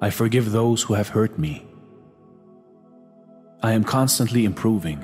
I 0.00 0.10
forgive 0.10 0.52
those 0.52 0.80
who 0.80 0.94
have 0.94 1.08
hurt 1.08 1.36
me. 1.36 1.66
I 3.64 3.72
am 3.72 3.82
constantly 3.82 4.44
improving. 4.44 5.00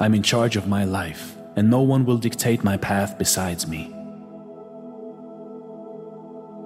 I'm 0.00 0.12
in 0.12 0.24
charge 0.24 0.56
of 0.56 0.66
my 0.66 0.82
life 0.82 1.36
and 1.54 1.70
no 1.70 1.82
one 1.82 2.04
will 2.04 2.18
dictate 2.18 2.64
my 2.64 2.78
path 2.78 3.16
besides 3.16 3.68
me. 3.68 3.84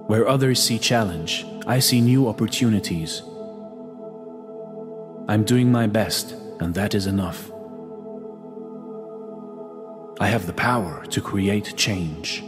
Where 0.06 0.26
others 0.26 0.62
see 0.62 0.78
challenge, 0.78 1.44
I 1.66 1.80
see 1.80 2.00
new 2.00 2.26
opportunities. 2.26 3.22
I'm 5.28 5.44
doing 5.44 5.70
my 5.70 5.86
best, 5.88 6.32
and 6.58 6.72
that 6.72 6.94
is 6.94 7.06
enough. 7.06 7.50
I 10.20 10.28
have 10.28 10.46
the 10.46 10.54
power 10.54 11.04
to 11.10 11.20
create 11.20 11.76
change. 11.76 12.42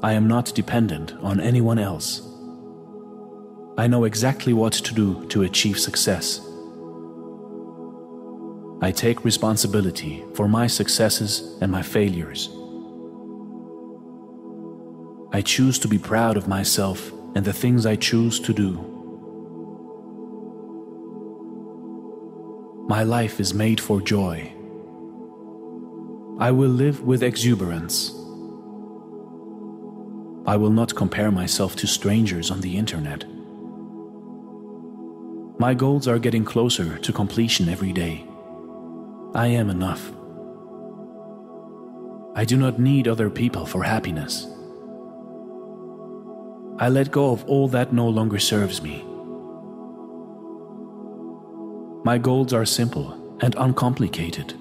I 0.00 0.12
am 0.12 0.28
not 0.28 0.54
dependent 0.54 1.12
on 1.22 1.40
anyone 1.40 1.78
else. 1.80 2.22
I 3.76 3.88
know 3.88 4.04
exactly 4.04 4.52
what 4.52 4.72
to 4.74 4.94
do 4.94 5.26
to 5.26 5.42
achieve 5.42 5.78
success. 5.78 6.40
I 8.80 8.92
take 8.92 9.24
responsibility 9.24 10.24
for 10.34 10.46
my 10.46 10.68
successes 10.68 11.58
and 11.60 11.72
my 11.72 11.82
failures. 11.82 12.48
I 15.32 15.42
choose 15.42 15.80
to 15.80 15.88
be 15.88 15.98
proud 15.98 16.36
of 16.36 16.46
myself 16.46 17.12
and 17.34 17.44
the 17.44 17.52
things 17.52 17.84
I 17.84 17.96
choose 17.96 18.38
to 18.40 18.52
do. 18.52 18.72
My 22.88 23.02
life 23.02 23.40
is 23.40 23.52
made 23.52 23.80
for 23.80 24.00
joy. 24.00 24.52
I 26.38 26.52
will 26.52 26.70
live 26.70 27.02
with 27.02 27.24
exuberance. 27.24 28.17
I 30.48 30.56
will 30.56 30.70
not 30.70 30.94
compare 30.94 31.30
myself 31.30 31.76
to 31.76 31.86
strangers 31.86 32.50
on 32.50 32.62
the 32.62 32.78
internet. 32.78 33.26
My 35.60 35.74
goals 35.74 36.08
are 36.08 36.18
getting 36.18 36.42
closer 36.42 36.96
to 36.96 37.12
completion 37.12 37.68
every 37.68 37.92
day. 37.92 38.24
I 39.34 39.48
am 39.48 39.68
enough. 39.68 40.10
I 42.34 42.46
do 42.46 42.56
not 42.56 42.78
need 42.78 43.08
other 43.08 43.28
people 43.28 43.66
for 43.66 43.82
happiness. 43.82 44.46
I 46.78 46.88
let 46.88 47.10
go 47.10 47.30
of 47.30 47.44
all 47.44 47.68
that 47.68 47.92
no 47.92 48.08
longer 48.08 48.38
serves 48.38 48.80
me. 48.80 49.04
My 52.04 52.16
goals 52.16 52.54
are 52.54 52.64
simple 52.64 53.36
and 53.42 53.54
uncomplicated. 53.58 54.54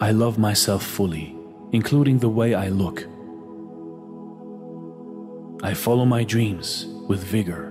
I 0.00 0.12
love 0.12 0.38
myself 0.38 0.84
fully, 0.84 1.34
including 1.72 2.20
the 2.20 2.28
way 2.28 2.54
I 2.54 2.68
look. 2.68 3.08
I 5.64 5.74
follow 5.74 6.04
my 6.04 6.24
dreams 6.24 6.86
with 7.06 7.22
vigor. 7.22 7.70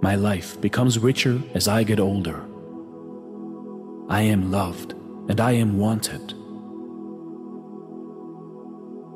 My 0.00 0.14
life 0.14 0.60
becomes 0.60 0.98
richer 1.00 1.42
as 1.54 1.66
I 1.66 1.82
get 1.82 1.98
older. 1.98 2.44
I 4.08 4.22
am 4.22 4.52
loved 4.52 4.92
and 5.28 5.40
I 5.40 5.52
am 5.52 5.76
wanted. 5.76 6.34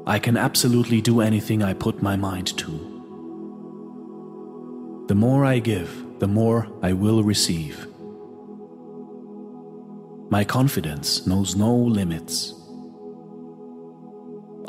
I 0.09 0.19
can 0.19 0.37
absolutely 0.37 1.01
do 1.01 1.21
anything 1.21 1.63
I 1.63 1.73
put 1.73 2.03
my 2.03 2.17
mind 2.17 2.59
to. 2.59 2.71
The 5.07 5.15
more 5.15 5.45
I 5.45 5.61
give, 5.61 6.19
the 6.19 6.27
more 6.27 6.67
I 6.83 6.93
will 6.95 7.23
receive. 7.23 7.87
My 10.31 10.43
confidence 10.43 11.29
knows 11.29 11.55
no 11.55 11.73
limits. 11.73 12.60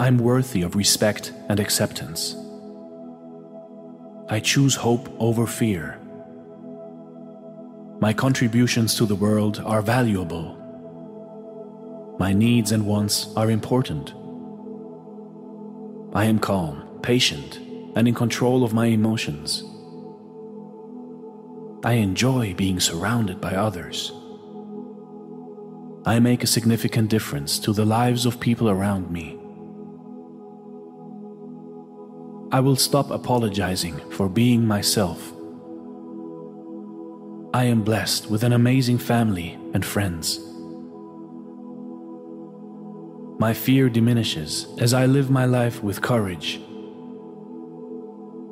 I'm 0.01 0.17
worthy 0.17 0.63
of 0.63 0.75
respect 0.75 1.31
and 1.47 1.59
acceptance. 1.59 2.35
I 4.29 4.39
choose 4.39 4.73
hope 4.73 5.15
over 5.19 5.45
fear. 5.45 5.99
My 7.99 8.11
contributions 8.11 8.95
to 8.95 9.05
the 9.05 9.13
world 9.13 9.61
are 9.63 9.83
valuable. 9.83 10.57
My 12.17 12.33
needs 12.33 12.71
and 12.71 12.87
wants 12.87 13.31
are 13.35 13.51
important. 13.51 14.15
I 16.15 16.25
am 16.25 16.39
calm, 16.39 16.81
patient, 17.03 17.57
and 17.95 18.07
in 18.07 18.15
control 18.15 18.63
of 18.63 18.73
my 18.73 18.87
emotions. 18.87 19.63
I 21.83 21.93
enjoy 21.93 22.55
being 22.55 22.79
surrounded 22.79 23.39
by 23.39 23.51
others. 23.53 24.11
I 26.07 26.17
make 26.17 26.43
a 26.43 26.47
significant 26.47 27.11
difference 27.11 27.59
to 27.59 27.71
the 27.71 27.85
lives 27.85 28.25
of 28.25 28.39
people 28.39 28.67
around 28.67 29.11
me. 29.11 29.40
I 32.51 32.59
will 32.59 32.75
stop 32.75 33.11
apologizing 33.11 33.97
for 34.11 34.27
being 34.27 34.65
myself 34.65 35.31
I 37.53 37.65
am 37.65 37.83
blessed 37.83 38.31
with 38.31 38.43
an 38.43 38.53
amazing 38.53 38.97
family 38.97 39.59
and 39.73 39.85
friends. 39.85 40.39
My 43.39 43.53
fear 43.53 43.89
diminishes 43.89 44.67
as 44.79 44.93
I 44.93 45.05
live 45.05 45.29
my 45.29 45.43
life 45.43 45.83
with 45.83 46.01
courage. 46.01 46.61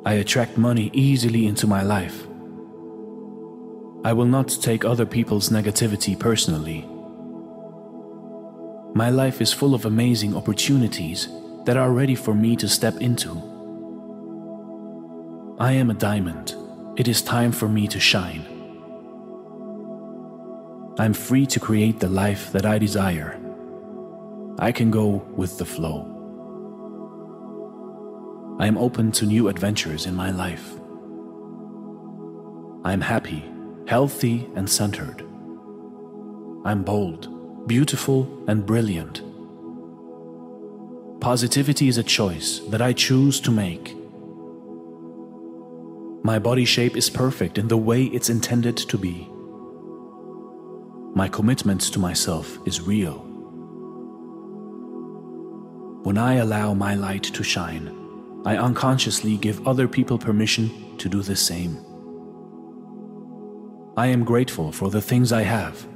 I 0.04 0.14
attract 0.14 0.58
money 0.58 0.90
easily 0.92 1.46
into 1.46 1.66
my 1.66 1.82
life. 1.82 2.26
I 4.04 4.12
will 4.12 4.26
not 4.26 4.48
take 4.60 4.84
other 4.84 5.06
people's 5.06 5.48
negativity 5.48 6.18
personally. 6.18 6.86
My 8.94 9.08
life 9.08 9.40
is 9.40 9.50
full 9.50 9.74
of 9.74 9.86
amazing 9.86 10.36
opportunities 10.36 11.28
that 11.64 11.78
are 11.78 11.90
ready 11.90 12.14
for 12.14 12.34
me 12.34 12.54
to 12.56 12.68
step 12.68 12.98
into. 12.98 13.49
I 15.60 15.72
am 15.72 15.90
a 15.90 15.94
diamond. 15.94 16.56
It 16.96 17.06
is 17.06 17.20
time 17.20 17.52
for 17.52 17.68
me 17.68 17.86
to 17.88 18.00
shine. 18.00 18.46
I'm 20.98 21.12
free 21.12 21.44
to 21.48 21.60
create 21.60 22.00
the 22.00 22.08
life 22.08 22.50
that 22.52 22.64
I 22.64 22.78
desire. 22.78 23.38
I 24.58 24.72
can 24.72 24.90
go 24.90 25.22
with 25.36 25.58
the 25.58 25.66
flow. 25.66 26.06
I 28.58 28.66
am 28.68 28.78
open 28.78 29.12
to 29.12 29.26
new 29.26 29.48
adventures 29.48 30.06
in 30.06 30.14
my 30.14 30.30
life. 30.30 30.80
I'm 32.82 33.02
happy, 33.02 33.44
healthy, 33.86 34.48
and 34.56 34.66
centered. 34.66 35.20
I'm 36.64 36.82
bold, 36.84 37.68
beautiful, 37.68 38.26
and 38.48 38.64
brilliant. 38.64 39.20
Positivity 41.20 41.88
is 41.88 41.98
a 41.98 42.02
choice 42.02 42.60
that 42.70 42.80
I 42.80 42.94
choose 42.94 43.40
to 43.40 43.50
make. 43.50 43.99
My 46.22 46.38
body 46.38 46.66
shape 46.66 46.96
is 46.96 47.08
perfect 47.08 47.56
in 47.56 47.68
the 47.68 47.78
way 47.78 48.04
it's 48.04 48.28
intended 48.28 48.76
to 48.76 48.98
be. 48.98 49.26
My 51.14 51.28
commitment 51.28 51.80
to 51.80 51.98
myself 51.98 52.58
is 52.66 52.82
real. 52.82 53.26
When 56.02 56.18
I 56.18 56.34
allow 56.34 56.74
my 56.74 56.94
light 56.94 57.22
to 57.22 57.42
shine, 57.42 57.96
I 58.44 58.58
unconsciously 58.58 59.38
give 59.38 59.66
other 59.66 59.88
people 59.88 60.18
permission 60.18 60.96
to 60.98 61.08
do 61.08 61.22
the 61.22 61.36
same. 61.36 61.78
I 63.96 64.06
am 64.08 64.24
grateful 64.24 64.72
for 64.72 64.90
the 64.90 65.02
things 65.02 65.32
I 65.32 65.42
have. 65.42 65.86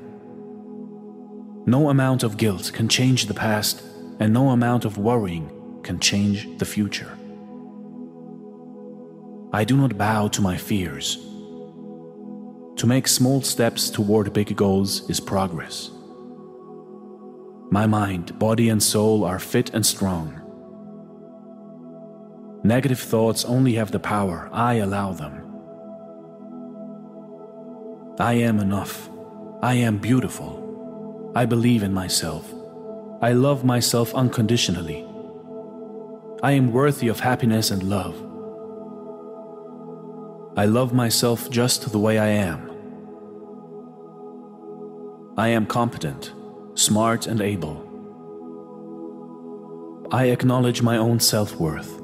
No 1.66 1.90
amount 1.90 2.22
of 2.22 2.38
guilt 2.38 2.70
can 2.74 2.88
change 2.88 3.26
the 3.26 3.34
past, 3.34 3.82
and 4.20 4.32
no 4.32 4.50
amount 4.50 4.84
of 4.84 4.98
worrying 4.98 5.50
can 5.82 5.98
change 6.00 6.48
the 6.58 6.66
future. 6.66 7.18
I 9.54 9.62
do 9.62 9.76
not 9.76 9.96
bow 9.96 10.26
to 10.28 10.42
my 10.42 10.56
fears 10.56 11.18
to 12.76 12.88
make 12.88 13.06
small 13.06 13.40
steps 13.40 13.88
toward 13.88 14.32
big 14.32 14.56
goals 14.56 15.08
is 15.08 15.20
progress. 15.20 15.90
My 17.70 17.86
mind, 17.86 18.36
body, 18.38 18.68
and 18.68 18.82
soul 18.82 19.24
are 19.24 19.38
fit 19.38 19.70
and 19.72 19.86
strong. 19.86 20.40
Negative 22.64 22.98
thoughts 22.98 23.44
only 23.44 23.74
have 23.74 23.92
the 23.92 24.00
power 24.00 24.50
I 24.52 24.74
allow 24.74 25.12
them. 25.12 25.34
I 28.18 28.34
am 28.34 28.58
enough. 28.58 29.08
I 29.62 29.74
am 29.74 29.98
beautiful. 29.98 31.32
I 31.36 31.46
believe 31.46 31.84
in 31.84 31.92
myself. 31.92 32.52
I 33.22 33.32
love 33.32 33.64
myself 33.64 34.14
unconditionally. 34.14 35.06
I 36.42 36.52
am 36.52 36.72
worthy 36.72 37.06
of 37.06 37.20
happiness 37.20 37.70
and 37.70 37.84
love. 37.84 38.23
I 40.56 40.66
love 40.66 40.92
myself 40.92 41.50
just 41.50 41.90
the 41.90 41.98
way 41.98 42.16
I 42.16 42.28
am. 42.28 42.70
I 45.36 45.48
am 45.48 45.66
competent, 45.66 46.32
smart, 46.74 47.26
and 47.26 47.40
able. 47.40 47.82
I 50.12 50.26
acknowledge 50.26 50.80
my 50.80 50.96
own 50.96 51.18
self 51.18 51.56
worth. 51.56 52.00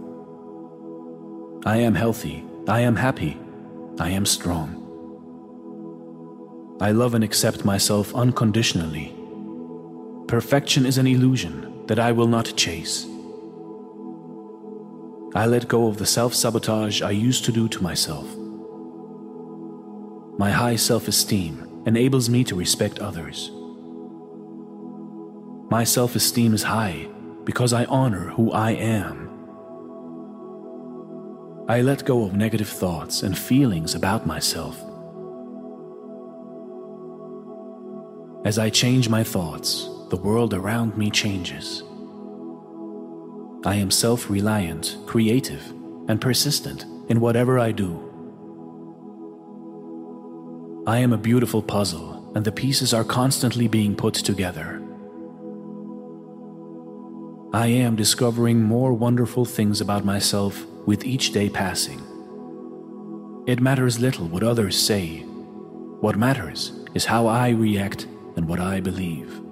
I 1.64 1.76
am 1.76 1.94
healthy. 1.94 2.44
I 2.66 2.80
am 2.80 2.96
happy. 2.96 3.38
I 4.00 4.10
am 4.10 4.26
strong. 4.26 4.76
I 6.80 6.90
love 6.90 7.14
and 7.14 7.22
accept 7.22 7.64
myself 7.64 8.12
unconditionally. 8.16 9.14
Perfection 10.26 10.86
is 10.86 10.98
an 10.98 11.06
illusion 11.06 11.86
that 11.86 12.00
I 12.00 12.10
will 12.10 12.26
not 12.26 12.56
chase. 12.56 13.06
I 15.36 15.46
let 15.46 15.68
go 15.68 15.86
of 15.86 15.98
the 15.98 16.06
self 16.06 16.34
sabotage 16.34 17.00
I 17.00 17.12
used 17.12 17.44
to 17.44 17.52
do 17.52 17.68
to 17.68 17.80
myself. 17.80 18.39
My 20.38 20.50
high 20.50 20.76
self 20.76 21.08
esteem 21.08 21.82
enables 21.86 22.28
me 22.28 22.44
to 22.44 22.54
respect 22.54 22.98
others. 22.98 23.50
My 25.70 25.84
self 25.84 26.16
esteem 26.16 26.54
is 26.54 26.64
high 26.64 27.08
because 27.44 27.72
I 27.72 27.84
honor 27.84 28.30
who 28.30 28.50
I 28.52 28.72
am. 28.72 29.28
I 31.68 31.82
let 31.82 32.04
go 32.04 32.24
of 32.24 32.34
negative 32.34 32.68
thoughts 32.68 33.22
and 33.22 33.38
feelings 33.38 33.94
about 33.94 34.26
myself. 34.26 34.82
As 38.44 38.58
I 38.58 38.70
change 38.70 39.08
my 39.08 39.22
thoughts, 39.22 39.88
the 40.08 40.16
world 40.16 40.54
around 40.54 40.96
me 40.96 41.10
changes. 41.10 41.84
I 43.64 43.76
am 43.76 43.90
self 43.90 44.28
reliant, 44.28 44.96
creative, 45.06 45.62
and 46.08 46.20
persistent 46.20 46.86
in 47.08 47.20
whatever 47.20 47.60
I 47.60 47.70
do. 47.70 48.09
I 50.86 50.98
am 50.98 51.12
a 51.12 51.18
beautiful 51.18 51.62
puzzle, 51.62 52.32
and 52.34 52.42
the 52.42 52.52
pieces 52.52 52.94
are 52.94 53.04
constantly 53.04 53.68
being 53.68 53.94
put 53.94 54.14
together. 54.14 54.82
I 57.52 57.66
am 57.66 57.96
discovering 57.96 58.62
more 58.62 58.94
wonderful 58.94 59.44
things 59.44 59.82
about 59.82 60.06
myself 60.06 60.64
with 60.86 61.04
each 61.04 61.32
day 61.32 61.50
passing. 61.50 62.00
It 63.46 63.60
matters 63.60 64.00
little 64.00 64.26
what 64.26 64.42
others 64.42 64.78
say. 64.78 65.18
What 66.00 66.16
matters 66.16 66.72
is 66.94 67.04
how 67.04 67.26
I 67.26 67.50
react 67.50 68.06
and 68.36 68.48
what 68.48 68.60
I 68.60 68.80
believe. 68.80 69.42